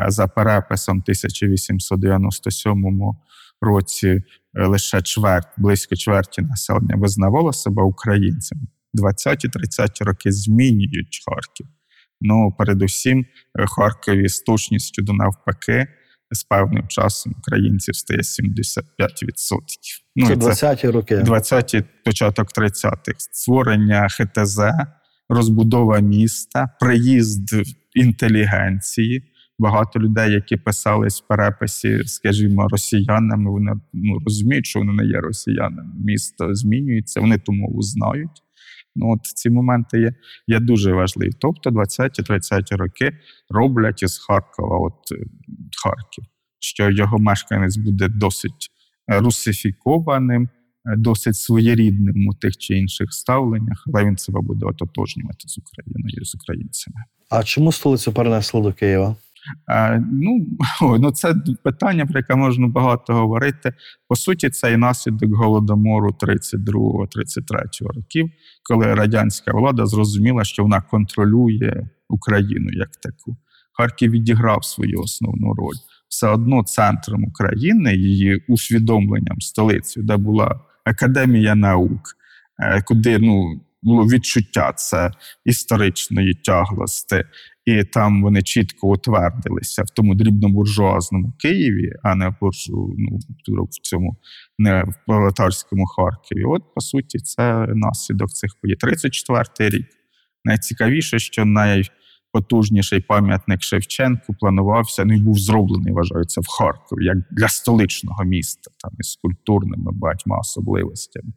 за 0.08 0.28
переписом 0.28 0.98
1897 0.98 3.16
році 3.62 4.08
е, 4.08 4.24
лише 4.66 5.02
чверть, 5.02 5.48
близько 5.58 5.96
чверті 5.96 6.42
населення 6.42 6.96
визнавало 6.96 7.54
себе 7.54 7.84
українцями, 7.84 8.62
20-30 8.94 10.04
роки 10.04 10.32
змінюють 10.32 11.24
Харків. 11.26 11.68
Ну, 12.22 12.56
передусім, 12.58 13.26
е, 13.60 13.66
Харкові 13.68 14.30
з 14.30 14.42
точністю 14.42 15.02
до 15.02 15.14
навпаки 15.14 15.88
з 16.32 16.44
певним 16.44 16.88
часом 16.88 17.36
українців 17.40 17.96
стає 17.96 18.20
75%. 18.20 18.84
Ну, 20.16 20.28
це 20.28 20.36
20-ті 20.36 20.90
роки. 20.90 21.16
20-ті, 21.16 21.84
початок 22.06 22.48
30-х. 22.58 23.16
Створення 23.18 24.08
ХТЗ, 24.10 24.60
розбудова 25.30 26.00
міста, 26.00 26.70
приїзд 26.80 27.50
інтелігенції. 27.94 29.24
Багато 29.60 30.00
людей, 30.00 30.32
які 30.32 30.58
писались 30.58 31.22
в 31.22 31.28
переписі, 31.28 32.04
скажімо, 32.06 32.68
росіянами, 32.68 33.52
вони 33.52 33.72
ну, 33.94 34.20
розуміють, 34.26 34.66
що 34.66 34.80
вони 34.80 34.94
не 34.94 35.06
є 35.06 35.20
росіянами. 35.20 35.94
Місто 36.06 36.56
змінюється, 36.56 37.20
вони 37.20 37.38
ту 37.38 37.52
мову 37.52 37.82
знають. 37.82 38.44
Ну, 38.96 39.12
от 39.14 39.20
ці 39.24 39.50
моменти 39.50 40.00
є 40.00 40.14
є 40.48 40.60
дуже 40.60 40.94
важливі. 40.94 41.32
Тобто 41.40 41.70
20-30 41.70 42.78
роки 42.78 43.12
роблять 43.50 44.04
із 44.04 44.18
Харкова, 44.18 44.78
от 44.80 45.12
е, 45.12 45.26
Харків, 45.84 46.24
що 46.60 46.90
його 46.90 47.20
мешканець 47.20 47.78
буде 47.78 48.08
досить 48.08 48.72
русифікованим, 49.08 50.44
е, 50.44 50.96
досить 50.98 51.36
своєрідним 51.36 52.28
у 52.28 52.34
тих 52.34 52.58
чи 52.58 52.78
інших 52.78 53.14
ставленнях, 53.14 53.84
але 53.94 54.06
він 54.06 54.18
себе 54.18 54.42
буде 54.42 54.66
ототожнювати 54.66 55.48
з 55.48 55.58
Україною 55.58 56.26
з 56.26 56.36
українцями. 56.36 56.98
А 57.30 57.44
чому 57.44 57.72
столицю 57.72 58.14
перенесли 58.14 58.62
до 58.62 58.74
Києва? 58.74 59.16
Е, 59.72 60.04
ну, 60.12 60.48
ну, 61.00 61.12
це 61.12 61.36
питання, 61.64 62.06
про 62.06 62.20
яке 62.20 62.36
можна 62.36 62.68
багато 62.68 63.14
говорити. 63.14 63.74
По 64.08 64.16
суті, 64.16 64.50
це 64.50 64.74
і 64.74 64.78
наслідок 64.78 65.34
голодомору 65.36 66.16
32-33 66.22 67.88
років, 67.96 68.30
коли 68.64 68.94
радянська 68.94 69.52
влада 69.52 69.86
зрозуміла, 69.86 70.44
що 70.44 70.64
вона 70.64 70.82
контролює 70.82 71.88
Україну 72.10 72.70
як 72.72 72.90
таку. 72.92 73.38
Харків 73.74 74.12
відіграв 74.12 74.66
свою 74.66 75.00
основну 75.00 75.54
роль. 75.54 75.76
Все 76.08 76.28
одно 76.28 76.64
центром 76.64 77.24
України, 77.24 77.96
її 77.96 78.44
усвідомленням 78.48 79.42
столицею, 79.42 80.06
де 80.06 80.18
була 80.18 80.60
академія 80.86 81.56
наук, 81.56 82.02
е, 82.60 82.82
куди 82.82 83.20
ну 83.20 83.62
відчуття 83.84 84.74
це 84.76 85.12
історичної 85.46 86.34
тяглости, 86.34 87.26
і 87.66 87.84
там 87.84 88.24
вони 88.24 88.42
чітко 88.42 88.88
утвердилися 88.88 89.84
в 89.84 89.90
тому 89.90 90.16
дрібнобуржуазному 90.16 91.34
Києві, 91.40 91.92
а 92.04 92.16
не 92.16 92.30
в 92.30 92.36
буржу, 92.42 92.96
ну, 92.98 93.20
в 93.64 93.82
цьому 93.82 94.18
не 94.58 94.84
в 94.84 94.94
пролетарському 95.08 95.86
Харкові. 95.86 96.44
От 96.44 96.74
по 96.76 96.82
суті, 96.82 97.20
це 97.20 97.68
наслідок 97.68 98.30
цих 98.30 98.52
подій. 98.62 98.76
34-й 98.76 99.70
рік. 99.70 99.88
Найцікавіше, 100.46 101.20
що 101.20 101.46
найпотужніший 101.46 103.00
пам'ятник 103.00 103.62
Шевченку 103.62 104.34
планувався, 104.40 105.06
ну 105.06 105.14
і 105.14 105.22
був 105.22 105.40
зроблений, 105.40 105.94
вважається, 105.94 106.42
в 106.42 106.48
Харкові, 106.48 107.06
як 107.06 107.18
для 107.32 107.48
столичного 107.48 108.24
міста, 108.24 108.72
там 108.84 108.92
із 109.00 109.16
культурними 109.16 109.92
багатьма 109.92 110.38
особливостями. 110.38 111.34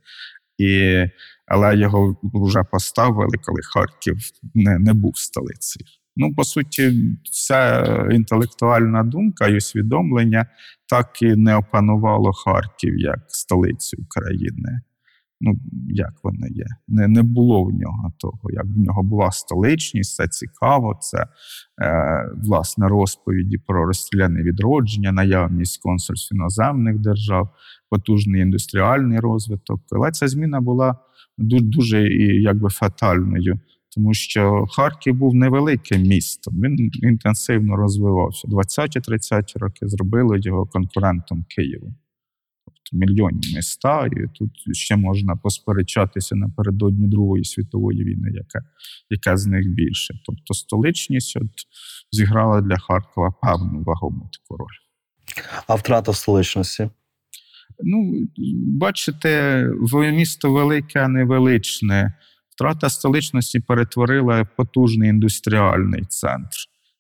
І, 0.59 1.05
Але 1.53 1.77
його 1.77 2.17
вже 2.23 2.65
поставили, 2.65 3.37
коли 3.43 3.61
Харків 3.75 4.17
не, 4.55 4.79
не 4.79 4.93
був 4.93 5.17
столицею. 5.17 5.87
Ну, 6.17 6.35
по 6.35 6.45
суті, 6.45 6.93
ця 7.33 7.85
інтелектуальна 8.11 9.03
думка 9.03 9.49
і 9.49 9.57
усвідомлення 9.57 10.47
так 10.89 11.23
і 11.23 11.37
не 11.37 11.57
опанувало 11.57 12.33
Харків 12.33 12.99
як 12.99 13.19
столицю 13.29 13.97
України. 14.03 14.81
Ну, 15.41 15.53
як 15.89 16.13
воно 16.23 16.47
є? 16.51 16.67
Не 16.89 17.09
не 17.09 17.23
було 17.23 17.65
в 17.65 17.71
нього 17.71 18.13
того. 18.19 18.51
Як 18.51 18.65
в 18.65 18.79
нього 18.79 19.03
була 19.03 19.31
столичність, 19.31 20.15
це 20.15 20.29
цікаво, 20.29 20.99
це 21.01 21.27
е, 21.83 22.31
власне 22.45 22.89
розповіді 22.89 23.59
про 23.59 23.87
розстріляне 23.87 24.43
відродження, 24.43 25.13
наявність 25.13 25.83
консульств 25.83 26.35
іноземних 26.35 26.99
держав, 26.99 27.49
потужний 27.91 28.43
індустріальний 28.43 29.21
розвиток. 29.21 29.81
Але 29.91 30.11
ця 30.11 30.29
зміна 30.29 30.61
була 30.61 30.97
дуже 31.39 31.65
дуже 31.65 32.09
якби 32.23 32.69
фатальною 32.69 33.61
тому 33.95 34.15
що 34.15 34.67
Харків 34.71 35.15
був 35.15 35.35
невеликим 35.35 36.03
містом. 36.03 36.55
Він 36.63 36.91
інтенсивно 37.03 37.77
розвивався. 37.77 38.49
20-30 38.49 39.59
роки 39.59 39.89
зробили 39.89 40.41
його 40.41 40.67
конкурентом 40.67 41.45
Києву. 41.49 41.95
Тобто 42.65 43.07
мільйонні 43.07 43.55
міста, 43.55 44.07
і 44.07 44.39
тут 44.39 44.51
ще 44.73 44.97
можна 44.97 45.37
посперечатися 45.37 46.37
напередодні 46.37 47.07
Другої 47.07 47.45
світової 47.45 48.05
війни, 48.05 48.31
яка 48.33 48.65
яка 49.11 49.37
з 49.37 49.47
них 49.47 49.69
більше. 49.69 50.15
Тобто 50.27 50.55
столичність 50.55 51.37
от 51.37 51.51
зіграла 52.13 52.61
для 52.61 52.77
Харкова 52.77 53.35
певну 53.43 53.83
вагому 53.83 54.31
таку 54.33 54.57
роль. 54.57 54.77
А 55.67 55.75
втрата 55.75 56.13
столичності? 56.13 56.91
Ну, 57.81 58.29
бачите, 58.81 59.67
місто 60.13 60.53
велике, 60.53 61.01
а 61.01 61.09
невеличне. 61.09 62.15
Втрата 62.51 62.91
столичності 62.91 63.61
перетворила 63.61 64.45
потужний 64.45 65.11
індустріальний 65.11 66.05
центр, 66.09 66.57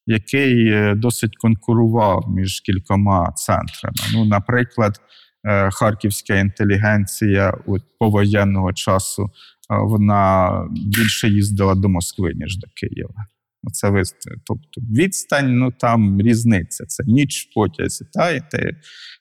який 0.06 0.68
е, 0.68 0.94
досить 0.94 1.36
конкурував 1.36 2.24
між 2.28 2.60
кількома 2.60 3.32
центрами. 3.32 3.96
Ну, 4.14 4.24
Наприклад, 4.24 5.00
е, 5.44 5.70
харківська 5.70 6.34
інтелігенція 6.34 7.54
от 7.66 7.82
повоєнного 7.98 8.72
часу 8.72 9.30
вона 9.68 10.50
більше 10.70 11.28
їздила 11.28 11.74
до 11.74 11.88
Москви, 11.88 12.32
ніж 12.34 12.58
до 12.58 12.66
Києва. 12.74 13.26
Це 13.72 14.02
тобто 14.46 14.80
відстань, 14.80 15.58
ну 15.58 15.70
там 15.70 16.20
різниця. 16.20 16.84
Це 16.86 17.04
ніч 17.06 17.48
в 17.50 17.54
потязі, 17.54 18.04
та, 18.12 18.30
і 18.30 18.40
те, 18.50 18.72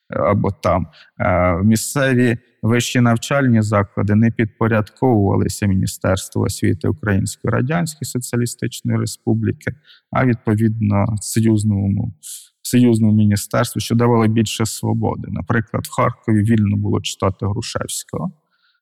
або 0.09 0.51
там 0.51 0.87
е, 1.19 1.57
місцеві 1.63 2.37
вищі 2.61 3.01
навчальні 3.01 3.61
заклади 3.61 4.15
не 4.15 4.31
підпорядковувалися 4.31 5.65
Міністерству 5.65 6.41
освіти 6.41 6.87
Української 6.87 7.51
Радянської 7.51 8.05
Соціалістичної 8.05 8.99
Республіки, 8.99 9.71
а 10.11 10.25
відповідно 10.25 11.05
союзному 11.21 12.13
союзному 12.61 13.13
міністерству, 13.13 13.79
що 13.79 13.95
давало 13.95 14.27
більше 14.27 14.65
свободи. 14.65 15.27
Наприклад, 15.31 15.85
в 15.85 15.95
Харкові 15.95 16.43
вільно 16.43 16.77
було 16.77 17.01
читати 17.01 17.45
Грушевського, 17.45 18.31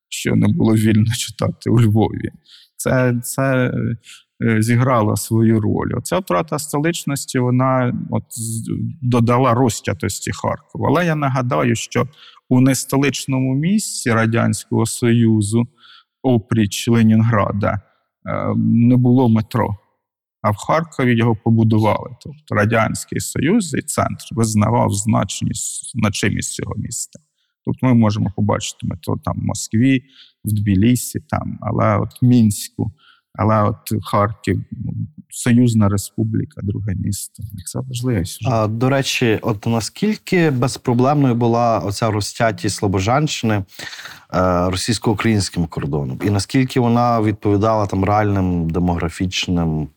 що 0.10 0.36
не 0.36 0.48
було 0.48 0.76
вільно 0.76 1.14
читати 1.18 1.70
у 1.70 1.82
Львові. 1.82 2.32
Це 2.76 3.20
це 3.24 3.72
е, 4.44 4.62
зіграло 4.62 5.16
свою 5.16 5.62
роль. 5.62 5.92
Оця 5.98 6.20
втрата 6.20 6.60
столичності 6.60 7.40
вона 7.40 7.94
от 8.10 8.24
додала 9.02 9.54
розтятості 9.54 10.32
Харкова. 10.32 10.88
Але 10.90 11.06
я 11.06 11.16
нагадаю, 11.16 11.76
що 11.76 12.08
у 12.50 12.62
нестоличному 12.62 13.56
місці 13.56 14.12
Радянського 14.12 14.86
Союзу, 14.86 15.68
опріч 16.22 16.88
Ленінграда, 16.88 17.82
е, 18.26 18.54
не 18.58 18.98
було 18.98 19.30
метро. 19.30 19.78
А 20.42 20.52
в 20.52 20.56
Харкові 20.56 21.18
його 21.18 21.36
побудували. 21.36 22.10
Тобто 22.22 22.56
Радянський 22.56 23.20
Союз 23.20 23.74
і 23.74 23.82
центр 23.82 24.26
визнавав 24.32 24.94
значність, 24.94 25.92
значимість 25.98 26.54
цього 26.54 26.74
міста. 26.78 27.20
Тобто 27.66 27.88
ми 27.88 27.94
можемо 27.94 28.34
побачити 28.36 28.88
метро 28.88 29.18
там 29.26 29.34
в 29.38 29.44
Москві, 29.44 30.04
в 30.46 30.54
Тбілісі, 30.54 31.20
там, 31.20 31.60
але 31.62 31.98
от 31.98 32.22
Мінську 32.22 32.92
Але 33.42 33.64
от 33.64 34.04
Харків, 34.04 34.62
ну, 34.72 34.94
Союзна 35.30 35.90
Республіка, 35.90 36.62
друге 36.64 36.94
місто. 36.96 37.44
Це 37.66 37.80
важливо. 37.80 38.24
А, 38.46 38.68
До 38.68 38.90
речі, 38.90 39.40
от 39.42 39.66
наскільки 39.66 40.50
безпроблемною 40.50 41.36
була 41.36 41.80
оця 41.80 42.12
розтятість 42.12 42.76
Слобожанщини 42.76 43.56
е, 43.56 43.64
російсько-українським 44.70 45.66
кордоном? 45.66 46.20
І 46.26 46.30
наскільки 46.30 46.80
вона 46.80 47.22
відповідала 47.22 47.86
там 47.86 48.04
реальним 48.04 48.70
демографічним 48.70 49.88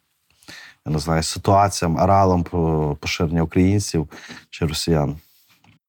я 0.87 0.93
не 0.93 0.99
знаю, 0.99 1.23
ситуаціям, 1.23 1.99
аралам 1.99 2.45
поширення 3.01 3.43
українців 3.43 4.09
чи 4.51 4.67
росіян? 4.67 5.17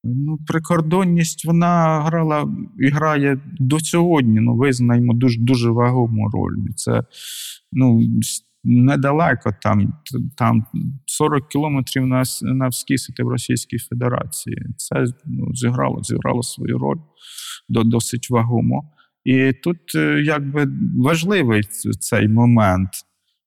Ну, 0.04 0.38
прикордонність 0.48 1.46
вона 1.46 2.02
грала 2.02 2.50
і 2.80 2.90
грає 2.90 3.40
до 3.60 3.80
сьогодні. 3.80 4.40
Ну, 4.40 4.56
визнаємо 4.56 5.14
дуже 5.14 5.40
дуже 5.40 5.70
вагому 5.70 6.30
роль. 6.30 6.58
Це 6.76 7.04
ну, 7.72 8.02
недалеко 8.64 9.54
там, 9.62 9.94
там 10.38 10.66
40 11.06 11.48
кілометрів 11.48 12.08
на 12.08 12.24
на 12.42 12.72
в 13.24 13.28
Російській 13.28 13.78
Федерації. 13.78 14.66
Це 14.78 15.06
ну, 15.26 15.56
зіграло 15.56 16.04
зіграло 16.04 16.44
свою 16.44 16.78
роль 16.78 17.00
досить 17.84 18.30
вагомо. 18.30 18.90
І 19.26 19.54
тут 19.54 19.78
е, 19.96 20.22
якби 20.26 20.68
важливий 20.98 21.64
цей 22.00 22.28
момент 22.28 22.90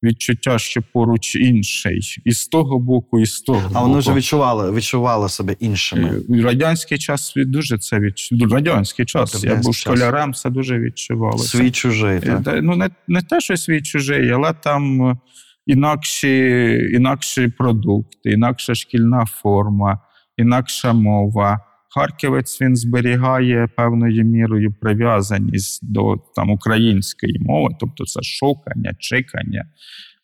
відчуття, 0.02 0.58
що 0.58 0.82
поруч 0.92 1.36
інший, 1.36 2.22
і 2.24 2.32
з 2.32 2.48
того 2.48 2.78
боку, 2.78 3.20
і 3.20 3.26
з 3.26 3.40
того. 3.40 3.70
А 3.74 3.82
вони 3.82 3.98
вже 3.98 4.14
відчували 4.14 4.72
відчували 4.72 5.28
себе 5.28 5.56
іншими. 5.60 6.20
І 6.28 6.40
радянський 6.40 6.98
час 6.98 7.32
дуже 7.36 7.78
це 7.78 8.00
відчував. 8.00 8.52
Радянський 8.52 9.06
час. 9.06 9.34
Радянський 9.34 9.50
Я 9.50 9.56
був 9.56 9.74
школярем, 9.74 10.34
це 10.34 10.50
дуже 10.50 10.78
відчувалося. 10.78 11.58
Свій 11.58 11.70
чужий. 11.70 12.20
так? 12.20 12.58
Ну, 12.62 12.76
не, 12.76 12.90
не 13.08 13.22
те, 13.22 13.40
що 13.40 13.56
свій 13.56 13.82
чужий, 13.82 14.30
але 14.30 14.52
там 14.52 15.02
е, 15.02 15.16
інакші, 15.66 16.74
інакші 16.92 17.48
продукти, 17.48 18.30
інакша 18.30 18.74
шкільна 18.74 19.26
форма, 19.26 20.00
інакша 20.36 20.92
мова. 20.92 21.60
Харківець 21.96 22.60
він 22.60 22.76
зберігає 22.76 23.68
певною 23.76 24.24
мірою 24.24 24.74
прив'язаність 24.80 25.92
до 25.92 26.16
там 26.34 26.50
української 26.50 27.38
мови, 27.40 27.76
тобто 27.80 28.04
це 28.04 28.22
шокання, 28.22 28.94
чекання. 28.98 29.64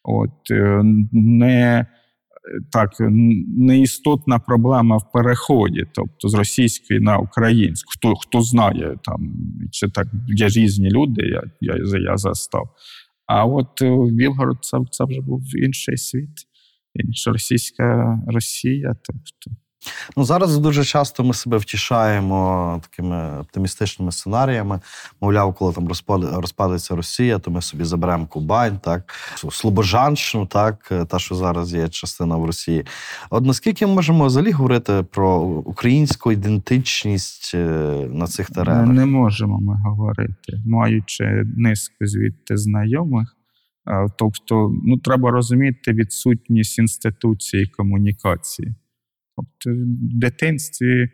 От 0.02 0.50
е, 0.50 0.82
не 1.12 1.86
так 2.72 2.90
неістотна 3.58 4.38
проблема 4.38 4.96
в 4.96 5.12
переході, 5.12 5.84
тобто 5.94 6.28
з 6.28 6.34
російської 6.34 7.00
на 7.00 7.18
українську. 7.18 7.90
Хто 7.96 8.14
хто 8.14 8.42
знає 8.42 8.96
там, 9.04 9.34
чи 9.70 9.88
так 9.88 10.06
є 10.28 10.48
різні 10.48 10.90
люди, 10.90 11.22
я 11.22 11.42
я, 11.60 11.98
я 11.98 12.16
застав. 12.16 12.68
А 13.26 13.44
от 13.44 13.82
е, 13.82 13.96
Білгород 14.10 14.58
це, 14.60 14.78
це 14.90 15.04
вже 15.04 15.20
був 15.20 15.42
інший 15.64 15.96
світ, 15.96 16.46
інша 16.94 17.32
російська 17.32 18.18
Росія. 18.26 18.94
тобто 19.02 19.62
Ну, 20.16 20.24
Зараз 20.24 20.58
дуже 20.58 20.84
часто 20.84 21.24
ми 21.24 21.34
себе 21.34 21.56
втішаємо 21.56 22.80
такими 22.82 23.40
оптимістичними 23.40 24.12
сценаріями. 24.12 24.80
Мовляв, 25.20 25.54
коли 25.54 25.72
там 25.72 25.88
розпадеться 26.32 26.96
Росія, 26.96 27.38
то 27.38 27.50
ми 27.50 27.62
собі 27.62 27.84
заберемо 27.84 28.26
Кубань, 28.26 28.78
так, 28.78 29.14
Слобожанщину, 29.50 30.46
так, 30.46 30.92
та, 31.08 31.18
що 31.18 31.34
зараз 31.34 31.74
є 31.74 31.88
частина 31.88 32.36
в 32.36 32.44
Росії. 32.44 32.84
От 33.30 33.44
наскільки 33.44 33.86
ми 33.86 33.94
можемо 33.94 34.26
взагалі 34.26 34.50
говорити 34.50 35.04
про 35.10 35.40
українську 35.42 36.32
ідентичність 36.32 37.52
е, 37.54 37.58
на 38.10 38.26
цих 38.26 38.50
теренах? 38.50 38.86
Не 38.88 39.06
можемо 39.06 39.60
ми 39.60 39.76
говорити, 39.84 40.62
маючи 40.66 41.24
низку 41.56 42.06
звідти 42.06 42.56
знайомих. 42.56 43.36
Тобто, 44.18 44.74
ну 44.84 44.98
треба 44.98 45.30
розуміти 45.30 45.92
відсутність 45.92 46.78
інституції 46.78 47.66
комунікації. 47.66 48.74
Тобто 49.58 49.80
в 49.80 50.18
дитинстві 50.18 51.08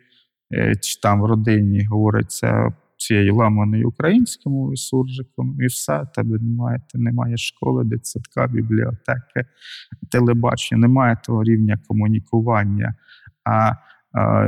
е, 0.54 0.74
чи 0.76 1.00
там 1.00 1.20
в 1.20 1.24
родині 1.24 1.84
говориться 1.84 2.72
цією 2.96 3.34
ламаною 3.34 3.88
українською 3.88 4.56
мовою 4.56 4.76
суржиком, 4.76 5.56
і 5.60 5.66
все, 5.66 6.06
тебе 6.14 6.38
немає, 6.38 6.80
ти 6.92 6.98
немає 6.98 7.36
школи, 7.36 7.84
дитсадка, 7.84 8.46
бібліотеки, 8.46 9.44
телебачення, 10.10 10.80
немає 10.80 11.16
того 11.24 11.44
рівня 11.44 11.78
комунікування. 11.88 12.94
А 13.44 13.72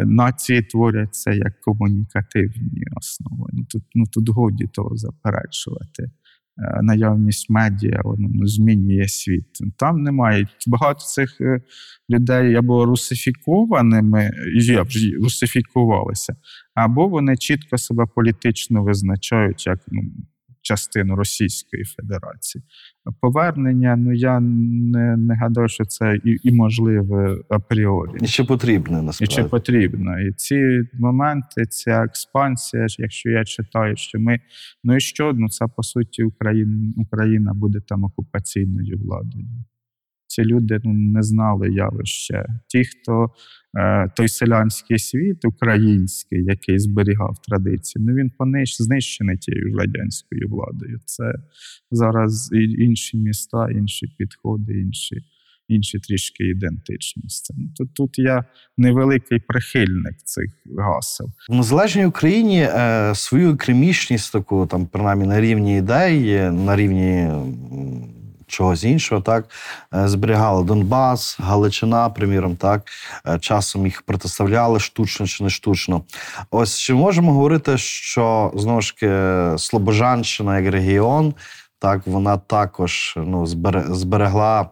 Нації 0.04 0.62
творяться 0.62 1.32
як 1.32 1.60
комунікативні 1.60 2.84
основи. 2.96 3.50
Ну 3.52 3.64
Тут 3.64 3.82
ну, 3.94 4.04
тут 4.06 4.28
годі 4.28 4.66
того 4.66 4.96
заперечувати. 4.96 6.10
Е, 6.62 6.82
наявність 6.82 7.50
медіа 7.50 8.00
воно 8.04 8.28
ну, 8.34 8.46
змінює 8.46 9.08
світ. 9.08 9.44
Там 9.76 10.02
немає 10.02 10.48
багато 10.66 11.00
цих 11.00 11.40
е, 11.40 11.60
людей 12.10 12.54
або 12.54 12.84
русифікованими, 12.84 14.30
є, 14.54 14.84
русифікувалися, 15.22 16.36
або 16.74 17.08
вони 17.08 17.36
чітко 17.36 17.78
себе 17.78 18.04
політично 18.14 18.82
визначають 18.82 19.66
як 19.66 19.78
ну, 19.88 20.02
частину 20.70 21.16
Російської 21.16 21.84
Федерації. 21.84 22.64
Повернення, 23.20 23.96
ну 23.96 24.12
я 24.12 24.40
не 24.40 25.16
не 25.16 25.34
гадаю, 25.34 25.68
що 25.68 25.84
це 25.84 26.16
і 26.24 26.36
і 26.42 26.52
можливе 26.52 27.38
апріорі. 27.48 28.10
І 28.20 28.26
чи 28.26 28.44
потрібно 28.44 29.02
насправді. 29.02 29.34
І 29.34 29.36
чи 29.36 29.44
потрібно. 29.44 30.20
І 30.20 30.32
ці 30.32 30.82
моменти, 30.98 31.66
ця 31.66 32.04
експансія, 32.04 32.86
якщо 32.98 33.30
я 33.30 33.44
читаю, 33.44 33.96
що 33.96 34.20
ми 34.20 34.40
ну 34.84 34.96
і 34.96 35.00
що 35.00 35.32
ну 35.34 35.48
це 35.48 35.66
по 35.76 35.82
суті 35.82 36.22
Україна, 36.22 36.92
Україна 36.96 37.54
буде 37.54 37.80
там 37.88 38.04
окупаційною 38.04 38.98
владою 38.98 39.46
ці 40.30 40.42
люди 40.42 40.80
ну, 40.84 40.92
не 40.92 41.22
знали 41.22 41.70
явище. 41.70 42.46
Ті, 42.66 42.84
хто 42.84 43.30
е, 43.78 44.08
той 44.16 44.28
селянський 44.28 44.98
світ 44.98 45.44
український, 45.44 46.44
який 46.44 46.78
зберігав 46.78 47.38
традиції, 47.48 48.04
ну 48.06 48.14
він 48.14 48.30
понищ, 48.38 48.82
знищений 48.82 49.36
тією 49.36 49.76
радянською 49.78 50.48
владою. 50.48 50.98
Це 51.04 51.32
зараз 51.90 52.50
інші 52.78 53.16
міста, 53.16 53.70
інші 53.70 54.06
підходи, 54.18 54.80
інші. 54.80 55.16
Інші 55.68 55.98
трішки 55.98 56.44
ідентичності. 56.44 57.54
Ну, 57.58 57.68
Тут 57.76 57.94
тут 57.94 58.18
я 58.18 58.44
невеликий 58.78 59.38
прихильник 59.38 60.16
цих 60.24 60.44
гасел. 60.78 61.26
В 61.48 61.54
незалежній 61.54 62.06
Україні 62.06 62.62
е, 62.62 63.12
свою 63.14 63.56
кремішність 63.56 64.32
таку, 64.32 64.66
там 64.66 64.86
принаймні 64.86 65.26
на 65.26 65.40
рівні 65.40 65.78
ідей, 65.78 66.50
на 66.50 66.76
рівні 66.76 67.28
чогось 68.50 68.84
іншого, 68.84 69.20
так 69.20 69.44
е, 69.94 70.08
зберігали 70.08 70.64
Донбас, 70.64 71.36
Галичина, 71.40 72.08
приміром, 72.08 72.56
так 72.56 72.82
е, 73.26 73.38
часом 73.38 73.84
їх 73.84 74.02
протиставляли 74.02 74.80
штучно 74.80 75.26
чи 75.26 75.44
не 75.44 75.50
штучно. 75.50 76.04
Ось 76.50 76.78
чи 76.78 76.94
можемо 76.94 77.32
говорити, 77.32 77.78
що 77.78 78.52
знову 78.54 78.80
ж 78.80 78.94
таки 78.94 79.58
Слобожанщина 79.58 80.60
як 80.60 80.72
регіон, 80.72 81.34
так 81.78 82.06
вона 82.06 82.36
також 82.36 83.14
ну, 83.16 83.46
зберегла. 83.90 84.70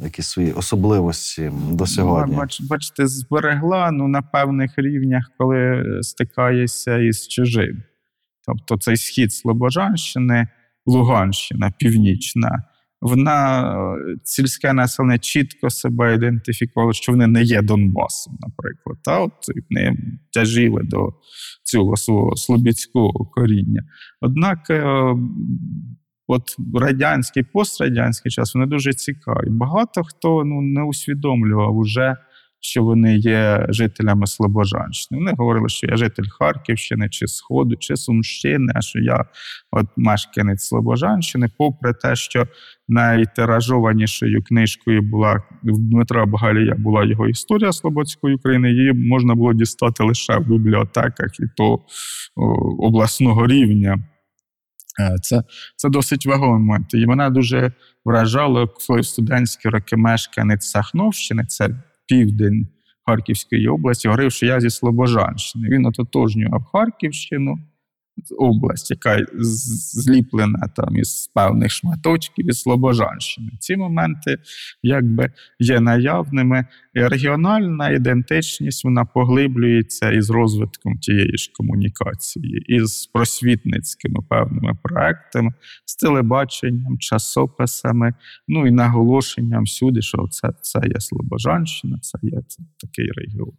Якісь 0.00 0.28
свої 0.28 0.52
особливості 0.52 1.52
до 1.70 1.86
сьогодні. 1.86 2.34
Ну, 2.34 2.40
бач, 2.40 2.60
бачите, 2.60 3.06
зберегла 3.06 3.90
ну, 3.90 4.08
на 4.08 4.22
певних 4.22 4.72
рівнях, 4.76 5.30
коли 5.38 5.84
стикаєшся 6.02 6.98
із 6.98 7.28
чужим. 7.28 7.82
Тобто 8.48 8.78
цей 8.78 8.96
схід 8.96 9.32
Слобожанщини, 9.32 10.48
Луганщина, 10.86 11.72
Північна, 11.78 12.62
вона 13.00 13.72
е, 13.72 14.16
сільське 14.24 14.72
населення 14.72 15.18
чітко 15.18 15.70
себе 15.70 16.14
ідентифікувало, 16.14 16.92
що 16.92 17.12
вони 17.12 17.26
не 17.26 17.42
є 17.42 17.62
Донбасом, 17.62 18.38
наприклад. 18.40 18.98
Та 19.04 19.20
от 19.20 19.32
не 19.70 19.96
тяжіли 20.32 20.82
до 20.84 21.08
цього 21.62 21.96
свого 21.96 22.36
слобідського 22.36 23.12
коріння. 23.12 23.82
Однак, 24.20 24.70
е, 24.70 25.14
от 26.26 26.42
радянський 26.74 27.42
пострадянський 27.42 28.32
час 28.32 28.54
вони 28.54 28.66
дуже 28.66 28.92
цікаві. 28.92 29.50
Багато 29.50 30.04
хто 30.04 30.44
ну 30.44 30.60
не 30.60 30.82
усвідомлював 30.82 31.76
уже 31.76 32.16
що 32.60 32.84
вони 32.84 33.16
є 33.16 33.66
жителями 33.68 34.26
Слобожанщини. 34.26 35.18
Вони 35.18 35.32
говорили, 35.38 35.68
що 35.68 35.86
я 35.86 35.96
житель 35.96 36.28
Харківщини, 36.38 37.08
чи 37.08 37.26
Сходу, 37.26 37.76
чи 37.76 37.96
Сумщини, 37.96 38.72
а 38.74 38.80
що 38.80 38.98
я 38.98 39.24
от 39.70 39.86
мешканець 39.96 40.64
Слобожанщини, 40.64 41.48
попри 41.58 41.92
те, 41.92 42.16
що 42.16 42.46
найтиражованішою 42.88 44.42
книжкою 44.42 45.02
була 45.02 45.42
Дмитра 45.62 46.26
Багалія 46.26 46.74
була 46.78 47.04
його 47.04 47.28
історія 47.28 47.72
Слободської 47.72 48.34
України. 48.34 48.70
Її 48.70 48.92
можна 48.92 49.34
було 49.34 49.52
дістати 49.52 50.04
лише 50.04 50.36
в 50.36 50.46
бібліотеках 50.48 51.40
і 51.40 51.44
то 51.56 51.80
обласного 52.78 53.46
рівня. 53.46 53.98
Е, 55.00 55.16
це 55.22 55.42
це 55.76 55.88
досить 55.88 56.26
вагомий 56.26 56.60
момент. 56.60 56.94
І 56.94 57.06
мене 57.06 57.30
дуже 57.30 57.72
вражало, 58.04 58.68
коли 58.88 59.00
в 59.00 59.06
студентські 59.06 59.68
роки 59.68 59.96
мешканець 59.96 60.70
Сахновщини, 60.70 61.44
це 61.44 61.68
південь 62.08 62.68
Харківської 63.06 63.68
області, 63.68 64.08
говорив, 64.08 64.32
що 64.32 64.46
я 64.46 64.60
зі 64.60 64.70
Слобожанщини. 64.70 65.68
Він 65.68 65.86
ототожнював 65.86 66.64
Харківщину, 66.64 67.58
область, 68.38 68.90
яка 68.90 69.26
зліплена 69.38 70.68
там 70.76 70.96
із 70.96 71.30
певних 71.34 71.72
шматочків 71.72 72.48
із 72.48 72.60
Слобожанщини. 72.60 73.50
Ці 73.58 73.76
моменти 73.76 74.38
якби 74.82 75.32
є 75.58 75.80
наявними. 75.80 76.66
І 76.94 77.00
регіональна 77.00 77.90
ідентичність 77.90 78.84
вона 78.84 79.04
поглиблюється 79.04 80.10
із 80.10 80.30
розвитком 80.30 80.98
тієї 80.98 81.36
ж 81.36 81.50
комунікації, 81.54 82.64
із 82.66 83.06
просвітницькими 83.06 84.20
певними 84.28 84.78
проектами, 84.82 85.52
з 85.84 85.96
телебаченням, 85.96 86.98
часописами, 86.98 88.14
ну 88.48 88.66
і 88.66 88.70
наголошенням 88.70 89.64
всюди, 89.64 90.02
що 90.02 90.28
це 90.30 90.48
це 90.60 90.80
є 90.84 91.00
Слобожанщина, 91.00 91.98
це 91.98 92.18
є 92.22 92.40
це 92.48 92.62
такий 92.80 93.10
регіон. 93.16 93.52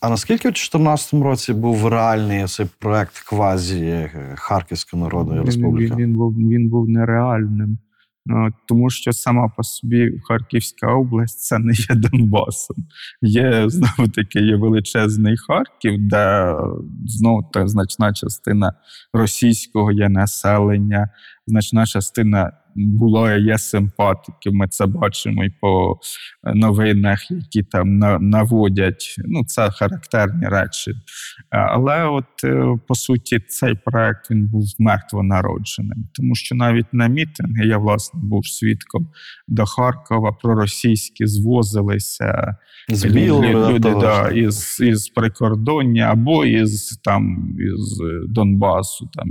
А 0.00 0.08
наскільки 0.08 0.48
в 0.48 0.52
2014 0.52 1.14
році 1.14 1.52
був 1.52 1.86
реальний 1.86 2.44
цей 2.46 2.66
проект 2.78 3.18
квазі 3.18 3.84
е, 3.86 4.34
Харківської 4.36 5.02
Народної 5.02 5.42
Республіки? 5.44 5.94
Він, 5.94 6.00
він, 6.00 6.12
був 6.14 6.34
він 6.34 6.68
був 6.68 6.88
нереальним, 6.88 7.78
тому 8.68 8.90
що 8.90 9.12
сама 9.12 9.48
по 9.56 9.62
собі 9.62 10.20
Харківська 10.28 10.86
область 10.86 11.40
це 11.40 11.58
не 11.58 11.72
є 11.72 11.94
Донбасом. 11.94 12.76
Є 13.22 13.64
знову 13.68 14.10
таки 14.10 14.40
є 14.40 14.56
величезний 14.56 15.36
Харків, 15.36 15.94
де 15.98 16.54
знову 17.06 17.50
та 17.52 17.68
значна 17.68 18.12
частина 18.12 18.72
російського 19.12 19.92
є 19.92 20.08
населення, 20.08 21.08
значна 21.48 21.86
частина 21.86 22.52
було 22.78 23.30
є 23.30 23.58
симпатики. 23.58 24.50
Ми 24.50 24.68
це 24.68 24.86
бачимо 24.86 25.44
і 25.44 25.50
по 25.60 25.98
новинах, 26.54 27.30
які 27.30 27.62
там 27.62 27.98
наводять. 28.20 29.14
Ну, 29.26 29.44
це 29.46 29.70
характерні 29.70 30.48
речі. 30.48 30.92
Але, 31.50 32.04
от 32.04 32.24
е, 32.44 32.78
по 32.88 32.94
суті, 32.94 33.40
цей 33.48 33.74
проект 33.74 34.30
він 34.30 34.46
був 34.46 34.64
мертво 34.78 35.22
народженим, 35.22 36.08
тому 36.14 36.34
що 36.34 36.54
навіть 36.54 36.86
на 36.92 37.06
мітинги 37.08 37.66
я 37.66 37.78
власне 37.78 38.20
був 38.22 38.46
свідком 38.46 39.08
до 39.48 39.66
Харкова 39.66 40.32
проросійські 40.32 41.26
звозилися 41.26 42.56
з 42.88 43.06
люди, 43.06 43.48
люди 43.48 43.94
да, 44.00 44.28
із 44.28 44.80
із 44.80 45.08
прикордоння 45.08 46.02
або 46.02 46.44
із 46.44 47.00
там 47.04 47.54
із 47.58 48.00
Донбасу, 48.28 49.08
там 49.12 49.28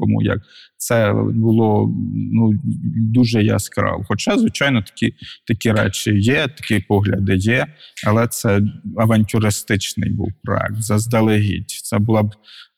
кому 0.00 0.22
як 0.22 0.38
це 0.76 1.12
було 1.34 1.94
ну 2.32 2.52
дуже 2.96 3.42
яскраво. 3.42 4.04
Хоча, 4.08 4.38
звичайно, 4.38 4.82
такі 4.82 5.14
такі 5.46 5.72
речі 5.72 6.10
є, 6.14 6.48
такі 6.48 6.84
погляди 6.88 7.36
є, 7.36 7.66
але 8.06 8.28
це 8.28 8.60
авантюристичний 8.96 10.10
був 10.10 10.32
проект 10.42 10.82
заздалегідь. 10.82 11.70
Це 11.70 11.98
була 11.98 12.22
б 12.22 12.34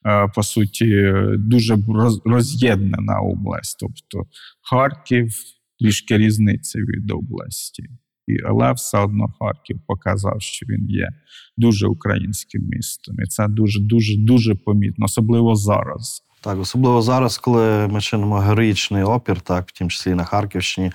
е, 0.06 0.28
по 0.34 0.42
суті 0.42 1.12
дуже 1.38 1.78
роз'єднана 2.24 3.20
область, 3.20 3.76
тобто 3.80 4.30
Харків 4.70 5.34
трішки 5.80 6.18
різниця 6.18 6.78
від 6.78 7.10
області. 7.10 7.82
І, 8.26 8.36
але 8.48 8.72
все 8.72 8.98
одно 8.98 9.34
Харків 9.40 9.80
показав, 9.86 10.36
що 10.42 10.66
він 10.66 10.90
є 10.90 11.08
дуже 11.56 11.86
українським 11.86 12.62
містом, 12.62 13.16
і 13.20 13.26
це 13.26 13.48
дуже 13.48 13.80
дуже 13.80 14.16
дуже 14.16 14.54
помітно, 14.54 15.04
особливо 15.04 15.54
зараз. 15.54 16.22
Так, 16.44 16.58
особливо 16.58 17.02
зараз, 17.02 17.38
коли 17.38 17.88
ми 17.88 18.00
чинимо 18.00 18.38
героїчний 18.38 19.02
опір, 19.02 19.40
так, 19.40 19.68
в 19.68 19.72
тім 19.72 19.90
числі 19.90 20.14
на 20.14 20.24
Харківщині, 20.24 20.90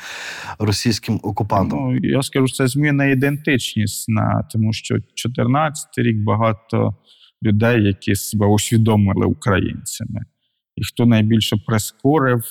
російським 0.60 1.20
окупантам. 1.24 1.80
Ну, 1.80 1.98
Я 2.04 2.22
скажу, 2.22 2.48
це 2.48 2.68
зміна 2.68 3.06
ідентичність, 3.06 4.10
на, 4.10 4.48
тому 4.52 4.74
що 4.74 4.96
14 5.16 5.88
рік 5.98 6.18
багато 6.18 6.96
людей, 7.44 7.84
які 7.84 8.16
себе 8.16 8.46
усвідомили 8.46 9.26
українцями. 9.26 10.22
І 10.76 10.84
хто 10.84 11.06
найбільше 11.06 11.58
прискорив 11.66 12.44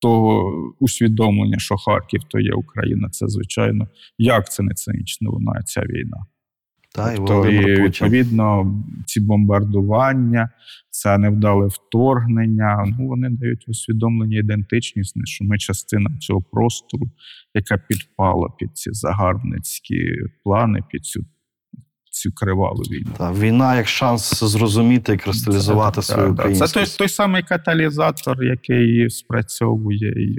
того 0.00 0.52
усвідомлення, 0.80 1.58
що 1.58 1.76
Харків 1.76 2.20
то 2.28 2.40
є 2.40 2.52
Україна, 2.52 3.08
це 3.10 3.28
звичайно, 3.28 3.88
як 4.18 4.52
це 4.52 4.62
не 4.62 4.74
цинічно 4.74 5.30
лунає 5.30 5.62
ця 5.64 5.80
війна. 5.80 6.26
Та, 6.98 7.16
тобто, 7.16 7.48
і 7.48 7.82
відповідно, 7.82 8.74
ці 9.06 9.20
бомбардування, 9.20 10.50
це 10.90 11.18
невдале 11.18 11.66
вторгнення. 11.66 12.94
Ну 12.98 13.06
вони 13.06 13.30
дають 13.30 13.68
усвідомлення 13.68 14.38
ідентичність, 14.38 15.14
що 15.24 15.44
ми 15.44 15.58
частина 15.58 16.10
цього 16.20 16.42
простору, 16.42 17.10
яка 17.54 17.78
підпала 17.78 18.48
під 18.58 18.78
ці 18.78 18.92
загарбницькі 18.92 20.10
плани, 20.44 20.82
під 20.90 21.04
цю 21.04 21.24
цю 22.10 22.32
криваву 22.32 22.82
війну. 22.82 23.10
Та, 23.18 23.32
війна 23.32 23.76
як 23.76 23.88
шанс 23.88 24.44
зрозуміти 24.44 25.12
і 25.12 25.16
кристалізувати 25.16 26.00
це, 26.00 26.12
свою 26.12 26.32
українськість. 26.32 26.74
Це 26.74 26.80
той, 26.80 26.98
той 26.98 27.08
самий 27.08 27.42
каталізатор, 27.42 28.44
який 28.44 29.10
спрацьовує 29.10 30.08
і 30.08 30.36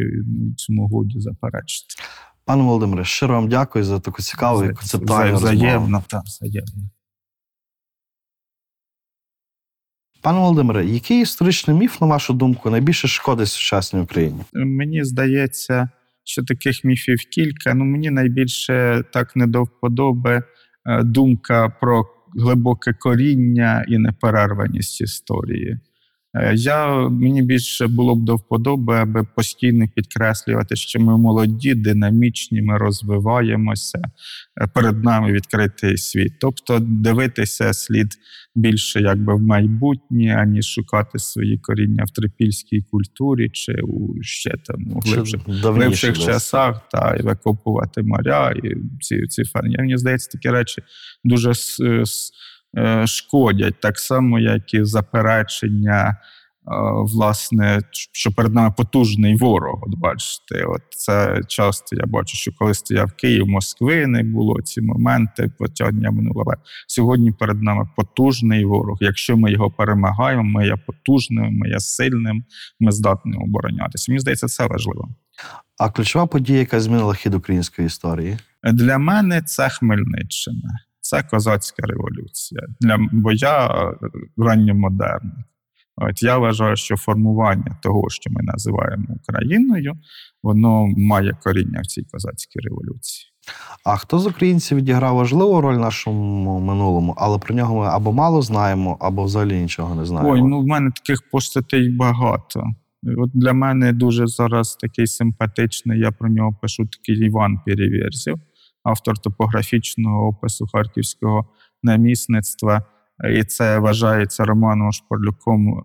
цьому 0.56 0.88
годі 0.88 1.20
заперечити. 1.20 1.96
Пане 2.50 2.64
Володимире, 2.64 3.06
щиро 3.06 3.36
вам 3.36 3.50
дякую 3.50 3.86
за 3.86 4.00
таку 4.00 4.22
цікаву 4.22 4.64
і 4.64 4.74
концептуальну 4.74 5.36
Взаємно, 5.36 6.04
так, 6.08 6.24
взаємно. 6.24 6.90
Пане 10.22 10.40
Володимире, 10.40 10.86
який 10.86 11.22
історичний 11.22 11.78
міф, 11.78 12.02
на 12.02 12.08
вашу 12.08 12.34
думку, 12.34 12.70
найбільше 12.70 13.08
шкодить 13.08 13.48
сучасній 13.48 14.00
Україні? 14.00 14.42
Мені 14.54 15.04
здається, 15.04 15.90
що 16.24 16.44
таких 16.44 16.84
міфів 16.84 17.18
кілька. 17.32 17.74
Ну, 17.74 17.86
мені 17.86 18.10
найбільше 18.10 19.04
так 19.14 19.36
не 19.36 19.48
до 19.48 19.64
вподоби 19.64 20.44
е, 20.86 21.04
думка 21.04 21.70
про 21.70 22.06
глибоке 22.36 22.94
коріння 22.94 23.86
і 23.88 23.98
неперерваність 23.98 25.02
історії. 25.02 25.80
Е, 26.34 26.54
я 26.56 27.10
мені 27.10 27.42
більше 27.42 27.88
було 27.88 28.16
б 28.16 28.24
до 28.24 28.36
вподоби, 28.36 28.96
аби 28.96 29.24
постійно 29.36 29.86
підкреслювати, 29.96 30.76
що 30.76 31.00
ми 31.00 31.18
молоді, 31.18 31.76
динамічні, 31.76 32.62
ми 32.62 32.78
розвиваємося. 32.78 34.02
Е, 34.62 34.68
перед 34.74 35.04
нами 35.04 35.32
відкритий 35.32 35.98
світ. 35.98 36.34
Тобто 36.42 36.80
дивитися 36.80 37.74
слід 37.74 38.08
більше 38.56 39.02
якби 39.02 39.36
в 39.36 39.42
майбутнє, 39.42 40.36
аніж 40.36 40.66
шукати 40.66 41.20
свої 41.20 41.58
коріння 41.58 42.04
в 42.04 42.12
трипільській 42.12 42.82
культурі 42.92 43.50
чи 43.50 43.74
у 43.74 44.24
ще 44.24 44.54
там 44.66 44.88
у 44.96 45.00
глибших, 45.00 45.42
глибших 45.48 46.20
часах, 46.20 46.82
та 46.92 47.16
і 47.20 47.22
викопувати 47.22 48.02
моря, 48.02 48.52
і 48.64 48.76
ці 49.00 49.28
ці 49.28 49.44
ферні. 49.44 49.76
Мені 49.80 49.98
здається, 49.98 50.32
такі 50.32 50.50
речі 50.50 50.82
дуже 51.24 51.54
Е, 51.82 52.04
шкодять 53.06 53.80
так 53.80 54.00
само, 54.00 54.40
як 54.40 54.74
і 54.74 54.84
заперечення. 54.84 56.18
Е, 56.70 56.72
власне, 57.14 57.80
що 57.92 58.32
перед 58.32 58.54
нами 58.54 58.74
потужний 58.78 59.36
ворог. 59.36 59.80
От 59.82 60.00
бачите, 60.00 60.64
от 60.64 60.82
це 60.90 61.42
часто 61.48 61.96
я 61.96 62.06
бачу, 62.06 62.38
що 62.38 62.52
коли 62.58 62.74
стояв 62.74 63.12
Київ, 63.12 63.48
Москви 63.48 64.08
не 64.08 64.24
було 64.24 64.62
ці 64.62 64.82
моменти 64.82 65.52
потягнення 65.60 66.12
минулого. 66.12 66.54
Сьогодні 66.88 67.32
перед 67.32 67.64
нами 67.64 67.90
потужний 67.96 68.66
ворог. 68.66 68.98
Якщо 69.02 69.38
ми 69.38 69.52
його 69.52 69.72
перемагаємо, 69.72 70.44
ми 70.44 70.66
є 70.66 70.76
потужними, 70.88 71.50
ми 71.52 71.70
є 71.70 71.80
сильним, 71.80 72.44
ми 72.80 72.92
здатні 72.92 73.34
оборонятися. 73.38 74.12
Мені 74.12 74.20
здається, 74.20 74.48
це 74.48 74.68
важливо. 74.68 75.10
А 75.78 75.90
ключова 75.90 76.26
подія, 76.26 76.60
яка 76.60 76.80
змінила 76.80 77.14
хід 77.14 77.34
української 77.34 77.86
історії, 77.86 78.38
для 78.64 78.98
мене 78.98 79.42
це 79.42 79.70
Хмельниччина 79.70 80.80
це 81.10 81.24
козацька 81.24 81.88
революція. 81.88 82.62
Для, 82.80 82.98
Бо 83.12 83.32
я 83.32 83.68
е, 83.68 83.94
ранньомодерник. 84.38 85.46
От 85.96 86.24
я 86.24 86.38
вважаю, 86.38 86.76
що 86.76 86.98
формування 86.98 87.78
того, 87.82 88.10
що 88.10 88.30
ми 88.32 88.44
називаємо 88.44 89.06
Україною, 89.10 89.94
воно 90.44 90.88
має 90.98 91.38
коріння 91.44 91.82
в 91.84 91.86
цій 91.86 92.04
козацькій 92.04 92.60
революції. 92.60 93.26
А 93.86 93.96
хто 93.98 94.20
з 94.20 94.28
українців 94.28 94.78
відіграв 94.78 95.16
важливу 95.16 95.62
роль 95.62 95.76
в 95.76 95.80
нашому 95.80 96.60
минулому, 96.60 97.14
але 97.18 97.40
про 97.40 97.56
нього 97.56 97.80
ми 97.80 97.86
або 97.86 98.14
мало 98.14 98.42
знаємо, 98.42 98.98
або 99.00 99.24
взагалі 99.24 99.62
нічого 99.62 99.96
не 99.96 100.06
знаємо? 100.06 100.34
Ой, 100.34 100.42
ну 100.42 100.62
в 100.62 100.68
мене 100.68 100.92
таких 100.92 101.30
постатей 101.32 101.90
багато. 101.90 102.64
От 103.18 103.30
Для 103.34 103.54
мене 103.54 103.94
дуже 103.94 104.28
зараз 104.28 104.76
такий 104.76 105.08
симпатичний. 105.08 106.00
Я 106.00 106.12
про 106.12 106.30
нього 106.30 106.58
пишу 106.62 106.86
такий 106.86 107.26
Іван 107.26 107.60
Перевєрзів 107.66 108.40
автор 108.90 109.18
топографічного 109.18 110.28
опису 110.28 110.68
харківського 110.74 111.46
намісництва, 111.84 112.84
і 113.34 113.44
це 113.44 113.80
вважається 113.80 114.46
Романом 114.46 114.92
Шпорлюком 114.92 115.84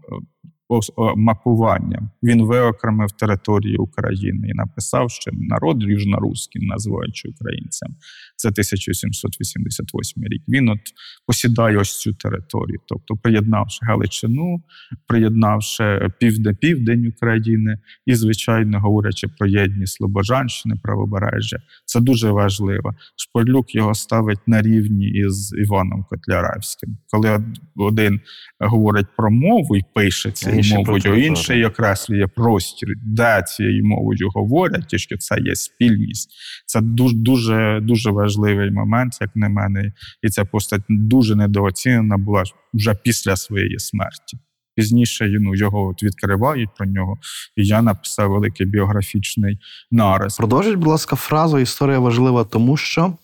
мапуванням. 1.16 2.11
Він 2.23 2.43
виокремив 2.43 3.12
територію 3.12 3.82
України 3.82 4.49
і 4.49 4.55
написав, 4.55 5.11
що 5.11 5.31
народ 5.35 5.82
южноруський, 5.82 6.66
називаючи 6.66 7.28
українцем. 7.28 7.89
Це 8.36 8.49
1788 8.49 10.24
рік. 10.24 10.43
Він 10.49 10.69
от 10.69 10.81
посідає 11.27 11.77
ось 11.77 12.01
цю 12.01 12.15
територію, 12.15 12.78
тобто 12.86 13.16
приєднавши 13.16 13.86
Галичину, 13.86 14.62
приєднавши 15.07 16.09
південь 16.20 16.57
південь 16.61 17.07
України 17.07 17.78
і, 18.07 18.15
звичайно, 18.15 18.81
говорячи 18.81 19.28
про 19.28 19.47
єдність 19.47 19.95
Слобожанщини, 19.95 20.74
правобережжя. 20.82 21.59
Це 21.85 22.01
дуже 22.01 22.31
важливо. 22.31 22.95
Шпорлюк 23.16 23.74
його 23.74 23.95
ставить 23.95 24.49
на 24.49 24.62
рівні 24.62 25.07
із 25.07 25.55
Іваном 25.59 26.05
Котляревським. 26.11 26.99
Коли 27.11 27.45
один 27.77 28.20
говорить 28.59 29.07
про 29.16 29.31
мову 29.31 29.77
і 29.77 29.82
пише 29.95 30.32
Інші 30.54 30.54
мовою, 30.63 30.85
прокуратури. 30.85 31.27
інший 31.27 31.65
окреслює 31.65 32.27
простір, 32.27 32.89
де 33.03 33.43
цією 33.47 33.85
мовою 33.85 34.29
говорять, 34.35 34.93
і 34.93 34.99
що 34.99 35.17
це 35.17 35.37
є 35.41 35.55
спільність. 35.55 36.31
Це 36.67 36.81
дуже 36.81 37.17
дуже 37.17 37.81
дуже 37.83 38.11
важливий 38.11 38.71
момент, 38.71 39.19
як 39.21 39.31
на 39.37 39.49
мене, 39.49 39.93
і 40.23 40.29
ця 40.29 40.45
постать 40.45 40.83
дуже 40.89 41.37
недооцінена 41.37 42.17
була 42.17 42.43
вже 42.75 42.95
після 42.95 43.37
своєї 43.37 43.79
смерті. 43.79 44.39
Пізніше 44.77 45.29
ну, 45.41 45.55
його 45.55 45.87
от 45.87 46.03
відкривають 46.03 46.71
про 46.77 46.87
нього, 46.87 47.19
і 47.57 47.67
я 47.67 47.83
написав 47.83 48.31
великий 48.31 48.67
біографічний 48.67 49.59
нарис. 49.91 50.37
Продовжіть, 50.37 50.75
будь 50.75 50.87
ласка, 50.87 51.17
фразу 51.17 51.59
Історія 51.59 51.99
важлива, 51.99 52.45
тому 52.45 52.77
що 52.77 53.17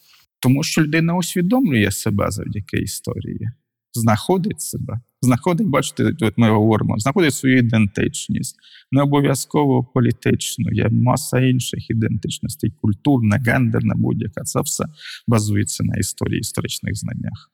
Тому 0.43 0.63
що 0.63 0.83
людина 0.83 1.17
усвідомлює 1.17 1.91
себе 1.91 2.31
завдяки 2.31 2.77
історії, 2.77 3.49
знаходить 3.93 4.61
себе, 4.61 5.01
знаходить, 5.23 5.67
бачите, 5.67 6.13
от 6.21 6.39
ми 6.39 6.51
говоримо, 6.51 6.99
знаходить 6.99 7.35
свою 7.35 7.59
ідентичність, 7.59 8.57
не 8.93 9.03
обов'язково 9.03 9.85
політичну, 9.85 10.73
є 10.73 10.89
маса 10.89 11.41
інших 11.41 11.91
ідентичностей, 11.91 12.73
культурна, 12.81 13.37
гендерна, 13.47 13.95
будь-яка. 13.97 14.43
Це 14.43 14.61
все 14.61 14.85
базується 15.27 15.85
на 15.85 15.97
історії, 15.97 16.41
історичних 16.41 16.97
знаннях. 16.97 17.51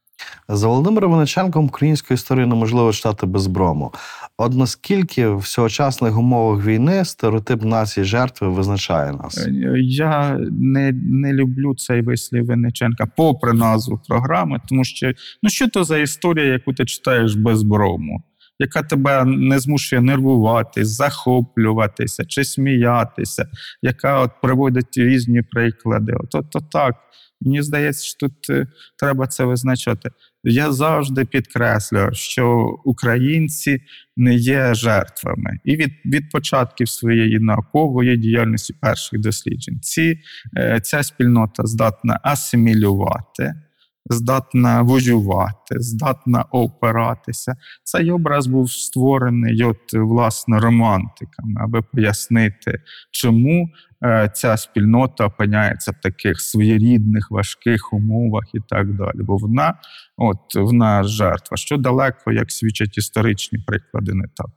За 0.49 0.69
Володимиром 0.69 1.13
Винниченком 1.13 1.65
українську 1.65 2.15
історію 2.15 2.47
неможливо 2.47 2.93
читати 2.93 3.27
без 3.27 3.47
брому. 3.47 3.93
От 4.39 4.55
наскільки 4.55 5.29
в 5.29 5.47
сьогочасних 5.47 6.19
умовах 6.19 6.65
війни 6.67 7.05
стереотип 7.05 7.63
нації 7.63 8.05
жертви 8.05 8.49
визначає 8.49 9.13
нас? 9.13 9.47
Е, 9.47 9.51
Я 9.79 10.39
не, 10.51 10.93
не 10.93 11.33
люблю 11.33 11.75
цей 11.75 12.03
вислів 12.03 12.47
Винниченка, 12.47 13.07
попри 13.17 13.53
назву 13.53 14.01
програми, 14.09 14.61
тому 14.69 14.85
що 14.85 15.13
ну 15.43 15.51
що 15.51 15.69
то 15.69 15.85
за 15.85 15.99
історія, 15.99 16.53
яку 16.53 16.73
ти 16.73 16.85
читаєш 16.85 17.35
без 17.35 17.63
брому, 17.63 18.23
яка 18.59 18.83
тебе 18.83 19.25
не 19.25 19.59
змушує 19.59 20.03
нервуватись, 20.03 20.89
захоплюватися 20.89 22.25
чи 22.25 22.45
сміятися, 22.45 23.49
яка 23.83 24.21
от 24.21 24.31
приводить 24.43 24.97
різні 24.97 25.43
приклади. 25.43 26.13
От, 26.13 26.35
от, 26.35 26.57
от 26.57 26.71
так. 26.71 26.95
Мені 27.41 27.63
здається, 27.63 28.05
що 28.05 28.19
тут 28.19 28.51
е, 28.51 28.67
треба 28.99 29.27
це 29.27 29.45
визначати. 29.45 30.11
Я 30.45 30.73
завжди 30.73 31.25
підкреслюю, 31.25 32.11
що 32.13 32.77
українці 32.85 33.81
не 34.17 34.35
є 34.35 34.75
жертвами, 34.75 35.59
і 35.65 35.77
від, 35.77 35.91
від 36.05 36.31
початків 36.31 36.89
своєї 36.89 37.39
наукової 37.39 38.17
діяльності 38.17 38.75
перших 38.81 39.21
досліджень 39.21 39.81
ці, 39.81 40.19
е, 40.57 40.81
ця 40.83 41.03
спільнота 41.03 41.67
здатна 41.67 42.21
асимілювати, 42.23 43.55
здатна 44.11 44.83
воювати, 44.83 45.81
здатна 45.81 46.45
опиратися. 46.51 47.57
Цей 47.85 48.11
образ 48.11 48.47
був 48.47 48.71
створений 48.71 49.65
от, 49.65 49.93
власне 49.93 50.61
романтиками, 50.61 51.61
аби 51.61 51.83
пояснити, 51.83 52.81
чому 53.11 53.69
е, 54.05 54.31
ця 54.35 54.57
спільнота 54.57 55.27
опиняється 55.27 55.91
в 55.91 56.01
таких 56.03 56.41
своєрідних 56.41 57.31
важких 57.31 57.93
умовах 57.93 58.45
і 58.55 58.61
так 58.69 58.95
далі. 58.97 59.23
Бо 59.23 59.37
вона, 59.37 59.75
от 60.17 60.55
вона 60.55 61.03
жертва, 61.03 61.57
що 61.57 61.77
далеко, 61.77 62.33
як 62.33 62.51
свідчать 62.51 62.99
історичні 62.99 63.59
приклади, 63.59 64.15
не 64.15 64.25
так. 64.37 64.51